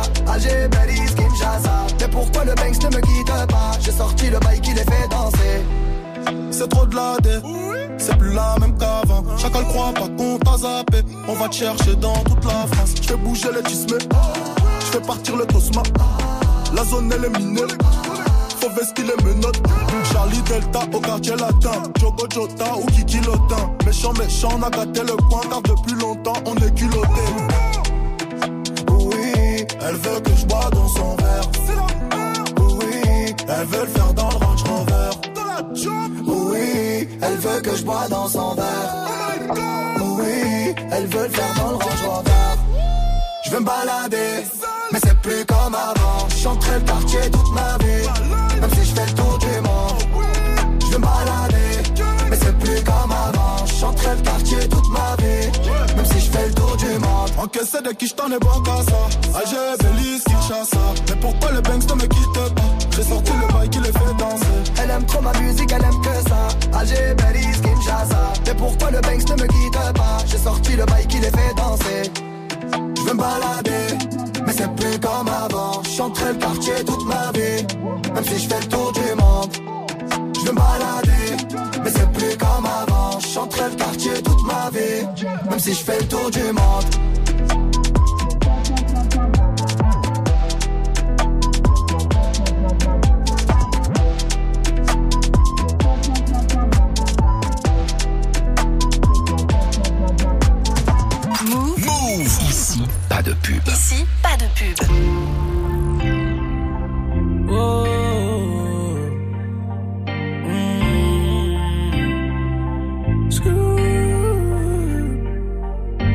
C'est 6.64 6.69
trop 6.69 6.85
de 6.85 6.95
la 6.95 7.18
c'est 7.98 8.18
plus 8.18 8.34
la 8.34 8.56
même 8.57 8.77
qu'avant. 8.77 9.22
Chacun 9.38 9.65
croit 9.65 9.91
pas 9.94 10.07
qu'on 10.18 10.38
t'a 10.38 10.57
zappé. 10.57 11.03
On 11.27 11.34
va 11.34 11.49
te 11.49 11.56
chercher 11.56 11.94
dans 11.98 12.14
toute 12.23 12.45
la 12.45 12.65
France. 12.72 12.94
Je 13.02 13.06
fais 13.06 13.18
bouger 13.18 13.49
les 13.53 13.64
tismés, 13.64 13.99
je 14.80 14.85
fais 14.85 15.02
partir 15.02 15.35
le 15.35 15.45
tosma. 15.45 15.84
La 16.73 16.85
zone 16.85 17.11
elle 17.14 17.26
est 17.26 17.38
minée, 17.38 17.64
faut 18.61 18.69
vestir 18.69 19.03
les 19.03 19.26
menottes. 19.26 19.61
Charlie 20.14 20.41
Delta 20.44 20.80
au 20.94 21.02
quartier 21.02 21.35
latin. 21.35 21.84
Jogo 21.99 22.27
Jota 22.34 22.77
ou 22.77 22.85
Kiki 22.85 23.18
Lotin. 23.18 23.69
Méchant, 23.85 24.14
méchant, 24.14 24.57
on 24.57 24.64
a 24.64 24.69
gâté 24.69 25.02
le 25.02 25.18
coin 25.27 25.41
car 25.49 25.61
depuis 25.64 25.99
longtemps 25.99 26.41
on 26.45 26.56
est 26.56 26.73
culotté. 26.73 27.26
Oui, 28.90 29.65
elle 29.81 29.95
veut 29.95 30.19
que 30.22 30.34
je 30.34 30.45
bois 30.45 30.69
dans 30.72 30.88
son 30.88 31.18
verre. 31.18 31.52
Oui, 32.57 33.35
elle 33.49 33.65
veut 33.65 33.81
le 33.81 33.88
faire 33.88 34.14
dans 34.14 34.30
le 34.30 34.35
Range 34.38 34.64
Rover. 34.64 35.10
Oui, 35.76 36.12
elle 37.26 37.38
veut 37.38 37.62
que 37.62 37.76
je 37.76 37.84
bois 37.84 38.08
dans 38.10 38.28
son 38.28 38.54
verre. 38.56 38.95
Oui, 40.18 40.76
elle 40.91 41.08
veut 41.08 41.24
le 41.24 41.30
faire 41.30 41.54
dans 41.58 41.72
le 41.72 41.76
Range. 41.76 42.26
Je 43.45 43.52
veux 43.52 43.60
me 43.60 43.66
balader, 43.66 44.45
mais 44.91 45.00
c'est 45.04 45.20
plus 45.22 45.45
comme 45.45 45.76
avant. 45.76 46.28
Chanterai 46.30 46.80
le 46.80 46.86
quartier 46.86 47.32
toute 47.32 47.54
ma 47.54 47.78
vie, 47.84 48.60
même 48.62 48.70
si 48.72 48.90
je 48.90 48.95
fais 48.95 49.06
le 49.06 49.14
tour 49.14 49.38
du 49.38 49.62
monde. 49.62 50.26
Je 50.82 50.88
veux 50.88 50.98
me 50.98 51.04
balader, 51.04 51.74
mais 52.30 52.38
c'est 52.41 52.58
plus 52.58 52.84
comme 52.84 53.12
avant. 53.12 53.66
Chanterai 53.66 54.16
le 54.16 54.22
quartier 54.22 54.70
toute 54.70 54.90
ma 54.90 55.16
vie, 55.18 55.95
même 55.95 56.06
si 56.06 56.20
je 56.20 56.32
fais 56.32 56.48
le 56.48 56.54
tour 56.54 56.78
du 56.78 57.00
monde. 57.00 57.30
Encaissé 57.38 57.82
de 57.82 57.91
qui 57.91 58.08
je 58.08 58.14
t'en 58.14 58.32
ai 58.32 58.40
bon 58.40 58.62
qu'à 58.64 58.78
ça. 58.84 59.40
Alger, 59.40 59.78
Belize, 59.80 60.24
Kinshasa. 60.24 60.78
Mais 61.10 61.16
pourquoi 61.22 61.52
le 61.52 61.62
Banks 61.62 61.88
ne 61.90 61.95
me 61.95 62.08
quitte 62.08 62.34
pas? 62.34 62.82
J'ai 62.95 63.03
sorti 63.03 63.32
le 63.32 63.53
bail 63.53 63.70
qui 63.70 63.80
les 63.80 63.91
fait 63.91 64.14
danser. 64.20 64.45
Elle 64.84 64.90
aime 64.91 65.06
trop 65.06 65.22
ma 65.22 65.34
musique, 65.40 65.72
elle 65.72 65.84
aime 65.84 66.02
que 66.02 66.30
ça. 66.30 66.80
Alger, 66.80 67.15
Belize, 67.18 67.61
Kinshasa. 67.61 68.34
Mais 68.45 68.53
pourquoi 68.53 68.91
le 68.91 69.02
Banks 69.02 69.30
ne 69.30 69.41
me 69.41 69.48
quitte 69.48 69.94
pas 69.95 70.18
J'ai 70.28 70.38
sorti 70.38 70.76
le 70.76 70.86
bail 70.86 71.07
qui 71.07 71.18
les 71.18 71.32
fait 71.32 71.53
danser. 71.57 72.11
Je 72.98 73.02
veux 73.02 73.14
me 73.14 73.20
balader, 73.20 73.98
mais 74.45 74.53
c'est 74.53 74.76
plus 74.76 74.99
comme 74.99 75.28
avant. 75.28 75.84
Chanterai 75.84 76.34
le 76.34 76.40
quartier 76.40 76.74
toute 76.86 77.06
ma 77.06 77.32
vie, 77.34 77.65
même 78.14 78.24
si 78.26 78.40
je 78.44 78.48
fais 78.48 78.60
le 78.60 78.68
tour 78.68 78.91
du 78.91 79.15
monde. 79.15 79.52
Je 80.36 80.45
veux 80.45 80.52
me 80.52 80.56
balader, 80.56 81.57
mais 81.84 81.90
c'est 81.90 82.11
plus 82.11 82.38
comme 82.38 82.65
avant. 82.65 83.20
Chanterai 83.20 83.70
le 83.72 83.76
quartier 83.76 84.14
toute 84.24 84.44
ma 84.45 84.70
vie, 84.70 85.26
même 85.49 85.60
si 85.60 85.74
je 85.74 85.84
fais 85.84 85.99
le 85.99 86.07
tour 86.07 86.30
du 86.30 86.44
monde. 86.44 86.86
De 103.34 103.39
pub. 103.47 103.68
Ici, 103.68 104.05
pas 104.22 104.38
de 104.38 104.45
pub. 104.55 104.77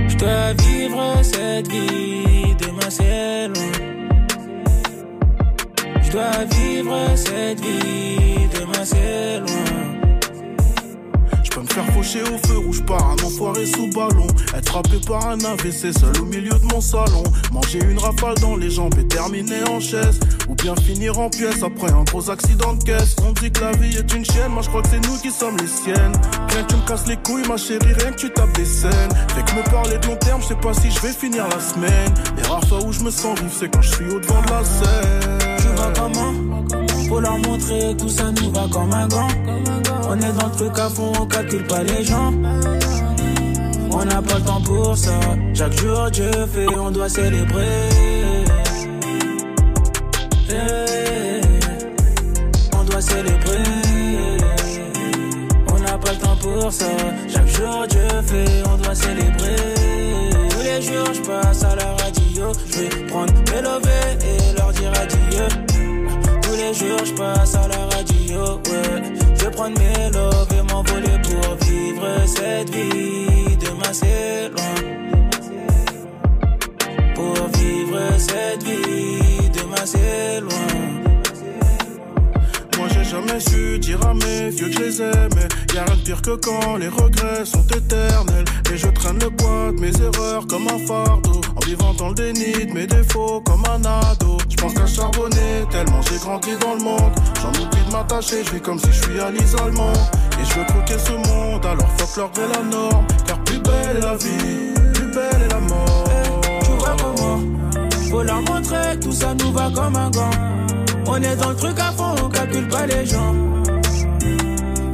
Je 0.08 0.16
dois 0.24 0.52
vivre 0.52 1.22
cette 1.22 1.68
vie, 1.68 2.54
demain 2.58 2.90
c'est 2.90 3.48
loin. 3.48 3.72
Je 6.02 6.10
dois 6.10 6.44
vivre 6.50 7.16
cette 7.16 7.60
vie, 7.60 8.48
demain 8.52 8.84
c'est 8.84 9.38
loin. 9.38 9.67
Faire 11.70 11.86
faucher 11.92 12.22
au 12.22 12.46
feu 12.46 12.58
rouge 12.58 12.82
par 12.84 13.10
un 13.10 13.16
enfoiré 13.24 13.66
sous 13.66 13.88
ballon. 13.88 14.26
Être 14.56 14.68
frappé 14.70 14.98
par 15.06 15.26
un 15.28 15.38
AVC 15.38 15.92
seul 15.92 16.20
au 16.20 16.24
milieu 16.24 16.50
de 16.50 16.64
mon 16.72 16.80
salon. 16.80 17.22
Manger 17.52 17.80
une 17.88 17.98
rafale 17.98 18.34
dans 18.40 18.56
les 18.56 18.70
jambes 18.70 18.94
et 18.98 19.06
terminer 19.06 19.62
en 19.68 19.80
chaise. 19.80 20.18
Ou 20.48 20.54
bien 20.54 20.74
finir 20.76 21.18
en 21.18 21.28
pièces 21.28 21.62
après 21.62 21.92
un 21.92 22.04
gros 22.04 22.30
accident 22.30 22.74
de 22.74 22.82
caisse. 22.82 23.16
On 23.26 23.32
dit 23.32 23.50
que 23.50 23.60
la 23.60 23.72
vie 23.72 23.96
est 23.96 24.14
une 24.14 24.24
chaîne, 24.24 24.50
moi 24.50 24.62
je 24.62 24.68
crois 24.68 24.82
que 24.82 24.88
c'est 24.88 25.06
nous 25.06 25.16
qui 25.18 25.30
sommes 25.30 25.56
les 25.58 25.66
siennes. 25.66 26.12
Viens 26.50 26.62
que 26.62 26.72
tu 26.72 26.76
me 26.76 26.86
casses 26.86 27.06
les 27.06 27.16
couilles, 27.16 27.46
ma 27.48 27.56
chérie, 27.56 27.92
rien 27.92 28.12
que 28.12 28.18
tu 28.18 28.30
tapes 28.30 28.56
des 28.56 28.64
scènes. 28.64 29.12
Fait 29.34 29.44
que 29.44 29.58
me 29.58 29.70
parler 29.70 29.98
de 29.98 30.06
long 30.06 30.16
terme, 30.16 30.40
je 30.42 30.48
sais 30.48 30.56
pas 30.56 30.74
si 30.74 30.90
je 30.90 31.00
vais 31.00 31.12
finir 31.12 31.46
la 31.48 31.60
semaine. 31.60 32.14
Les 32.36 32.42
rares 32.42 32.64
fois 32.68 32.84
où 32.84 32.92
je 32.92 33.00
me 33.00 33.10
sens 33.10 33.38
vivre, 33.38 33.52
c'est 33.58 33.68
quand 33.68 33.82
je 33.82 33.94
suis 33.94 34.06
au 34.06 34.18
devant 34.18 34.42
de 34.42 34.50
la 34.50 34.64
scène. 34.64 35.56
Tu 35.58 35.80
vas 35.80 35.92
comment 35.94 36.32
Faut 37.18 37.24
leur 37.24 37.38
montrer 37.38 37.96
tout 37.98 38.08
ça 38.08 38.30
nous 38.30 38.52
va 38.52 38.68
comme 38.70 38.92
un 38.92 39.08
gant. 39.08 39.26
On 40.08 40.16
est 40.20 40.32
dans 40.38 40.46
le 40.46 40.54
truc 40.54 40.78
à 40.78 40.88
fond, 40.88 41.12
on 41.20 41.26
calcule 41.26 41.66
pas 41.66 41.82
les 41.82 42.04
gens. 42.04 42.32
On 43.90 44.04
n'a 44.04 44.22
pas 44.22 44.36
le 44.36 44.44
temps 44.44 44.60
pour 44.60 44.96
ça. 44.96 45.18
Chaque 45.52 45.72
jour 45.72 46.08
Dieu 46.12 46.30
fait, 46.54 46.68
on 46.78 46.92
doit 46.92 47.08
célébrer. 47.08 47.88
Eh, 50.48 51.40
On 52.78 52.84
doit 52.84 53.00
célébrer. 53.00 53.64
On 55.74 55.78
n'a 55.80 55.98
pas 55.98 56.12
le 56.12 56.18
temps 56.18 56.36
pour 56.40 56.72
ça. 56.72 56.86
Chaque 57.28 57.48
jour 57.48 57.84
Dieu 57.90 58.08
fait, 58.26 58.62
on 58.72 58.76
doit 58.76 58.94
célébrer. 58.94 59.56
les 60.62 60.82
jours, 60.82 61.12
je 61.12 61.20
passe 61.22 61.64
à 61.64 61.74
la 61.74 61.96
radio. 61.96 62.52
Je 62.70 62.78
vais 62.78 63.06
prendre 63.06 63.32
mes 63.32 63.60
lovés 63.60 64.18
et 64.22 64.56
leur 64.56 64.70
dire 64.70 64.92
adieu. 65.02 65.67
Je 66.78 67.12
passe 67.12 67.54
à 67.56 67.66
la 67.66 67.86
radio. 67.96 68.60
Ouais. 68.70 69.02
Je 69.34 69.48
prendre 69.48 69.76
mes 69.80 70.10
loves 70.12 70.48
et 70.52 70.62
m'envoler 70.72 71.18
pour 71.24 71.56
vivre 71.66 72.06
cette 72.26 72.70
vie. 72.70 73.56
Demain, 73.56 73.92
c'est 73.92 74.47
jamais 83.28 83.40
su 83.40 83.78
dire 83.78 84.00
à 84.06 84.14
mes 84.14 84.50
vieux 84.50 84.68
que 84.68 84.74
je 84.74 84.80
les 84.80 85.02
aimais. 85.02 85.48
Y'a 85.74 85.84
rien 85.84 85.96
de 85.96 86.00
pire 86.00 86.22
que 86.22 86.36
quand 86.36 86.76
les 86.76 86.88
regrets 86.88 87.44
sont 87.44 87.64
éternels. 87.66 88.44
Et 88.72 88.76
je 88.76 88.88
traîne 88.88 89.18
le 89.18 89.30
poids 89.30 89.72
de 89.72 89.80
mes 89.80 89.92
erreurs 90.00 90.46
comme 90.46 90.66
un 90.68 90.78
fardeau. 90.86 91.40
En 91.56 91.66
vivant 91.66 91.94
dans 91.94 92.08
le 92.08 92.14
déni 92.14 92.66
de 92.66 92.72
mes 92.72 92.86
défauts 92.86 93.40
comme 93.40 93.62
un 93.66 93.84
ado. 93.84 94.38
Je 94.48 94.56
pense 94.56 94.74
qu'à 94.74 94.86
charbonner 94.86 95.64
tellement 95.70 96.00
j'ai 96.02 96.18
grandi 96.18 96.50
dans 96.60 96.74
le 96.74 96.82
monde. 96.82 97.12
J'en 97.40 97.50
oublie 97.50 97.84
de 97.86 97.92
m'attacher, 97.92 98.44
je 98.44 98.52
vis 98.52 98.60
comme 98.60 98.78
si 98.78 98.92
je 98.92 99.02
suis 99.02 99.20
à 99.20 99.30
l'isolement. 99.30 99.92
Et 100.40 100.44
je 100.44 100.58
veux 100.58 100.64
croquer 100.64 100.98
ce 100.98 101.12
monde, 101.12 101.64
alors 101.64 101.88
fuck 101.98 102.16
l'ordre 102.16 102.40
et 102.40 102.56
la 102.56 102.62
norme. 102.64 103.06
Car 103.26 103.38
plus 103.44 103.60
belle 103.60 103.96
est 103.96 104.00
la 104.00 104.16
vie, 104.16 104.74
plus 104.94 105.06
belle 105.12 105.42
est 105.44 105.52
la 105.52 105.60
mort. 105.60 106.04
Tu 106.64 106.70
vois 106.78 106.96
comment? 107.00 107.40
Faut 108.10 108.22
leur 108.22 108.40
montrer, 108.42 108.98
tout 109.00 109.12
ça 109.12 109.34
nous 109.34 109.52
va 109.52 109.70
comme 109.74 109.96
un 109.96 110.10
gant. 110.10 110.30
On 111.10 111.16
est 111.22 111.36
dans 111.36 111.50
le 111.50 111.56
truc 111.56 111.78
à 111.80 111.90
fond, 111.92 112.14
on 112.22 112.28
calcule 112.28 112.68
pas 112.68 112.86
les 112.86 113.06
gens. 113.06 113.34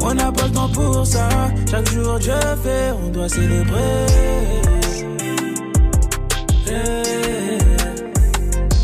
On 0.00 0.14
n'a 0.14 0.30
pas 0.30 0.46
le 0.46 0.52
temps 0.52 0.68
pour 0.68 1.04
ça. 1.04 1.28
Chaque 1.68 1.90
jour 1.90 2.18
Dieu 2.20 2.32
fait, 2.62 2.92
on 3.04 3.08
doit 3.08 3.28
célébrer. 3.28 4.06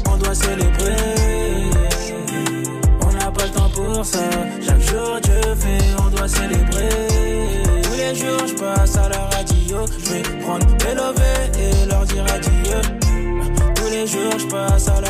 On 0.06 0.16
doit 0.16 0.34
célébrer. 0.34 0.96
On 3.00 3.12
n'a 3.12 3.30
pas 3.30 3.44
le 3.44 3.50
temps 3.50 3.70
pour 3.74 4.04
ça. 4.04 4.18
Chaque 4.66 4.80
jour 4.80 5.20
Dieu 5.22 5.54
fait, 5.56 6.02
on 6.04 6.10
doit 6.10 6.28
célébrer. 6.28 6.88
Tous 7.84 7.96
les 7.96 8.14
jours 8.14 8.46
je 8.48 8.54
passe 8.54 8.96
à 8.96 9.08
la 9.08 9.22
radio. 9.36 9.84
Je 10.04 10.10
vais 10.12 10.22
prendre 10.40 10.66
lovés 10.96 11.50
et 11.60 11.86
leur 11.86 12.04
dire 12.06 12.24
adieu. 12.34 12.80
Tous 13.76 13.90
les 13.90 14.06
jours 14.06 14.38
je 14.38 14.46
passe 14.46 14.88
à 14.88 15.00
la 15.00 15.09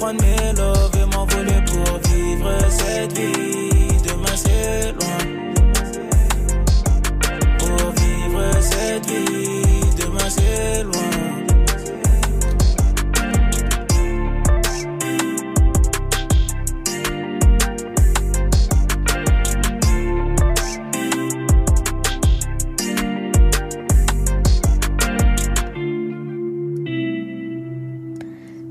prendre 0.00 0.22
mes 0.22 0.52
loves 0.54 0.96
et 0.96 1.14
m'envoler 1.14 1.60
pour 1.66 2.10
vivre 2.10 2.58
cette 2.70 3.12
vie. 3.12 3.69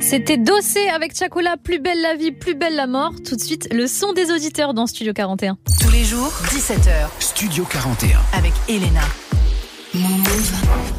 C'était 0.09 0.37
Dossé 0.37 0.87
avec 0.87 1.15
Chacola, 1.15 1.55
plus 1.55 1.77
belle 1.77 2.01
la 2.01 2.15
vie, 2.15 2.31
plus 2.31 2.55
belle 2.55 2.75
la 2.75 2.87
mort. 2.87 3.13
Tout 3.23 3.35
de 3.35 3.41
suite, 3.41 3.71
le 3.71 3.85
son 3.85 4.11
des 4.11 4.31
auditeurs 4.31 4.73
dans 4.73 4.87
Studio 4.87 5.13
41. 5.13 5.55
Tous 5.79 5.91
les 5.91 6.03
jours, 6.03 6.31
17h. 6.45 7.09
Studio 7.19 7.63
41. 7.63 8.19
Avec 8.33 8.53
Elena. 8.67 9.01
Comme 9.91 10.98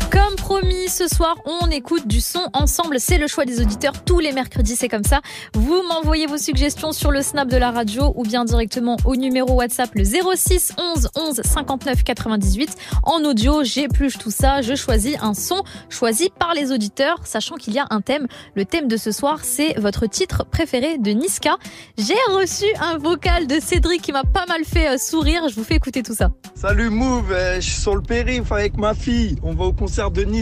promis, 0.51 0.89
ce 0.89 1.07
soir, 1.07 1.37
on 1.45 1.71
écoute 1.71 2.09
du 2.09 2.21
son 2.21 2.45
ensemble. 2.55 2.99
C'est 2.99 3.19
le 3.19 3.29
choix 3.29 3.45
des 3.45 3.61
auditeurs. 3.61 4.03
Tous 4.05 4.19
les 4.19 4.33
mercredis, 4.33 4.75
c'est 4.75 4.89
comme 4.89 5.05
ça. 5.05 5.21
Vous 5.55 5.81
m'envoyez 5.89 6.27
vos 6.27 6.39
suggestions 6.39 6.91
sur 6.91 7.13
le 7.13 7.23
snap 7.23 7.47
de 7.47 7.57
la 7.57 7.71
radio 7.71 8.13
ou 8.17 8.25
bien 8.25 8.45
directement 8.45 8.97
au 9.05 9.15
numéro 9.15 9.53
WhatsApp 9.53 9.91
le 9.95 10.03
06 10.03 10.73
11 10.77 11.09
11 11.15 11.41
59 11.45 12.03
98. 12.03 12.75
En 13.05 13.23
audio, 13.23 13.63
j'épluche 13.63 14.19
tout 14.19 14.33
ça. 14.33 14.61
Je 14.61 14.75
choisis 14.75 15.17
un 15.23 15.35
son 15.35 15.63
choisi 15.89 16.31
par 16.37 16.53
les 16.55 16.73
auditeurs, 16.73 17.21
sachant 17.27 17.55
qu'il 17.55 17.75
y 17.75 17.79
a 17.79 17.87
un 17.91 18.01
thème. 18.01 18.27
Le 18.57 18.65
thème 18.65 18.89
de 18.89 18.97
ce 18.97 19.13
soir, 19.13 19.45
c'est 19.45 19.79
votre 19.79 20.07
titre 20.07 20.45
préféré 20.51 20.99
de 20.99 21.13
Niska. 21.13 21.59
J'ai 21.97 22.15
reçu 22.33 22.65
un 22.81 22.99
vocal 22.99 23.47
de 23.47 23.61
Cédric 23.61 24.03
qui 24.03 24.11
m'a 24.11 24.25
pas 24.25 24.47
mal 24.47 24.65
fait 24.65 24.89
euh, 24.89 24.99
sourire. 24.99 25.45
Je 25.49 25.55
vous 25.55 25.65
fais 25.65 25.77
écouter 25.77 26.03
tout 26.03 26.15
ça. 26.15 26.31
Salut 26.57 26.91
Move, 26.91 27.31
euh, 27.31 27.61
je 27.61 27.71
suis 27.71 27.81
sur 27.81 27.95
le 27.95 28.03
périph' 28.03 28.51
avec 28.51 28.77
ma 28.77 28.95
fille. 28.95 29.37
On 29.45 29.55
va 29.55 29.67
au 29.67 29.73
concert 29.73 30.11
de 30.11 30.25
Niska. 30.25 30.40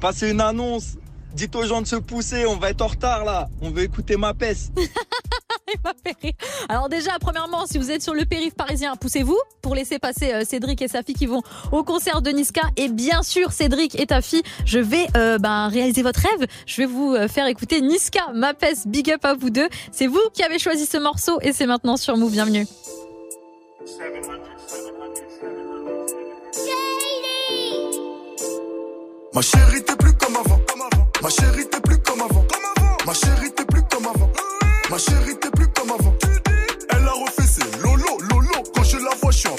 Passer 0.00 0.30
une 0.30 0.40
annonce. 0.40 0.96
Dites 1.34 1.54
aux 1.56 1.64
gens 1.64 1.80
de 1.80 1.86
se 1.86 1.96
pousser, 1.96 2.44
on 2.44 2.56
va 2.56 2.70
être 2.70 2.82
en 2.82 2.88
retard 2.88 3.24
là. 3.24 3.48
On 3.62 3.70
veut 3.70 3.84
écouter 3.84 4.16
ma 4.16 4.34
peste. 4.34 4.72
Alors 6.68 6.88
déjà, 6.88 7.12
premièrement, 7.18 7.66
si 7.66 7.78
vous 7.78 7.90
êtes 7.90 8.02
sur 8.02 8.12
le 8.12 8.24
périph' 8.24 8.54
parisien, 8.54 8.96
poussez-vous 8.96 9.38
pour 9.62 9.74
laisser 9.74 9.98
passer 9.98 10.32
euh, 10.32 10.44
Cédric 10.44 10.82
et 10.82 10.88
sa 10.88 11.02
fille 11.02 11.14
qui 11.14 11.26
vont 11.26 11.42
au 11.70 11.84
concert 11.84 12.20
de 12.20 12.30
Niska. 12.30 12.62
Et 12.76 12.88
bien 12.88 13.22
sûr, 13.22 13.52
Cédric 13.52 13.98
et 13.98 14.06
ta 14.06 14.20
fille, 14.20 14.42
je 14.66 14.78
vais 14.78 15.06
euh, 15.16 15.38
ben, 15.38 15.68
réaliser 15.68 16.02
votre 16.02 16.20
rêve. 16.20 16.46
Je 16.66 16.82
vais 16.82 16.86
vous 16.86 17.14
euh, 17.14 17.28
faire 17.28 17.46
écouter 17.46 17.80
Niska, 17.80 18.32
ma 18.34 18.52
peste, 18.52 18.88
big 18.88 19.10
up 19.10 19.24
à 19.24 19.34
vous 19.34 19.50
deux. 19.50 19.68
C'est 19.90 20.08
vous 20.08 20.20
qui 20.34 20.42
avez 20.42 20.58
choisi 20.58 20.84
ce 20.84 20.98
morceau 20.98 21.38
et 21.40 21.52
c'est 21.52 21.66
maintenant 21.66 21.96
sur 21.96 22.16
Move. 22.16 22.32
Bienvenue. 22.32 22.66
Ma 29.34 29.40
chérie, 29.40 29.82
t'es 29.82 29.96
plus 29.96 30.12
comme 30.12 30.36
avant. 30.36 30.60
Ma 31.22 31.30
chérie, 31.30 31.66
t'es 31.66 31.80
plus 31.80 31.98
comme 31.98 32.20
avant. 32.20 32.44
Ma 33.06 33.14
chérie, 33.14 33.50
t'es 33.50 33.64
plus 33.64 33.82
comme 33.90 34.06
avant. 34.06 34.30
Ma 34.90 34.98
chérie, 34.98 35.38
t'es 35.40 35.50
plus 35.50 35.68
comme 35.68 35.90
avant. 35.90 36.14
Elle 36.90 37.08
a 37.08 37.12
refait 37.12 37.46
ses 37.46 37.64
lolo, 37.82 38.18
lolo. 38.30 38.62
Quand 38.74 38.84
je 38.84 38.98
la 38.98 39.14
vois, 39.22 39.30
je 39.30 39.38
suis 39.38 39.48
en 39.48 39.56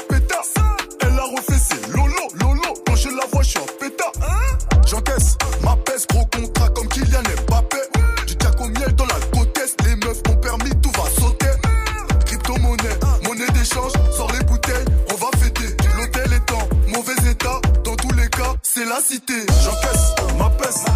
la 18.93 19.01
cité. 19.01 19.33
J'encaisse 19.63 20.13
ma 20.37 20.49
peste. 20.51 20.87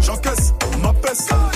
J'encaisse 0.00 0.54
ma 0.82 0.92
peste. 0.94 1.51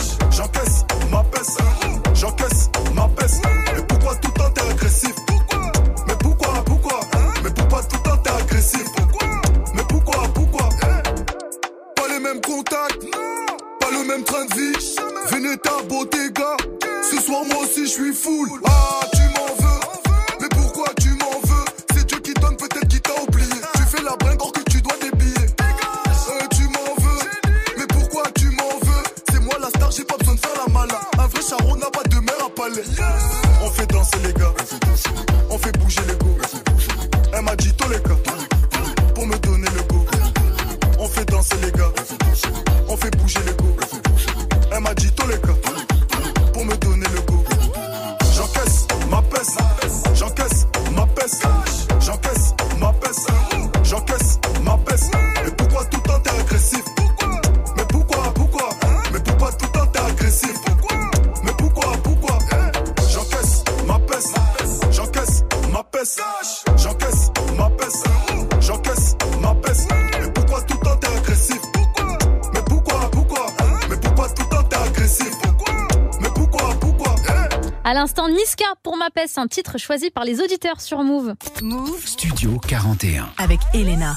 Un 79.36 79.46
titre 79.46 79.78
choisi 79.78 80.10
par 80.10 80.24
les 80.24 80.40
auditeurs 80.40 80.80
sur 80.80 81.04
Move. 81.04 81.34
Move 81.62 82.04
Studio 82.04 82.58
41. 82.66 83.28
avec 83.38 83.60
Elena. 83.72 84.16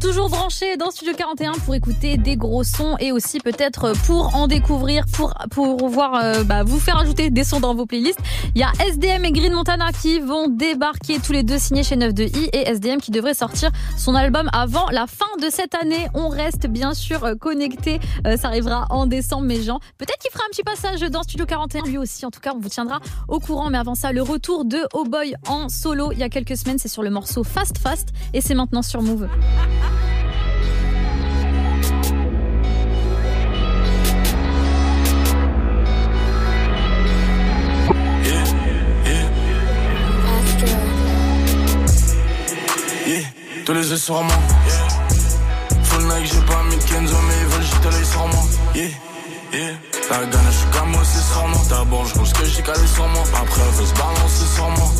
toujours 0.00 0.28
branché 0.28 0.76
dans 0.76 0.90
Studio 0.90 1.14
41 1.16 1.52
pour 1.64 1.74
écouter 1.74 2.18
des 2.18 2.36
gros 2.36 2.62
sons 2.62 2.94
et 3.00 3.10
aussi 3.10 3.40
peut-être 3.40 3.92
pour 4.06 4.34
en 4.36 4.48
découvrir, 4.48 5.04
pour 5.10 5.32
pour 5.50 5.88
voir, 5.88 6.16
euh, 6.16 6.44
bah, 6.44 6.62
vous 6.62 6.78
faire 6.78 6.98
ajouter 6.98 7.30
des 7.30 7.42
sons 7.42 7.60
dans 7.60 7.74
vos 7.74 7.86
playlists. 7.86 8.18
Il 8.54 8.60
y 8.60 8.64
a 8.64 8.72
SDM 8.86 9.24
et 9.24 9.32
Green 9.32 9.54
Montana 9.54 9.92
qui 9.92 10.20
vont 10.20 10.48
débarquer 10.48 11.20
tous 11.20 11.32
les 11.32 11.42
deux 11.42 11.58
signés 11.58 11.84
chez 11.84 11.96
92i 11.96 12.50
et 12.52 12.68
SDM 12.68 12.98
qui 12.98 13.12
devrait 13.12 13.32
sortir 13.32 13.70
son 13.96 14.14
album 14.14 14.50
avant 14.52 14.90
la 14.90 15.06
fin 15.06 15.24
de 15.40 15.48
cette 15.48 15.74
année. 15.74 16.06
On 16.12 16.28
reste 16.28 16.66
bien 16.66 16.92
sûr 16.92 17.38
connecté. 17.40 17.98
Euh, 18.26 18.36
ça 18.36 18.48
arrivera 18.48 18.86
en 18.90 19.06
décembre, 19.06 19.44
mes 19.44 19.62
gens. 19.62 19.80
Peut-être 19.96 20.13
petit 20.54 20.62
passage 20.62 21.00
dans 21.00 21.24
Studio 21.24 21.46
41 21.46 21.82
lui 21.82 21.98
aussi. 21.98 22.24
En 22.24 22.30
tout 22.30 22.38
cas, 22.38 22.52
on 22.54 22.60
vous 22.60 22.68
tiendra 22.68 23.00
au 23.26 23.40
courant. 23.40 23.70
Mais 23.70 23.78
avant 23.78 23.96
ça, 23.96 24.12
le 24.12 24.22
retour 24.22 24.64
de 24.64 24.86
Oh 24.92 25.04
Boy 25.04 25.34
en 25.48 25.68
solo 25.68 26.12
il 26.12 26.18
y 26.18 26.22
a 26.22 26.28
quelques 26.28 26.56
semaines, 26.56 26.78
c'est 26.78 26.86
sur 26.86 27.02
le 27.02 27.10
morceau 27.10 27.42
Fast 27.42 27.78
Fast 27.78 28.10
et 28.32 28.40
c'est 28.40 28.54
maintenant 28.54 28.82
sur 28.82 29.02
Move. 29.02 29.28
Tous 43.66 43.72
les 43.72 43.90
yeux 43.90 43.96
sur 43.96 44.22
moi. 44.22 44.34
Full 45.84 46.02
Nike, 46.02 46.26
j'ai 46.26 46.40
pas 46.42 46.62
Kenzo, 46.86 47.16
mais 47.26 47.34
ils 47.40 47.46
veulent 47.46 48.04
sur 48.04 48.28
moi. 48.28 48.44
Yeah, 48.74 48.88
yeah. 49.54 49.72
La 50.10 50.18
D'abord, 51.74 52.06
je 52.06 52.14
roule 52.14 52.26
ce 52.26 52.34
que 52.34 52.44
j'ai 52.44 52.62
calé 52.62 52.86
sur 52.86 53.08
moi. 53.08 53.24
Après, 53.34 53.60
elle 53.60 53.74
veut 53.74 53.86
se 53.86 53.94
balancer 53.94 54.46
sur 54.54 54.68
moi. 54.70 54.90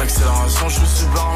Accélération, 0.00 0.68
je 0.68 0.84
suis 0.86 1.06
lent. 1.14 1.34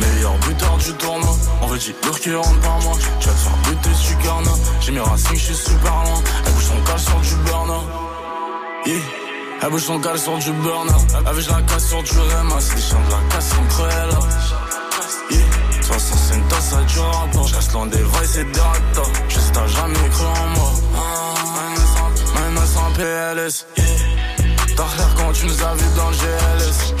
Meilleur 0.00 0.38
buteur 0.38 0.76
du 0.78 0.92
tournoi. 0.94 1.36
En 1.60 1.66
vrai, 1.66 1.78
j'ai 1.78 1.94
lourd 2.02 2.18
qui 2.18 2.34
rentre 2.34 2.60
par 2.60 2.80
moi. 2.80 2.94
Tu 3.20 3.28
vas 3.28 3.34
te 3.34 3.38
faire 3.38 3.56
buter, 3.68 3.94
super 3.94 4.40
non. 4.40 4.58
J'ai 4.80 4.92
mes 4.92 5.00
racines, 5.00 5.36
je 5.36 5.44
suis 5.44 5.54
super 5.54 5.92
loin. 6.04 6.22
Elle 6.46 6.52
bouge 6.54 6.64
son 6.64 6.80
cal 6.86 6.98
sur 6.98 7.20
du 7.20 7.34
burn. 7.44 7.70
Yeah. 8.86 8.96
Elle 9.62 9.70
bouge 9.70 9.82
son 9.82 10.00
cal 10.00 10.18
sur 10.18 10.38
du 10.38 10.52
burn 10.52 10.88
Avec 11.26 11.42
je 11.42 11.50
la 11.50 11.62
casse 11.62 11.88
sur 11.88 12.02
du 12.02 12.10
Rema 12.10 12.60
C'est 12.60 12.74
des 12.74 12.80
chiens 12.82 12.98
de 13.06 13.10
la 13.10 13.34
casse 13.34 13.52
entre 13.58 13.88
elles 13.90 15.36
yeah. 15.36 15.82
60 15.82 16.18
c'est 16.18 16.34
une 16.36 16.48
tasse 16.48 16.72
à 16.74 16.82
du 16.82 16.98
rapport 16.98 17.48
Je 17.48 17.54
reste 17.56 17.72
loin 17.72 17.86
des 17.86 18.02
vices 18.02 18.36
et 18.36 18.44
des 18.44 18.60
Je 19.28 19.34
sais 19.34 19.52
t'as 19.52 19.66
jamais 19.66 20.08
cru 20.10 20.26
en 20.26 20.46
moi 20.58 20.75
PLS 22.96 23.66
l'air 24.96 25.14
quand 25.16 25.32
tu 25.32 25.44
nous 25.44 25.62
as 25.62 25.74
vus 25.74 25.96
dans 25.96 26.08
le 26.08 26.16
GLS. 26.16 26.94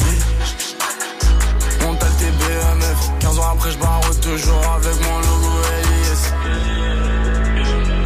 Monte 1.80 2.04
tes 2.18 2.30
BMF 2.30 2.98
15 3.20 3.38
ans 3.38 3.50
après 3.54 3.70
je 3.70 3.78
barre 3.78 4.00
toujours 4.20 4.62
avec 4.76 4.94
mon 5.00 5.18
logo 5.20 5.52
LIS 5.84 6.22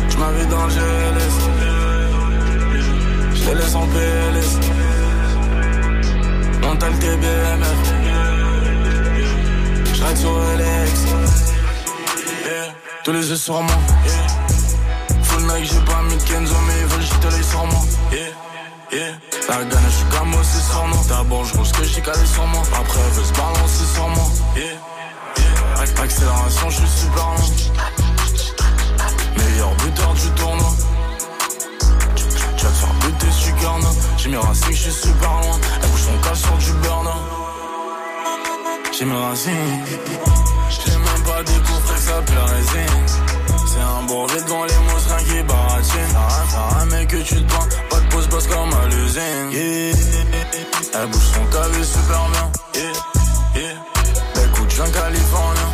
Je 0.08 0.16
dans 0.50 0.66
le 0.66 0.72
GLS 0.72 1.36
je 3.34 3.50
laisse 3.56 3.74
en 3.74 3.86
PLS 3.88 4.50
Mental 6.62 6.92
TBMF 6.92 7.80
J'ride 9.94 10.16
sur 10.16 10.38
LX. 10.38 11.06
Tous 13.04 13.12
les 13.12 13.28
yeux 13.28 13.36
sur 13.36 13.60
moi 13.62 13.76
yeah. 18.12 18.18
Yeah. 18.92 19.14
La 19.48 19.64
gagne 19.64 19.84
je 19.86 19.90
suis 19.90 20.04
comme 20.06 20.34
aussi 20.34 20.60
sur 20.60 20.86
moi. 20.86 20.98
D'abord 21.08 21.44
je 21.44 21.62
ce 21.62 21.72
que 21.72 21.84
j'ai 21.84 22.00
calé 22.00 22.26
sur 22.26 22.46
moi. 22.46 22.62
Après 22.74 23.00
elle 23.00 23.12
veut 23.12 23.24
se 23.24 23.32
balancer 23.32 23.84
sur 23.94 24.08
moi. 24.08 24.28
Yeah. 24.56 24.64
Yeah. 24.64 26.02
Accélération 26.02 26.70
je 26.70 26.76
suis 26.76 26.88
super 26.88 27.24
lent 27.24 27.50
Meilleur 29.36 29.74
buteur 29.76 30.14
du 30.14 30.30
tournoi. 30.30 30.72
Tu 32.56 32.66
vas 32.66 32.72
te 32.72 32.76
faire 32.76 32.94
buter 32.94 33.30
super 33.30 33.78
non 33.78 33.96
J'ai 34.18 34.28
mes 34.28 34.36
racines, 34.36 34.72
je 34.72 34.74
suis 34.74 34.92
super 34.92 35.30
loin. 35.30 35.58
Elle 35.82 35.88
bouge 35.88 36.02
son 36.02 36.18
cal 36.22 36.36
sur 36.36 36.56
du 36.56 36.72
burn 36.82 37.08
J'ai 38.92 39.04
mes 39.04 39.16
racines. 39.16 39.84
J'ai 40.68 40.92
même 40.92 41.22
pas 41.24 41.42
découvert 41.42 41.94
que 41.94 42.00
ça 42.00 42.22
pue 42.22 42.38
résine 42.54 43.29
C'est 43.80 43.86
un 43.86 44.02
brevet 44.02 44.42
devant 44.42 44.64
les 44.64 44.74
mousses, 44.74 45.06
rien 45.08 45.24
qui 45.24 45.42
baratine 45.42 46.12
T'as 46.50 46.68
rien 46.76 46.86
mec 46.86 47.08
que 47.08 47.16
tu 47.16 47.34
te 47.36 47.50
prends 47.50 47.66
Pas 47.88 48.00
de 48.00 48.08
pause 48.08 48.28
boss 48.28 48.46
comme 48.46 48.74
à 48.74 48.86
l'usine. 48.88 49.50
Yeah. 49.52 49.96
Elle 50.92 51.08
bouge 51.08 51.28
son 51.32 51.44
cal 51.46 51.72
super 51.82 52.28
bien. 52.30 52.50
Yeah. 52.74 52.92
Yeah. 53.54 54.44
Écoute, 54.44 54.70
je 54.70 54.82
viens 54.82 54.90
californien. 54.92 55.68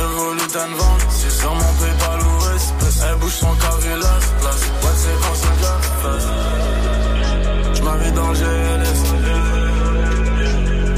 Evolutan 0.00 0.70
Van 0.78 0.96
C'est 1.10 1.30
sur 1.30 1.52
mon 1.52 1.72
Paypal 1.74 2.20
ou 2.20 2.54
espèce 2.54 3.04
Elle 3.10 3.16
bouge 3.18 3.32
son 3.32 3.54
cavilas 3.56 4.20
place. 4.40 4.62
Ouais 4.82 4.94
c'est 4.94 5.18
quand 5.22 5.34
c'est 5.34 5.56
de 5.58 5.62
la 5.62 5.76
face 6.02 6.28
m'avais 7.82 8.12
dans 8.12 8.28
le 8.28 8.34
GLS 8.34 9.02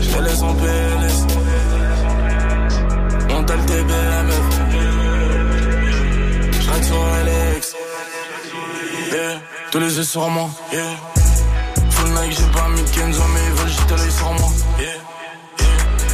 Je 0.03 0.19
laisse 0.23 0.43
en 0.43 0.55
PLS 0.55 1.19
Monte 3.31 3.51
le 3.51 3.65
TBMF 3.65 4.54
Yeah 9.15 9.41
Tous 9.70 9.78
les 9.78 9.97
yeux 9.97 10.03
sur 10.03 10.28
moi 10.28 10.51
Yeah 10.73 10.82
Full 11.91 12.09
Nike 12.09 12.36
j'ai 12.36 12.59
pas 12.59 12.69
mis 12.70 12.82
Kenzo 12.91 13.23
mais 13.32 13.41
ils 13.47 13.53
veulent 13.53 13.69
jeter 13.69 13.97
l'œil 13.97 14.11
sur 14.11 14.32
moi 14.32 14.51
Yeah 14.81 14.89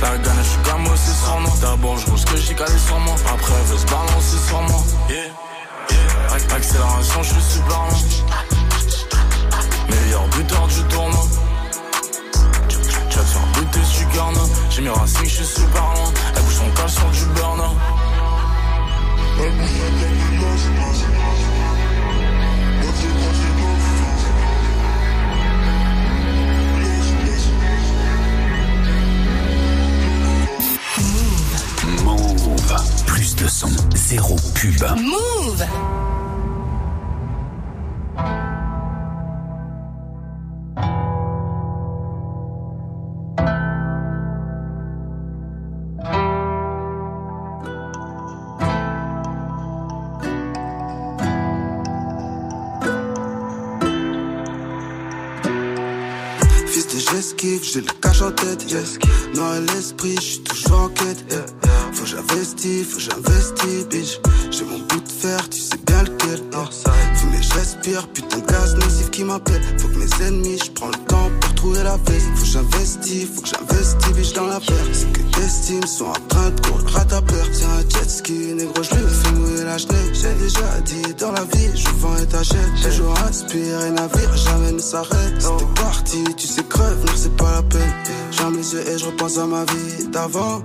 la 0.03 0.17
gagne, 0.17 0.37
je 0.39 0.49
suis 0.49 0.59
comme 0.63 0.87
aussi 0.87 1.13
sur 1.13 1.39
moi. 1.41 1.53
D'abord, 1.61 1.99
je 1.99 2.17
ce 2.17 2.25
que 2.25 2.37
j'ai 2.39 2.55
calé 2.55 2.79
sur 2.79 2.99
moi. 3.01 3.15
Après, 3.35 3.53
elle 3.53 3.67
veut 3.67 3.77
se 3.77 3.85
balancer 3.85 4.39
sur 4.49 4.63
moi. 4.63 4.83
Yeah. 5.11 6.57
Accélération, 6.57 7.23
je 7.23 7.29
suis 7.35 7.43
super 7.43 7.77
lent. 7.77 8.03
Meilleur 9.91 10.27
buteur 10.29 10.67
du 10.69 10.83
tournoi. 10.85 11.25
Tu 12.71 13.19
vas 13.19 13.25
te 13.25 13.29
faire 13.29 13.47
buter, 13.55 13.85
super 13.85 14.33
non. 14.33 14.49
J'ai 14.71 14.81
mes 14.81 14.89
racines, 14.89 15.25
je 15.25 15.29
suis 15.29 15.45
super 15.45 15.83
loin. 15.83 16.13
Elle 16.35 16.43
bouge 16.45 16.55
son 16.55 16.71
cal 16.75 16.89
sur 16.89 17.11
du 17.11 17.25
burn. 17.35 17.61
Plus 33.07 33.35
de 33.37 33.49
son, 33.49 33.69
zéro 33.95 34.37
pub. 34.55 34.83
Move 34.97 35.65
Fils 56.67 56.87
de 56.87 56.99
j'esquive, 57.11 57.63
j'ai 57.65 57.81
le 57.81 57.87
cache 58.01 58.23
en 58.23 58.31
tête, 58.31 58.71
yes. 58.71 58.99
Noir 59.35 59.57
et 59.57 59.61
l'esprit, 59.61 60.17
j'suis 60.21 60.43
toujours 60.43 60.83
en 60.83 60.89
quête, 60.89 61.25
yeah. 61.31 61.60
Faut 62.01 62.07
que 62.07 62.13
j'investis, 62.13 62.87
faut 62.87 62.97
que 62.97 63.03
j'investis, 63.03 63.87
bitch. 63.91 64.21
J'ai 64.51 64.65
mon 64.65 64.79
bout 64.79 65.01
de 65.01 65.13
fer, 65.13 65.51
tu 65.51 65.61
sais 65.61 65.77
bien 65.87 66.03
lequel, 66.03 66.41
yeah. 66.51 67.15
Fume 67.15 67.35
et 67.35 67.43
je 67.43 67.53
respire, 67.53 68.09
putain 68.09 68.39
de 68.39 68.47
gaz 68.47 68.75
nocif 68.75 69.11
qui 69.11 69.23
m'appelle. 69.23 69.61
Faut 69.79 69.89
que 69.89 69.99
mes 69.99 70.27
ennemis, 70.27 70.59
j'prends 70.65 70.87
le 70.87 71.05
temps 71.09 71.31
pour 71.43 71.55
trouver 71.57 71.83
la 71.83 71.99
veste. 71.99 72.25
Faut 72.37 72.41
que 72.41 72.49
j'investis, 72.49 73.27
faut 73.27 73.43
que 73.43 73.49
j'investis, 73.49 74.13
bitch, 74.15 74.33
dans 74.33 74.47
la 74.47 74.61
paire. 74.61 74.87
C'est 74.95 75.13
que 75.13 75.21
t'estimes 75.37 75.87
sont 75.87 76.07
en 76.07 76.27
train 76.29 76.49
de 76.49 76.61
courir 76.63 76.97
à 76.97 77.05
ta 77.05 77.21
peur. 77.21 77.47
Un 77.77 77.83
jet 77.91 78.09
ski, 78.09 78.55
négro, 78.55 78.83
je 78.83 78.95
lui 78.95 79.15
fais 79.23 79.33
mouiller 79.33 79.65
la 79.65 79.77
chenille. 79.77 80.15
J'ai 80.15 80.33
déjà 80.43 80.81
dit 80.87 81.15
dans 81.19 81.33
la 81.33 81.45
vie, 81.45 81.69
je 81.75 81.89
vends 81.99 82.17
et 82.17 82.27
t'achètes. 82.27 82.83
Toujours 82.83 83.15
inspiré, 83.29 83.91
navire, 83.91 84.37
jamais 84.39 84.73
ne 84.73 84.79
s'arrête. 84.79 85.35
C'était 85.39 85.75
parti, 85.75 86.25
tu 86.35 86.47
sais, 86.47 86.65
crève, 86.65 87.05
non, 87.05 87.13
c'est 87.15 87.37
pas 87.37 87.57
la 87.57 87.63
peine. 87.63 87.93
J'ferme 88.31 88.57
les 88.57 88.73
yeux 88.73 88.89
et 88.89 88.97
je 88.97 89.05
repense 89.05 89.37
à 89.37 89.45
ma 89.45 89.67
vie 89.67 90.07
d'avant. 90.11 90.63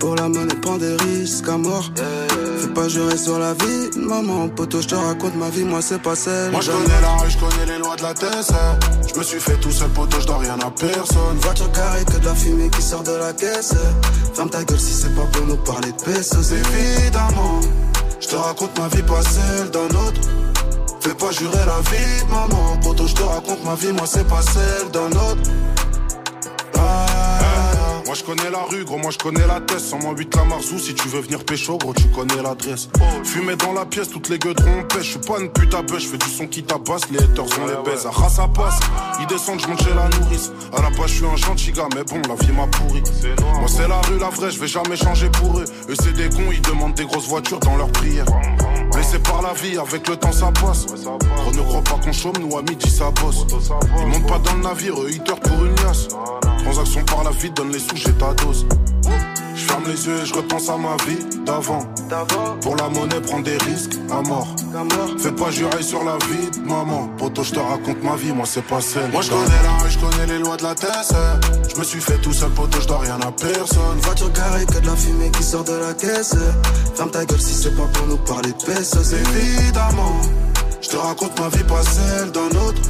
Pour 0.00 0.16
la 0.16 0.28
monnaie, 0.28 0.54
prends 0.62 0.78
des 0.78 0.96
risques 0.96 1.46
à 1.48 1.58
mort. 1.58 1.90
Fais 1.94 2.68
pas 2.68 2.88
jurer 2.88 3.18
sur 3.18 3.38
la 3.38 3.52
vie, 3.52 3.90
maman, 3.96 4.48
poteau, 4.48 4.80
je 4.80 4.88
te 4.88 4.94
raconte 4.94 5.36
ma 5.36 5.50
vie, 5.50 5.64
moi 5.64 5.80
c'est 5.82 6.00
pas 6.00 6.14
celle. 6.14 6.50
Moi 6.50 6.62
je 6.62 6.70
connais 6.70 7.00
la 7.02 7.16
rue, 7.16 7.30
je 7.30 7.38
connais 7.38 7.66
les 7.66 7.78
lois 7.78 7.96
de 7.96 8.02
la 8.02 8.14
TSR. 8.14 8.78
Je 9.06 9.18
me 9.18 9.22
suis 9.22 9.40
fait 9.40 9.56
tout 9.60 9.70
seul, 9.70 9.90
poteau, 9.90 10.16
je 10.20 10.26
dois 10.26 10.38
rien 10.38 10.58
à 10.58 10.70
personne. 10.70 11.36
Voiture 11.42 11.70
carrée, 11.72 12.04
que 12.06 12.18
de 12.18 12.24
la 12.24 12.34
fumée 12.34 12.70
qui 12.70 12.80
sort 12.82 13.02
de 13.02 13.12
la 13.12 13.34
caisse. 13.34 13.74
Ferme 14.34 14.48
ta 14.48 14.64
gueule 14.64 14.80
si 14.80 14.92
c'est 14.94 15.14
pas 15.14 15.26
pour 15.32 15.46
nous 15.46 15.56
parler 15.58 15.92
de 15.92 16.02
pesos. 16.02 16.50
Évidemment, 16.50 17.60
je 18.20 18.28
te 18.28 18.36
raconte 18.36 18.78
ma 18.78 18.88
vie, 18.88 19.02
pas 19.02 19.22
celle 19.22 19.70
d'un 19.70 19.94
autre. 19.98 20.20
Fais 21.00 21.14
pas 21.14 21.30
jurer 21.30 21.64
la 21.66 21.80
vie 21.90 22.24
de 22.24 22.30
maman, 22.30 22.76
poteau, 22.82 23.06
je 23.06 23.14
te 23.14 23.22
raconte 23.22 23.64
ma 23.64 23.74
vie, 23.74 23.92
moi 23.92 24.06
c'est 24.06 24.26
pas 24.26 24.42
celle 24.42 24.90
d'un 24.92 25.08
autre. 25.18 25.50
Ah, 28.10 28.12
Moi 28.12 28.16
je 28.16 28.24
connais 28.24 28.50
la 28.50 28.62
rue, 28.64 28.84
gros, 28.84 28.98
moi 28.98 29.12
je 29.12 29.18
connais 29.18 29.46
la 29.46 29.60
tête. 29.60 29.78
108 29.78 30.34
la 30.34 30.44
Marzou, 30.44 30.80
si 30.80 30.94
tu 30.94 31.06
veux 31.08 31.20
venir 31.20 31.44
pécho, 31.44 31.78
gros, 31.78 31.94
tu 31.94 32.08
connais 32.08 32.42
l'adresse. 32.42 32.88
Fumer 33.22 33.54
dans 33.54 33.72
la 33.72 33.86
pièce, 33.86 34.08
toutes 34.10 34.28
les 34.28 34.38
gueulerons 34.38 34.82
pêche. 34.88 35.04
Je 35.04 35.10
suis 35.10 35.18
pas 35.20 35.38
une 35.38 35.48
pute 35.48 35.72
à 35.74 35.82
bœuf, 35.82 36.00
je 36.00 36.08
fais 36.08 36.18
du 36.18 36.28
son 36.28 36.48
qui 36.48 36.64
tabasse, 36.64 37.08
les 37.10 37.18
haters 37.18 37.44
on 37.62 37.66
les 37.66 37.88
baise. 37.88 38.06
À 38.06 38.10
race, 38.10 38.34
ça 38.34 38.48
passe, 38.48 38.80
ils 39.20 39.26
descendent, 39.26 39.60
je 39.60 39.68
monte 39.68 39.82
chez 39.82 39.94
la 39.94 40.08
nourrice. 40.08 40.50
À 40.76 40.82
la 40.82 40.90
page, 40.90 41.10
je 41.10 41.14
suis 41.16 41.24
un 41.24 41.36
gentil 41.36 41.70
gars, 41.70 41.88
mais 41.94 42.02
bon, 42.02 42.20
la 42.28 42.34
vie 42.34 42.52
m'a 42.52 42.66
pourri. 42.66 43.02
Moi 43.60 43.68
c'est 43.68 43.86
la 43.86 44.00
rue, 44.00 44.18
la 44.18 44.30
vraie, 44.30 44.50
je 44.50 44.58
vais 44.58 44.66
jamais 44.66 44.96
changer 44.96 45.28
pour 45.30 45.60
eux. 45.60 45.64
Eux 45.88 45.94
c'est 46.02 46.12
des 46.12 46.28
cons, 46.30 46.50
ils 46.52 46.62
demandent 46.62 46.94
des 46.94 47.04
grosses 47.04 47.28
voitures 47.28 47.60
dans 47.60 47.76
leurs 47.76 47.92
prières. 49.00 49.10
Blessé 49.10 49.18
par 49.18 49.42
la 49.42 49.52
vie, 49.52 49.78
avec 49.78 50.08
le 50.08 50.16
temps 50.16 50.32
ça 50.32 50.52
passe. 50.52 50.86
Gros, 50.86 51.52
ne 51.52 51.62
crois 51.62 51.82
pas 51.82 51.98
qu'on 52.04 52.12
chôme, 52.12 52.34
nous 52.40 52.56
à 52.56 52.62
midi 52.62 52.90
ça 52.90 53.10
bosse. 53.10 53.46
Ils 53.98 54.06
montent 54.06 54.26
pas 54.26 54.38
dans 54.38 54.54
le 54.54 54.62
navire, 54.62 55.00
eux 55.00 55.10
ils 55.10 55.22
pour 55.22 55.64
une 55.64 55.74
liasse. 55.76 56.08
Transaction 56.64 57.04
par 57.04 57.24
la 57.24 57.30
vie, 57.30 57.50
donne 57.50 57.72
les 57.72 57.78
sous, 57.78 57.96
j'ai 57.96 58.12
ta 58.12 58.34
dose. 58.34 58.66
Je 59.54 59.64
ferme 59.66 59.84
les 59.86 60.06
yeux 60.06 60.22
et 60.22 60.26
je 60.26 60.34
repense 60.34 60.68
à 60.68 60.76
ma 60.76 60.96
vie 61.06 61.18
d'avant. 61.44 61.84
Pour 62.60 62.76
la 62.76 62.88
monnaie, 62.88 63.20
prends 63.20 63.40
des 63.40 63.56
risques 63.58 63.98
à 64.10 64.22
mort. 64.22 64.48
Fais 65.18 65.32
pas 65.32 65.50
jurer 65.50 65.82
sur 65.82 66.04
la 66.04 66.16
vie 66.26 66.50
de 66.58 66.66
maman. 66.66 67.08
Poto, 67.18 67.42
je 67.42 67.52
te 67.52 67.58
raconte 67.58 68.02
ma 68.02 68.16
vie, 68.16 68.32
moi 68.32 68.46
c'est 68.46 68.64
pas 68.64 68.80
celle. 68.80 69.10
Moi 69.10 69.22
je 69.22 69.30
connais 69.30 69.62
la 69.62 69.82
rue, 69.82 69.90
je 69.90 69.98
connais 69.98 70.26
les 70.26 70.38
lois 70.38 70.56
de 70.56 70.62
la 70.62 70.74
TSE 70.74 71.14
Je 71.72 71.78
me 71.78 71.84
suis 71.84 72.00
fait 72.00 72.18
tout 72.18 72.32
seul, 72.32 72.50
poto, 72.50 72.80
je 72.80 72.86
dois 72.86 72.98
rien 72.98 73.20
à 73.20 73.32
personne. 73.32 73.98
Voiture 74.02 74.32
garée, 74.32 74.66
que 74.66 74.78
de 74.78 74.86
la 74.86 74.96
fumée 74.96 75.30
qui 75.30 75.42
sort 75.42 75.64
de 75.64 75.74
la 75.74 75.94
caisse. 75.94 76.36
Ferme 76.94 77.10
ta 77.10 77.24
gueule 77.24 77.40
si 77.40 77.54
c'est 77.54 77.76
pas 77.76 77.86
pour 77.92 78.06
nous 78.06 78.18
parler 78.18 78.52
de 78.52 78.64
pesos 78.64 79.12
Évidemment, 79.12 80.20
je 80.80 80.88
te 80.88 80.96
raconte 80.96 81.38
ma 81.38 81.48
vie, 81.48 81.64
pas 81.64 81.82
celle 81.82 82.30
d'un 82.30 82.58
autre. 82.66 82.82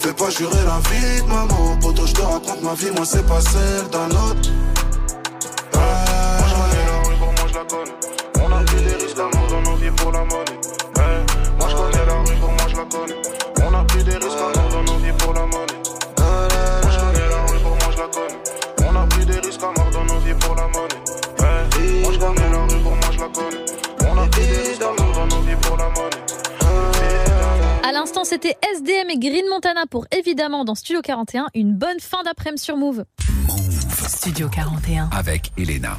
Fais 0.00 0.12
pas 0.12 0.30
jurer 0.30 0.64
la 0.64 0.78
vie 0.90 1.22
de 1.22 1.28
maman. 1.28 1.76
Poto, 1.80 2.06
je 2.06 2.12
te 2.12 2.22
raconte 2.22 2.62
ma 2.62 2.74
vie, 2.74 2.90
moi 2.94 3.04
c'est 3.04 3.26
pas 3.26 3.40
celle 3.40 3.88
d'un 3.90 4.10
autre 4.10 4.50
c'était 28.24 28.56
SDM 28.74 29.10
et 29.10 29.18
Green 29.18 29.48
Montana 29.48 29.86
pour 29.86 30.06
évidemment 30.16 30.64
dans 30.64 30.74
Studio 30.74 31.00
41. 31.02 31.46
Une 31.54 31.74
bonne 31.74 32.00
fin 32.00 32.22
d'après-midi 32.22 32.62
sur 32.62 32.76
Move. 32.76 33.04
Studio 34.08 34.48
41. 34.48 35.10
Avec 35.12 35.52
Elena. 35.58 35.98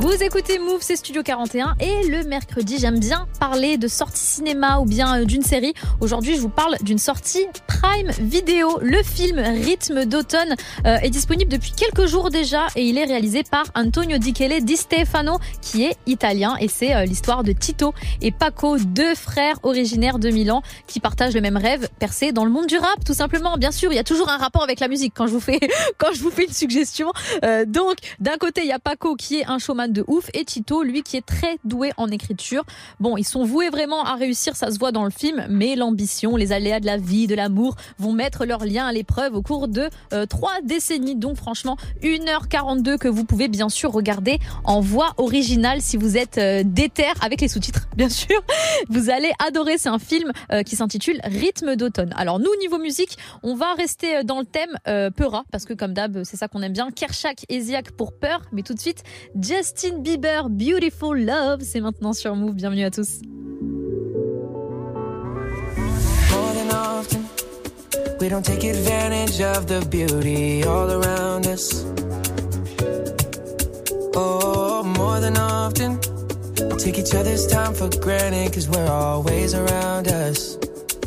Vous 0.00 0.22
écoutez 0.22 0.58
Move, 0.58 0.80
c'est 0.80 0.96
Studio 0.96 1.22
41 1.22 1.76
et 1.78 2.08
le 2.08 2.24
mercredi, 2.24 2.78
j'aime 2.80 2.98
bien 2.98 3.28
parler 3.38 3.76
de 3.78 3.86
sortie 3.86 4.24
cinéma 4.24 4.80
ou 4.80 4.86
bien 4.86 5.20
euh, 5.20 5.24
d'une 5.24 5.42
série. 5.42 5.72
Aujourd'hui, 6.00 6.34
je 6.34 6.40
vous 6.40 6.48
parle 6.48 6.76
d'une 6.82 6.98
sortie 6.98 7.46
Prime 7.68 8.10
Video. 8.18 8.80
Le 8.82 9.02
film 9.04 9.38
Rythme 9.38 10.04
d'automne 10.04 10.56
euh, 10.84 10.96
est 10.96 11.10
disponible 11.10 11.50
depuis 11.50 11.70
quelques 11.70 12.06
jours 12.06 12.30
déjà 12.30 12.66
et 12.74 12.84
il 12.84 12.98
est 12.98 13.04
réalisé 13.04 13.44
par 13.44 13.66
Antonio 13.76 14.18
Di 14.18 14.34
Chele 14.34 14.64
Di 14.64 14.76
Stefano 14.76 15.38
qui 15.60 15.84
est 15.84 15.96
italien 16.06 16.56
et 16.58 16.66
c'est 16.66 16.92
euh, 16.92 17.04
l'histoire 17.04 17.44
de 17.44 17.52
Tito 17.52 17.94
et 18.20 18.32
Paco, 18.32 18.78
deux 18.78 19.14
frères 19.14 19.60
originaires 19.62 20.18
de 20.18 20.30
Milan 20.30 20.62
qui 20.88 20.98
partagent 20.98 21.34
le 21.34 21.40
même 21.40 21.56
rêve, 21.56 21.88
percer 22.00 22.32
dans 22.32 22.44
le 22.44 22.50
monde 22.50 22.66
du 22.66 22.78
rap 22.78 23.04
tout 23.06 23.14
simplement. 23.14 23.56
Bien 23.58 23.70
sûr, 23.70 23.92
il 23.92 23.96
y 23.96 24.00
a 24.00 24.04
toujours 24.04 24.28
un 24.28 24.38
rapport 24.38 24.64
avec 24.64 24.80
la 24.80 24.88
musique 24.88 25.12
quand 25.14 25.28
je 25.28 25.32
vous 25.32 25.40
fais 25.40 25.60
quand 25.98 26.12
je 26.12 26.20
vous 26.20 26.30
fais 26.30 26.46
une 26.46 26.52
suggestion. 26.52 27.11
Euh, 27.44 27.64
donc, 27.66 27.96
d'un 28.20 28.36
côté, 28.36 28.62
il 28.62 28.68
y 28.68 28.72
a 28.72 28.78
Paco 28.78 29.16
qui 29.16 29.40
est 29.40 29.46
un 29.46 29.58
showman 29.58 29.88
de 29.88 30.04
ouf 30.06 30.30
et 30.34 30.44
Tito, 30.44 30.82
lui, 30.82 31.02
qui 31.02 31.16
est 31.16 31.26
très 31.26 31.58
doué 31.64 31.92
en 31.96 32.08
écriture. 32.08 32.64
Bon, 33.00 33.16
ils 33.16 33.24
sont 33.24 33.44
voués 33.44 33.70
vraiment 33.70 34.04
à 34.04 34.14
réussir, 34.14 34.56
ça 34.56 34.70
se 34.70 34.78
voit 34.78 34.92
dans 34.92 35.04
le 35.04 35.10
film, 35.10 35.46
mais 35.48 35.76
l'ambition, 35.76 36.36
les 36.36 36.52
aléas 36.52 36.80
de 36.80 36.86
la 36.86 36.96
vie, 36.96 37.26
de 37.26 37.34
l'amour 37.34 37.76
vont 37.98 38.12
mettre 38.12 38.44
leur 38.44 38.64
lien 38.64 38.86
à 38.86 38.92
l'épreuve 38.92 39.34
au 39.34 39.42
cours 39.42 39.68
de 39.68 39.88
euh, 40.12 40.26
trois 40.26 40.60
décennies. 40.62 41.16
Donc, 41.16 41.36
franchement, 41.36 41.76
1h42 42.02 42.98
que 42.98 43.08
vous 43.08 43.24
pouvez 43.24 43.48
bien 43.48 43.68
sûr 43.68 43.92
regarder 43.92 44.38
en 44.64 44.80
voix 44.80 45.12
originale 45.16 45.80
si 45.80 45.96
vous 45.96 46.16
êtes 46.16 46.38
euh, 46.38 46.62
déter 46.64 47.06
avec 47.20 47.40
les 47.40 47.48
sous-titres, 47.48 47.88
bien 47.96 48.08
sûr. 48.08 48.42
Vous 48.88 49.10
allez 49.10 49.32
adorer. 49.46 49.78
C'est 49.78 49.88
un 49.88 49.98
film 49.98 50.32
qui 50.66 50.76
s'intitule 50.76 51.20
Rythme 51.24 51.76
d'automne. 51.76 52.12
Alors, 52.16 52.38
nous, 52.38 52.50
niveau 52.60 52.78
musique, 52.78 53.16
on 53.42 53.54
va 53.54 53.74
rester 53.74 54.22
dans 54.24 54.40
le 54.40 54.44
thème 54.44 54.76
Peura, 55.12 55.44
parce 55.50 55.64
que 55.64 55.72
comme 55.74 55.94
d'hab, 55.94 56.22
c'est 56.24 56.36
ça 56.36 56.48
qu'on 56.48 56.62
aime 56.62 56.72
bien. 56.72 56.90
Kershak 57.02 57.44
et 57.48 57.60
pour 57.96 58.12
Peur, 58.12 58.42
mais 58.52 58.62
tout 58.62 58.74
de 58.74 58.78
suite, 58.78 59.02
Justin 59.34 59.98
Bieber, 59.98 60.48
Beautiful 60.48 61.20
Love, 61.20 61.62
c'est 61.62 61.80
maintenant 61.80 62.12
sur 62.12 62.36
Move. 62.36 62.54
Bienvenue 62.54 62.84
à 62.84 62.92
tous. 62.92 63.22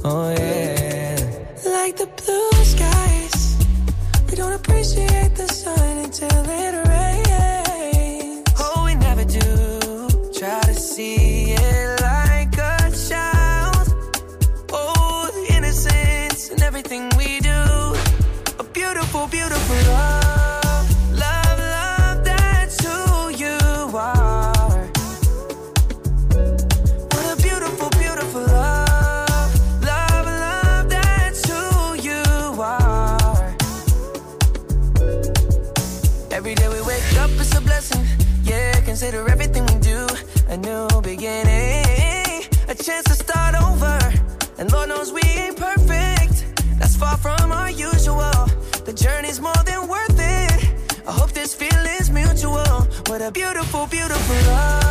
Oh. 0.04 0.34
Like 1.64 1.96
the 1.96 2.08
blue 2.22 2.66
skies, 2.66 2.95
we 4.30 4.36
don't 4.36 4.54
appreciate 4.54 5.36
the 5.36 5.48
sun 5.48 5.98
until 6.06 6.46
it 6.48 6.74
rains. 6.88 8.44
Oh, 8.60 8.84
we 8.86 8.96
never 8.96 9.26
do. 9.26 10.10
Try 10.38 10.62
to 10.62 10.74
see 10.74 11.35
beautiful, 54.28 54.56
beautiful 54.56 54.85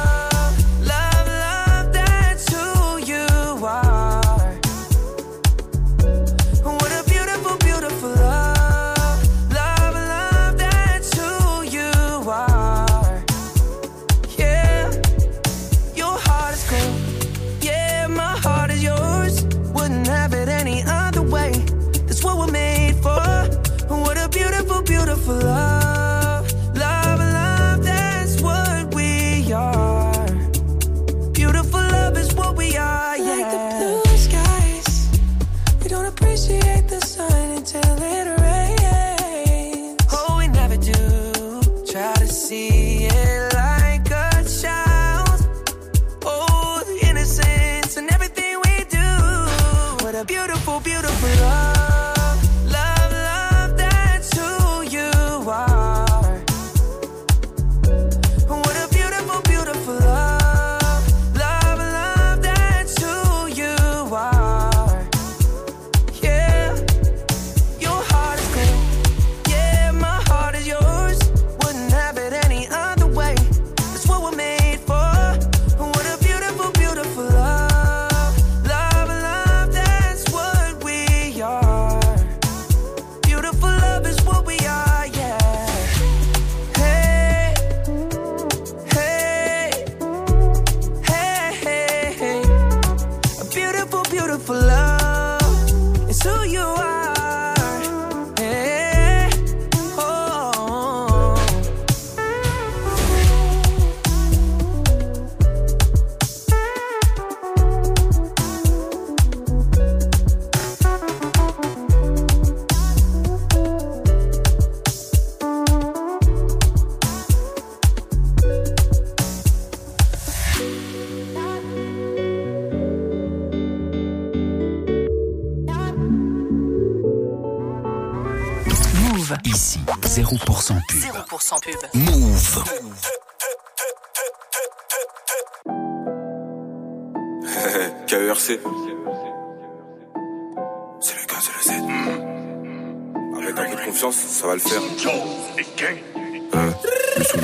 Euh, 146.55 146.71
le 147.19 147.25
sous 147.25 147.39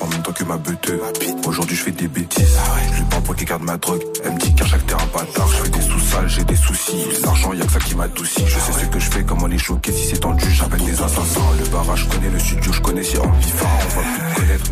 en 0.00 0.06
même 0.06 0.22
temps 0.22 0.32
que 0.32 0.44
ma 0.44 0.56
beuteuse. 0.58 1.00
Aujourd'hui, 1.46 1.76
je 1.76 1.84
fais 1.84 1.90
des 1.90 2.08
bêtises. 2.08 2.58
Je 2.92 2.96
lui 2.96 3.04
prends 3.08 3.20
pour 3.22 3.34
qu'il 3.34 3.46
garde 3.46 3.62
ma 3.62 3.76
drogue. 3.76 4.02
Elle 4.24 4.32
me 4.32 4.38
dit 4.38 4.54
qu'à 4.54 4.66
chaque 4.66 4.86
terrain 4.86 5.06
bâtard, 5.12 5.48
je 5.48 5.62
fais 5.62 5.70
des 5.70 5.80
sous-sales, 5.80 6.28
j'ai 6.28 6.44
des 6.44 6.56
soucis. 6.56 7.06
L'argent, 7.24 7.52
y'a 7.54 7.64
que 7.64 7.72
ça 7.72 7.78
qui 7.78 7.94
m'adoucit. 7.94 8.44
Je 8.46 8.58
sais 8.58 8.72
ce 8.72 8.86
que 8.86 8.98
je 8.98 9.10
fais, 9.10 9.24
comment 9.24 9.46
les 9.46 9.58
choquer. 9.58 9.92
Si 9.92 10.08
c'est 10.08 10.20
tendu, 10.20 10.44
j'appelle 10.50 10.84
des 10.84 11.02
assassins. 11.02 11.40
Le 11.58 11.68
barrage, 11.70 12.00
je 12.00 12.14
connais 12.14 12.30
le 12.30 12.38
studio, 12.38 12.72
je 12.72 12.80
connais 12.80 13.02
si 13.02 13.16
envie 13.18 13.50
phare, 13.50 13.68
on 13.80 14.00
va 14.00 14.02
plus 14.02 14.22
me 14.22 14.34
connaître. 14.34 14.70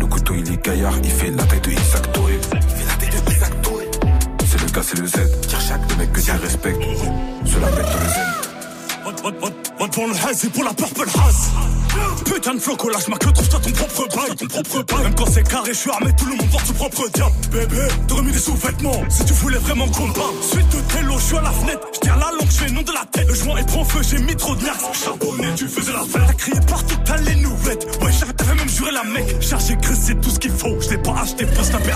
Le 0.00 0.06
couteau, 0.06 0.34
il 0.34 0.52
est 0.52 0.64
gaillard, 0.64 0.94
il 1.02 1.10
fait 1.10 1.30
la 1.30 1.44
taille 1.44 1.60
de 1.60 1.70
Isaac 1.70 2.12
Touré. 2.12 2.40
Il 2.52 2.60
fait 2.60 2.86
la 2.86 2.94
taille 2.94 3.22
de 3.22 3.32
Isaac 3.32 3.62
Touré. 3.62 3.84
C'est 4.46 4.60
le 4.60 4.66
K, 4.66 4.84
c'est 4.84 4.98
le 4.98 5.06
Z. 5.06 5.12
Tire 5.48 5.60
chaque 5.60 5.90
le 5.90 5.96
mec 5.96 6.12
que 6.12 6.20
tu 6.20 6.30
respectes. 6.32 6.82
Cela 7.44 7.70
met 7.70 7.82
le 7.82 8.08
zen. 8.08 8.46
Va 9.04 9.88
devant 9.88 10.06
le 10.06 10.28
haze 10.28 10.44
et 10.44 10.48
pour 10.48 10.64
la 10.64 10.74
purple 10.74 11.02
haze 11.02 11.75
Putain 12.24 12.54
de 12.54 12.58
floco, 12.58 12.88
lâche 12.88 13.08
ma 13.08 13.16
queue, 13.16 13.32
trouve-toi 13.32 13.60
ton 13.60 13.70
propre 13.70 14.16
bail 14.16 14.36
Ton 14.36 14.46
propre 14.46 14.94
bail. 14.94 15.04
Même 15.04 15.14
quand 15.14 15.26
c'est 15.30 15.42
carré, 15.42 15.72
je 15.72 15.78
suis 15.78 15.90
armé, 15.90 16.10
tout 16.16 16.26
le 16.26 16.36
monde 16.36 16.50
porte 16.50 16.66
son 16.66 16.72
propre 16.74 17.08
diable. 17.14 17.32
Bébé, 17.50 17.88
t'as 18.08 18.14
remis 18.14 18.32
des 18.32 18.38
sous-vêtements 18.38 19.02
Si 19.08 19.24
tu 19.24 19.32
voulais 19.34 19.58
vraiment 19.58 19.86
qu'on 19.88 20.10
parle. 20.12 20.34
Suite 20.42 20.68
de 20.68 20.80
télo, 20.92 21.14
je 21.18 21.24
suis 21.24 21.36
à 21.36 21.42
la 21.42 21.50
fenêtre 21.50 21.86
Je 21.94 22.00
tiens 22.00 22.16
la 22.16 22.30
langue, 22.32 22.50
je 22.50 22.56
fais 22.56 22.70
nom 22.70 22.82
de 22.82 22.92
la 22.92 23.04
tête. 23.10 23.28
Le 23.28 23.34
joint 23.34 23.56
est 23.56 23.64
trop 23.64 23.84
feu, 23.84 24.00
j'ai 24.02 24.18
mis 24.18 24.36
trop 24.36 24.54
de 24.54 24.62
nerfs. 24.62 24.76
Charbonné, 24.92 25.48
tu 25.56 25.68
faisais 25.68 25.92
la 25.92 26.00
fête. 26.00 26.22
T'as 26.26 26.32
crié 26.34 26.60
partout, 26.68 26.96
t'as 27.04 27.16
les 27.18 27.36
nouvelles. 27.36 27.78
Ouais, 28.02 28.12
t'avais 28.36 28.54
même 28.54 28.68
juré 28.68 28.90
la 28.92 29.04
mec 29.04 29.42
Chargé, 29.42 29.76
graisse, 29.76 30.00
c'est 30.02 30.20
tout 30.20 30.30
ce 30.30 30.38
qu'il 30.38 30.52
faut. 30.52 30.80
Je 30.80 30.90
l'ai 30.90 30.98
pas 30.98 31.14
acheté, 31.22 31.46
faut 31.46 31.62
se 31.62 31.72
avec. 31.74 31.94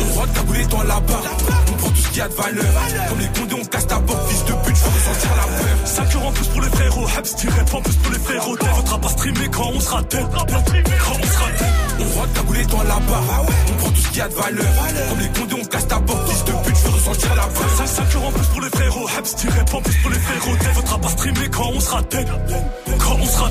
On 0.00 0.26
ta 0.26 0.42
boulette 0.42 0.68
dans 0.68 0.82
la 0.82 1.00
barre. 1.00 1.24
On 1.68 1.72
prend 1.76 1.88
tout 1.90 1.96
ce 1.96 2.08
qu'il 2.08 2.18
y 2.18 2.20
a 2.20 2.28
de 2.28 2.34
valeur. 2.34 2.64
Comme 3.08 3.18
les 3.18 3.40
condés, 3.40 3.56
on 3.60 3.64
casse 3.64 3.86
ta 3.86 3.96
porte, 3.96 4.28
fils 4.28 4.44
de 4.44 4.52
pute, 4.72 4.76
je 4.76 4.84
veux 4.84 4.90
ressentir 4.90 5.30
la 5.36 5.42
peur. 5.42 5.76
5 5.84 6.14
euros 6.14 6.28
en 6.28 6.32
plus 6.32 6.46
pour 6.46 6.60
les 6.60 6.68
frérots 6.68 7.06
Habs 7.16 7.34
direct 7.36 7.74
en 7.74 7.80
plus 7.82 7.96
pour 7.96 8.12
les 8.12 8.18
frérots 8.18 8.56
T'es 8.56 8.66
votre 8.66 9.00
pas 9.00 9.08
streamer 9.08 9.48
quand 9.52 9.70
on 9.74 9.80
sera 9.80 10.02
dead 10.02 10.26
Quand 10.30 11.16
on 11.20 11.26
sera 11.26 11.50
dead 11.58 11.68
On 12.00 12.26
ta 12.34 12.42
boulette 12.42 12.68
dans 12.68 12.82
la 12.82 12.98
barre. 13.00 13.46
On 13.68 13.72
prend 13.74 13.90
tout 13.90 13.96
ce 13.96 14.08
qu'il 14.08 14.18
y 14.18 14.20
a 14.20 14.28
de 14.28 14.34
valeur. 14.34 14.66
Comme 15.08 15.18
les 15.18 15.40
condés, 15.40 15.56
on 15.60 15.64
casse 15.64 15.88
ta 15.88 16.00
porte, 16.00 16.28
fils 16.28 16.44
de 16.44 16.52
pute, 16.52 16.76
je 16.76 16.82
veux 16.82 16.94
ressentir 16.94 17.34
la 17.34 17.42
peur. 17.42 17.68
5, 17.78 17.86
5 17.86 18.14
euros 18.16 18.26
en 18.26 18.32
plus 18.32 18.46
pour 18.46 18.60
les 18.60 18.70
frérots 18.70 19.08
Habs 19.16 19.34
direct 19.36 19.74
en 19.74 19.80
plus 19.80 19.96
pour 19.96 20.10
les 20.10 20.18
frérots 20.18 20.56
T'es 20.60 20.72
votre 20.72 21.00
pas 21.00 21.08
streamer 21.08 21.48
quand 21.50 21.70
on 21.74 21.80
sera 21.80 22.02
dead 22.02 22.28
Quand 22.98 23.16
on 23.20 23.26
sera 23.26 23.50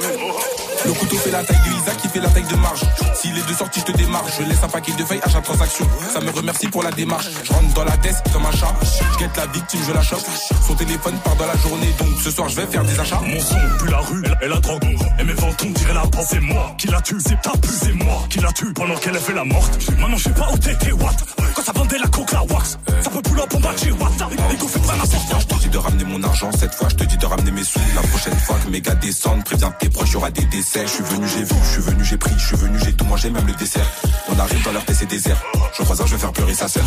dead 0.00 0.18
Le 0.18 0.63
couteau 1.14 1.24
fait 1.24 1.30
la 1.30 1.44
taille 1.44 1.58
de 1.58 1.82
Isaac, 1.82 1.96
qui 1.98 2.08
fait 2.08 2.20
la 2.20 2.28
taille 2.28 2.44
de 2.44 2.56
marge. 2.56 2.80
S'il 3.14 3.36
est 3.36 3.48
de 3.48 3.54
sortie, 3.54 3.80
je 3.80 3.84
te 3.84 3.96
démarre. 3.96 4.24
Je 4.38 4.44
laisse 4.44 4.62
un 4.62 4.68
paquet 4.68 4.92
de 4.92 5.04
feuilles 5.04 5.20
à 5.22 5.28
chaque 5.28 5.44
transaction. 5.44 5.86
Ça 6.12 6.20
me 6.20 6.30
remercie 6.30 6.68
pour 6.68 6.82
la 6.82 6.90
démarche. 6.90 7.28
Je 7.42 7.52
rentre 7.52 7.74
dans 7.74 7.84
la 7.84 7.96
tête 7.98 8.16
comme 8.32 8.46
un 8.46 8.52
chat. 8.52 8.74
Je 8.82 9.18
guette 9.18 9.36
la 9.36 9.46
victime, 9.46 9.80
je 9.86 9.92
la 9.92 10.02
chope. 10.02 10.24
Son 10.66 10.74
téléphone 10.74 11.16
part 11.24 11.36
dans 11.36 11.46
la 11.46 11.56
journée, 11.56 11.92
donc 11.98 12.20
ce 12.22 12.30
soir 12.30 12.48
je 12.48 12.56
vais 12.56 12.66
faire 12.66 12.84
des 12.84 12.98
achats. 12.98 13.20
Mon 13.20 13.40
son 13.40 13.56
pue 13.78 13.90
la 13.90 13.98
rue 13.98 14.22
et 14.42 14.48
la 14.48 14.60
drogue. 14.60 14.84
Et 15.18 15.24
mes 15.24 15.32
ventons 15.32 15.70
diraient 15.70 15.94
la 15.94 16.06
porte. 16.06 16.26
C'est 16.28 16.40
moi 16.40 16.74
qui 16.78 16.88
la 16.88 17.00
tue, 17.00 17.18
c'est 17.20 17.40
ta 17.40 17.50
pu, 17.52 17.68
c'est 17.68 17.92
moi 17.92 18.24
qui 18.28 18.40
la 18.40 18.52
tue 18.52 18.72
pendant 18.72 18.96
qu'elle 18.96 19.16
a 19.16 19.20
fait 19.20 19.34
la 19.34 19.44
morte. 19.44 19.78
Maintenant 19.98 20.16
je 20.16 20.24
sais 20.24 20.30
pas 20.30 20.48
où 20.52 20.58
t'étais, 20.58 20.92
what. 20.92 21.12
Quand 21.54 21.62
ça 21.62 21.72
vendait 21.72 21.98
la 21.98 22.08
coke, 22.08 22.32
la 22.32 22.42
wax. 22.42 22.78
Ça 23.02 23.10
peut 23.10 23.20
bas 23.64 23.72
de 23.72 23.78
chez 23.78 23.92
what. 23.92 24.10
Les 24.50 24.56
go 24.56 24.68
fait 24.68 24.80
pas 24.80 24.96
n'importe 24.96 25.40
Je 25.40 25.46
te 25.46 25.62
dis 25.62 25.68
de 25.68 25.78
ramener 25.78 26.04
mon 26.04 26.22
argent 26.22 26.50
cette 26.52 26.74
fois, 26.74 26.88
je 26.88 26.96
te 26.96 27.04
dis 27.04 27.16
de 27.16 27.26
ramener 27.26 27.50
mes 27.50 27.64
sous. 27.64 27.80
La 27.94 28.02
prochaine 28.02 28.36
fois 28.36 28.56
que 28.64 28.70
mes 28.70 28.80
gars 28.80 28.94
descendent, 28.94 29.44
préviens 29.44 29.72
tes 29.78 29.88
proches, 29.88 30.12
y 30.12 30.16
aura 30.16 30.30
des 30.30 30.44
décès. 30.44 30.86
Je 30.86 30.92
suis 30.92 31.03
venu, 31.04 31.26
j'ai 31.28 31.44
vu, 31.44 31.54
je 31.62 31.70
suis 31.70 31.82
venu, 31.82 32.04
j'ai 32.04 32.16
pris, 32.16 32.34
je 32.36 32.46
suis 32.46 32.56
venu, 32.56 32.78
j'ai 32.84 32.92
tout 32.92 33.04
mangé, 33.04 33.30
même 33.30 33.46
le 33.46 33.52
dessert. 33.54 33.86
On 34.28 34.38
arrive 34.38 34.62
dans 34.64 34.72
leur 34.72 34.82
c'est 34.92 35.06
désert. 35.06 35.40
Je 35.76 35.82
croise 35.82 36.00
un, 36.00 36.06
je 36.06 36.12
vais 36.12 36.20
faire 36.20 36.32
pleurer 36.32 36.54
sa 36.54 36.68
sœur. 36.68 36.84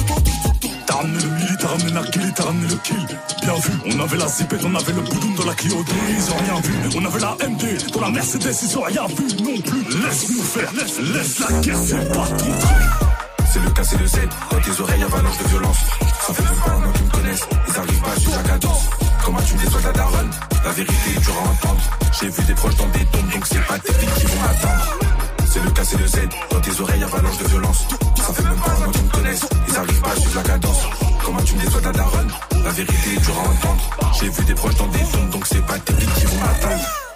T'as 0.86 0.96
ramené 0.96 1.20
le 1.22 1.30
mili, 1.30 1.58
t'as 1.60 1.68
ramené 1.68 1.92
la 1.92 2.04
kill, 2.04 2.34
t'as 2.36 2.44
ramené 2.44 2.68
le 2.68 2.76
kill. 2.76 3.08
Bien 3.42 3.54
vu, 3.56 3.72
on 3.86 4.00
avait 4.00 4.18
la 4.18 4.28
zipette, 4.28 4.62
on 4.64 4.76
avait 4.76 4.94
le 4.94 5.02
boudoum 5.02 5.36
dans 5.36 5.46
la 5.46 5.54
Clio 5.54 5.84
2, 5.84 5.94
ils 6.10 6.32
ont 6.32 6.38
rien 6.38 6.62
vu. 6.62 6.74
On 6.98 7.06
avait 7.06 7.20
la 7.20 7.38
MD, 7.48 7.92
dans 7.94 8.02
la 8.02 8.10
Mercedes, 8.10 8.56
ils 8.64 8.78
ont 8.78 8.84
rien 8.84 9.08
vu 9.08 9.44
non 9.44 9.62
plus. 9.62 9.84
Laisse-nous 10.02 10.44
faire, 10.44 10.72
laisse, 10.74 11.00
laisse 11.00 11.40
la 11.40 11.60
guerre, 11.60 11.78
c'est 11.86 12.14
pas 12.14 12.28
ton 12.28 12.36
truc. 12.36 13.08
C'est 13.52 13.60
le 13.60 13.70
K, 13.70 13.80
c'est 13.84 14.00
le 14.00 14.08
Z. 14.08 14.18
Dans 14.52 14.60
tes 14.60 14.82
oreilles, 14.82 15.04
avalanche 15.04 15.38
de 15.38 15.48
violence. 15.50 15.78
Ça 16.26 16.34
fait 16.34 16.44
même 16.44 16.60
pas 16.66 16.72
un 16.72 16.90
an 16.90 16.92
qu'ils 16.94 17.06
me 17.06 17.12
connaissent. 17.12 17.48
Ils 17.68 17.78
arrivent 17.78 18.02
pas, 18.02 18.20
suis 18.20 18.32
la 18.32 18.44
cadence. 18.44 18.90
Comment 19.28 19.42
tu 19.42 19.56
me 19.56 19.60
déçois 19.60 19.82
de 19.82 19.88
la 19.88 19.92
daronne 19.92 20.30
La 20.64 20.72
vérité 20.72 21.10
est 21.14 21.20
dure 21.20 21.36
à 21.36 21.50
entendre. 21.50 21.82
J'ai 22.18 22.30
vu 22.30 22.44
des 22.44 22.54
proches 22.54 22.76
dans 22.78 22.88
des 22.88 23.06
tombes, 23.08 23.30
donc 23.30 23.46
c'est 23.46 23.68
pas 23.68 23.78
tes 23.78 23.94
filles 23.94 24.10
qui 24.16 24.26
vont 24.26 24.40
m'attendre. 24.40 24.98
C'est 25.46 25.64
le 25.66 25.70
K, 25.70 25.80
c'est 25.84 26.00
le 26.00 26.08
Z. 26.08 26.20
Dans 26.50 26.62
tes 26.62 26.82
oreilles, 26.82 27.04
avalanche 27.04 27.38
de 27.38 27.48
violence. 27.50 27.88
Ça 28.16 28.34
fait 28.34 28.44
même 28.44 28.56
pas 28.56 28.72
un 28.72 28.88
an 28.88 28.92
qu'ils 28.92 29.04
me 29.04 29.10
connaissent. 29.10 29.50
Ils 29.68 29.76
arrivent 29.76 30.02
pas, 30.02 30.16
je 30.16 30.22
suis 30.22 30.34
la 30.34 30.44
cadence. 30.44 30.80
Comment 31.26 31.42
tu 31.42 31.56
me 31.56 31.62
déçois 31.62 31.82
de 31.82 31.86
la 31.88 31.92
daronne 31.92 32.32
La 32.64 32.72
vérité 32.72 33.16
est 33.18 33.20
dure 33.20 33.38
à 33.38 33.50
entendre. 33.50 34.14
J'ai 34.18 34.30
vu 34.30 34.46
des 34.46 34.56
proches 34.56 34.76
dans 34.76 34.88
des 34.88 35.04
tombes, 35.12 35.30
donc 35.30 35.46
c'est 35.46 35.66
pas 35.66 35.78
tes 35.78 35.94
filles 35.94 36.10
qui 36.16 36.26
vont 36.26 36.40
m'attendre. 36.40 37.07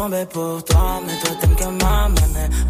Tomber 0.00 0.24
pour 0.32 0.64
toi, 0.64 1.00
mais 1.06 1.12
toi 1.22 1.36
t'aimes 1.40 1.56
que 1.56 1.84
ma. 1.84 2.08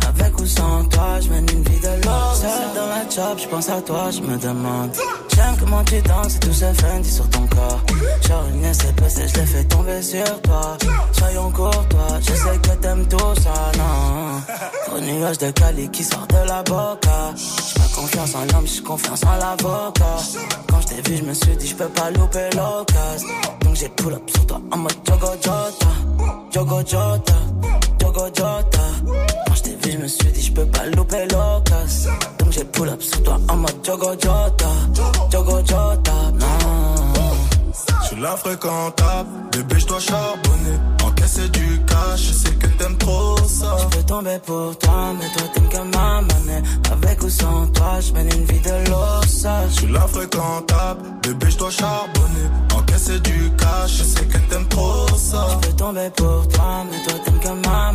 Avec 0.08 0.40
ou 0.40 0.46
sans 0.46 0.84
toi, 0.86 1.20
je 1.20 1.28
mène 1.28 1.46
une 1.52 1.62
vie 1.62 1.80
de 1.80 2.04
l'or. 2.04 2.34
Seul 2.34 2.68
dans 2.74 2.88
la 2.94 3.02
job, 3.08 3.38
je 3.38 3.46
pense 3.46 3.68
à 3.68 3.80
toi, 3.82 4.10
je 4.10 4.20
me 4.20 4.36
demande. 4.36 4.90
J'aime 5.34 5.56
comment 5.60 5.84
tu 5.84 6.00
danses 6.02 6.36
et 6.36 6.40
tout 6.40 6.52
ce 6.52 6.64
Fendi 6.80 7.10
sur 7.10 7.28
ton 7.30 7.46
corps. 7.46 7.82
Genre 8.26 8.44
une 8.52 8.74
SPC, 8.74 9.28
je 9.28 9.40
l'ai 9.40 9.46
fait 9.46 9.64
tomber 9.64 10.02
sur 10.02 10.42
toi. 10.42 10.76
Soyons 11.12 11.50
courtois, 11.52 12.18
je 12.20 12.34
sais 12.34 12.58
que 12.64 12.74
t'aimes 12.82 13.06
tout 13.06 13.34
ça, 13.44 13.54
non. 13.78 14.96
Au 14.96 15.00
nuage 15.00 15.38
de 15.38 15.50
Cali 15.52 15.88
qui 15.90 16.02
sort 16.02 16.26
de 16.26 16.48
la 16.48 16.62
boca. 16.64 17.18
J'ai 17.36 17.80
pas 17.80 18.00
confiance 18.00 18.34
en 18.34 18.44
l'homme, 18.52 18.66
j'ai 18.66 18.82
confiance 18.82 19.22
en 19.24 19.36
l'avocat. 19.36 20.18
Quand 20.68 20.80
je 20.80 20.86
t'ai 20.88 21.08
vu, 21.08 21.16
je 21.18 21.22
me 21.22 21.34
suis 21.34 21.56
dit, 21.56 21.68
je 21.68 21.76
peux 21.76 21.88
pas 21.88 22.10
louper 22.10 22.48
l'occasion. 22.56 23.28
Donc 23.70 23.78
j'ai 23.78 23.88
pull 23.88 24.12
up 24.12 24.28
sur 24.28 24.46
toi 24.46 24.60
en 24.72 24.78
mode 24.78 24.92
Jogo 25.06 25.28
Jota. 25.40 25.86
Jogo 26.50 26.78
Jota, 26.80 27.34
Jogo 28.00 28.26
Jota. 28.26 28.80
Quand 29.46 29.54
je 29.54 29.62
t'ai 29.62 29.76
vu, 29.76 29.92
je 29.92 29.98
me 29.98 30.08
suis 30.08 30.32
dit, 30.32 30.42
je 30.42 30.52
pas 30.52 30.86
louper 30.86 31.24
l'occasion. 31.30 32.10
Donc 32.40 32.50
j'ai 32.50 32.64
pull 32.64 32.88
up 32.88 33.00
sur 33.00 33.22
toi 33.22 33.38
en 33.48 33.56
mode 33.58 33.76
Jogo 33.86 34.10
Jota. 34.20 34.66
Jogo 35.30 35.58
Jota. 35.60 36.59
Je 37.72 38.06
suis 38.06 38.20
la 38.20 38.36
fréquentable, 38.36 39.28
bébé 39.52 39.78
je 39.78 39.86
dois 39.86 40.00
charbonner 40.00 40.78
Encaisser 41.04 41.48
du 41.50 41.80
cash, 41.86 42.20
je 42.28 42.32
sais 42.32 42.54
que 42.54 42.66
t'aimes 42.66 42.98
trop 42.98 43.36
ça 43.46 43.76
Je 43.78 43.96
peux 43.96 44.02
tomber 44.04 44.38
pour 44.44 44.76
toi, 44.78 45.14
mais 45.18 45.26
toi 45.36 45.48
t'aimes 45.54 45.68
que 45.68 45.96
ma. 45.96 46.20
Avec 46.92 47.22
ou 47.22 47.28
sans 47.28 47.66
toi, 47.68 48.00
je 48.00 48.12
mène 48.12 48.28
une 48.34 48.44
vie 48.44 48.60
de 48.60 48.90
l'ossa. 48.90 49.68
Je 49.68 49.72
suis 49.72 49.92
la 49.92 50.00
fréquentable, 50.00 51.00
bébé 51.22 51.50
je 51.50 51.58
dois 51.58 51.70
charbonner 51.70 52.48
Encaisser 52.74 53.20
du 53.20 53.50
cash, 53.56 53.98
je 53.98 54.02
sais 54.02 54.24
que 54.26 54.38
t'aimes 54.38 54.68
trop 54.68 55.06
ça 55.16 55.46
Je 55.50 55.68
peux 55.68 55.76
tomber 55.76 56.10
pour 56.16 56.48
toi, 56.48 56.84
mais 56.90 56.98
toi 57.04 57.20
t'aimes 57.24 57.40
que 57.40 57.68
ma. 57.68 57.92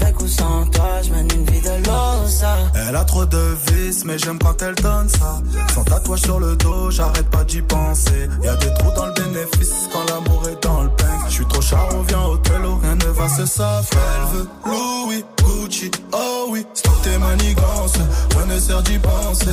Avec 0.00 0.20
ou 0.20 0.28
sans 0.28 0.66
toi, 0.66 1.02
je 1.02 1.10
mène 1.10 1.28
une 1.34 1.44
vie 1.44 1.60
de 1.60 1.86
l'ossa. 1.86 2.56
Elle 2.74 2.96
a 2.96 3.04
trop 3.04 3.24
de 3.24 3.56
vices, 3.72 4.04
mais 4.04 4.18
j'aime 4.18 4.38
quand 4.38 4.60
elle 4.62 4.74
donne 4.76 5.08
ça. 5.08 5.40
Sans 5.74 5.84
tatouage 5.84 6.20
sur 6.20 6.38
le 6.40 6.56
dos, 6.56 6.90
j'arrête 6.90 7.28
pas 7.30 7.44
d'y 7.44 7.62
penser. 7.62 8.28
Y 8.42 8.48
a 8.48 8.56
des 8.56 8.72
trous 8.74 8.92
dans 8.94 9.06
le 9.06 9.12
bénéfice 9.12 9.88
quand 9.92 10.04
l'amour 10.08 10.48
est 10.48 10.62
dans 10.62 10.82
le 10.82 10.90
pain 10.90 11.18
Je 11.28 11.34
suis 11.34 11.46
trop 11.46 11.60
charo, 11.60 12.02
viens 12.08 12.22
au 12.22 12.36
télo, 12.38 12.78
rien 12.82 12.94
ne 12.94 13.06
va 13.06 13.28
se 13.28 13.46
savoir. 13.46 13.82
Elle 13.92 14.38
veut 14.38 14.48
Louis, 14.66 15.24
Gucci, 15.42 15.90
oh 16.12 16.46
oui. 16.50 16.64
Stop 16.74 16.92
tes 17.02 17.18
manigances, 17.18 17.98
rien 18.36 18.46
ne 18.46 18.60
sert 18.60 18.82
d'y 18.82 18.98
penser. 18.98 19.46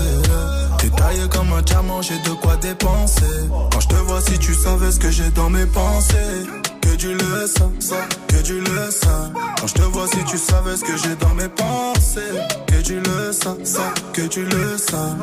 T'es 0.80 0.90
taillé 0.90 1.28
comme 1.30 1.52
un 1.54 1.62
diamant, 1.62 2.02
j'ai 2.02 2.20
de 2.20 2.36
quoi 2.42 2.56
dépenser. 2.58 3.50
Quand 3.72 3.80
je 3.80 3.88
te 3.88 3.96
vois, 3.96 4.22
si 4.22 4.38
tu 4.38 4.54
savais 4.54 4.92
ce 4.92 5.00
que 5.00 5.10
j'ai 5.12 5.30
dans 5.30 5.50
mes 5.50 5.66
pensées 5.66 6.46
que 6.96 7.02
tu 7.02 7.14
le 7.14 7.48
sens, 7.48 7.94
que 8.28 8.42
tu 8.42 8.60
le 8.60 8.92
sens. 8.92 9.32
Quand 9.60 9.68
je 9.68 9.74
te 9.74 9.82
vois, 9.82 10.08
si 10.08 10.24
tu 10.26 10.38
savais 10.38 10.78
ce 10.78 10.84
que 10.84 10.96
j'ai 10.98 11.16
dans 11.16 11.34
mes 11.34 11.50
pensées, 11.50 12.22
que 12.68 12.82
tu 12.82 13.00
le 13.00 13.34
sens, 13.34 13.78
que 14.14 14.22
tu 14.28 14.46
le 14.46 14.78
sens. 14.78 15.16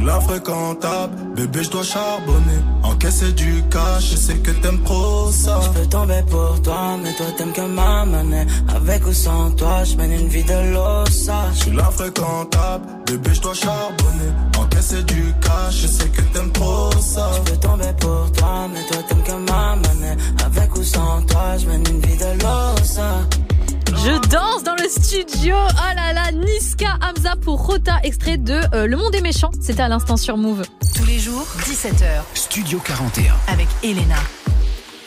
Tu 0.00 0.06
la 0.06 0.18
fréquentable, 0.18 1.14
bébé, 1.36 1.62
je 1.62 1.70
dois 1.70 1.82
charbonner. 1.82 2.60
Encaisser 2.82 3.32
du 3.32 3.62
cash, 3.70 4.12
je 4.12 4.16
sais 4.16 4.38
que 4.38 4.50
t'aimes 4.50 4.82
trop 4.82 5.30
ça. 5.30 5.60
Je 5.62 5.78
peux 5.78 5.86
tomber 5.86 6.22
pour 6.30 6.62
toi, 6.62 6.96
mais 7.02 7.12
toi 7.12 7.26
t'aimes 7.36 7.52
que 7.52 7.60
ma 7.60 8.06
monnaie. 8.06 8.46
Avec 8.74 9.06
ou 9.06 9.12
sans 9.12 9.50
toi, 9.50 9.84
je 9.84 9.96
mène 9.96 10.12
une 10.12 10.28
vie 10.28 10.42
de 10.42 10.72
l'ossa. 10.72 11.50
Je 11.52 11.58
suis 11.64 11.72
la 11.72 11.84
fréquentable, 11.90 12.86
bébé, 13.06 13.30
je 13.34 13.40
dois 13.42 13.52
charbonner. 13.52 14.32
Encaisser 14.58 15.02
du 15.02 15.34
cash, 15.42 15.82
je 15.82 15.86
sais 15.86 16.08
que 16.08 16.22
t'aimes 16.32 16.52
trop 16.52 16.90
ça. 16.98 17.30
Je 17.34 17.52
peux 17.52 17.58
tomber 17.58 17.92
pour 18.00 18.32
toi, 18.32 18.68
mais 18.72 18.82
toi 18.86 19.02
t'aimes 19.06 19.22
que 19.22 19.50
ma 19.52 19.76
monnaie. 19.76 20.16
Avec 20.46 20.74
ou 20.76 20.82
sans 20.82 21.20
toi, 21.28 21.58
je 21.58 21.66
mène 21.66 21.84
une 21.86 22.00
vie 22.00 22.16
de 22.16 22.42
l'ossa. 22.42 23.20
Je 24.02 24.28
danse 24.28 24.62
dans 24.62 24.76
le 24.76 24.88
studio. 24.88 25.54
Oh 25.54 25.94
là 25.94 26.14
là, 26.14 26.32
Niska 26.32 26.98
Hamza 27.02 27.36
pour 27.36 27.66
Rota, 27.66 27.98
extrait 28.02 28.38
de 28.38 28.58
euh, 28.74 28.86
Le 28.86 28.96
Monde 28.96 29.14
est 29.14 29.20
méchant. 29.20 29.50
C'était 29.60 29.82
à 29.82 29.88
l'instant 29.88 30.16
sur 30.16 30.38
Move. 30.38 30.62
Tous 30.96 31.04
les 31.04 31.18
jours, 31.18 31.46
17h. 31.64 32.22
Studio 32.32 32.80
41. 32.82 33.34
Avec 33.48 33.68
Elena. 33.82 34.16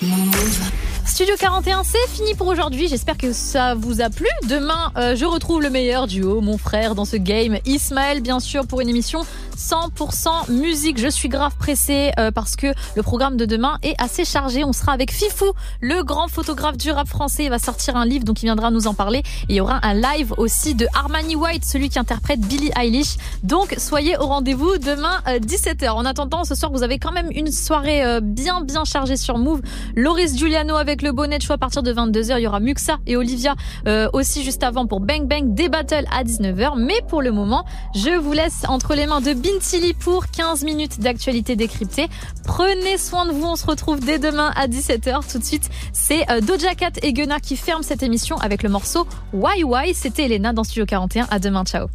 Move. 0.04 0.60
Studio 1.06 1.36
41, 1.38 1.84
c'est 1.84 2.08
fini 2.10 2.34
pour 2.34 2.48
aujourd'hui. 2.48 2.88
J'espère 2.88 3.18
que 3.18 3.34
ça 3.34 3.76
vous 3.76 4.02
a 4.02 4.10
plu. 4.10 4.28
Demain, 4.48 4.92
euh, 4.98 5.16
je 5.16 5.26
retrouve 5.26 5.62
le 5.62 5.70
meilleur 5.70 6.08
duo, 6.08 6.42
mon 6.42 6.58
frère, 6.58 6.96
dans 6.96 7.06
ce 7.06 7.18
game. 7.18 7.58
Ismaël, 7.66 8.22
bien 8.22 8.40
sûr, 8.40 8.66
pour 8.66 8.82
une 8.82 8.90
émission 8.90 9.22
100% 9.58 10.52
musique. 10.52 11.00
Je 11.00 11.08
suis 11.08 11.30
grave 11.30 11.56
pressée 11.58 12.12
euh, 12.20 12.32
parce 12.32 12.56
que 12.56 12.68
le 12.96 13.04
programme 13.04 13.38
de 13.38 13.46
demain 13.46 13.78
est 13.84 13.96
assez 14.02 14.26
chargé. 14.26 14.64
On 14.64 14.74
sera 14.74 14.94
avec 14.94 15.12
Fifou, 15.12 15.52
le 15.82 16.04
grand 16.04 16.28
photographe 16.28 16.78
du 16.78 16.92
rap 16.92 17.08
français. 17.08 17.46
Il 17.46 17.50
va 17.50 17.60
sortir 17.60 17.96
un 17.96 18.06
livre, 18.06 18.26
donc 18.26 18.42
il 18.42 18.46
viendra 18.46 18.72
nous 18.72 18.88
en 18.88 18.94
parler. 18.94 19.20
Et 19.50 19.54
il 19.54 19.56
y 19.56 19.62
aura 19.62 19.80
un 19.84 19.94
live 19.94 20.34
aussi 20.38 20.76
de 20.76 20.88
Armani 20.94 21.36
White, 21.36 21.66
celui 21.66 21.90
qui 21.90 22.00
interprète 22.00 22.40
Billie 22.42 22.72
Eilish. 22.80 23.18
Donc, 23.44 23.76
soyez 23.78 24.18
au 24.18 24.28
rendez-vous 24.28 24.78
demain 24.78 25.22
euh, 25.28 25.40
17h. 25.40 25.90
En 25.90 26.06
attendant, 26.06 26.44
ce 26.44 26.56
soir, 26.56 26.72
vous 26.72 26.84
avez 26.84 26.98
quand 27.00 27.12
même 27.12 27.30
une 27.32 27.52
soirée 27.52 28.04
euh, 28.04 28.20
bien, 28.22 28.62
bien 28.62 28.84
chargée 28.86 29.18
sur 29.18 29.38
Move. 29.38 29.62
Loris 29.96 30.36
Giuliano 30.38 30.76
avec 30.76 30.93
le 31.02 31.12
bonnet 31.12 31.38
de 31.38 31.44
choix 31.44 31.56
à 31.56 31.58
partir 31.58 31.84
de 31.84 31.94
22h. 31.94 32.36
Il 32.38 32.44
y 32.44 32.48
aura 32.48 32.60
Muxa 32.60 32.98
et 33.08 33.18
Olivia 33.18 33.56
euh, 33.88 34.10
aussi 34.14 34.44
juste 34.44 34.64
avant 34.64 34.86
pour 34.86 35.00
Bang 35.00 35.28
Bang 35.28 35.54
des 35.54 35.70
battles 35.70 36.06
à 36.12 36.24
19h. 36.24 36.74
Mais 36.78 37.00
pour 37.08 37.22
le 37.22 37.32
moment, 37.32 37.66
je 37.96 38.12
vous 38.12 38.34
laisse 38.34 38.64
entre 38.68 38.96
les 38.96 39.08
mains 39.08 39.22
de 39.22 39.34
Bintili 39.34 39.94
pour 39.94 40.28
15 40.28 40.64
minutes 40.64 41.00
d'actualité 41.00 41.56
décryptée. 41.56 42.08
Prenez 42.46 42.98
soin 42.98 43.26
de 43.26 43.32
vous. 43.32 43.46
On 43.46 43.56
se 43.56 43.66
retrouve 43.66 44.00
dès 44.00 44.20
demain 44.20 44.52
à 44.56 44.68
17h. 44.68 45.32
Tout 45.32 45.40
de 45.40 45.44
suite, 45.44 45.70
c'est 45.92 46.30
euh, 46.30 46.42
Doja 46.42 46.76
Cat 46.76 46.92
et 47.02 47.14
Gunnar 47.14 47.42
qui 47.42 47.56
ferment 47.56 47.84
cette 47.84 48.04
émission 48.04 48.38
avec 48.38 48.64
le 48.64 48.70
morceau 48.70 49.08
Why 49.34 49.64
Why. 49.64 49.94
C'était 49.94 50.26
Elena 50.26 50.54
dans 50.54 50.64
Studio 50.64 50.86
41. 50.86 51.28
À 51.30 51.40
demain. 51.40 51.64
Ciao. 51.64 51.88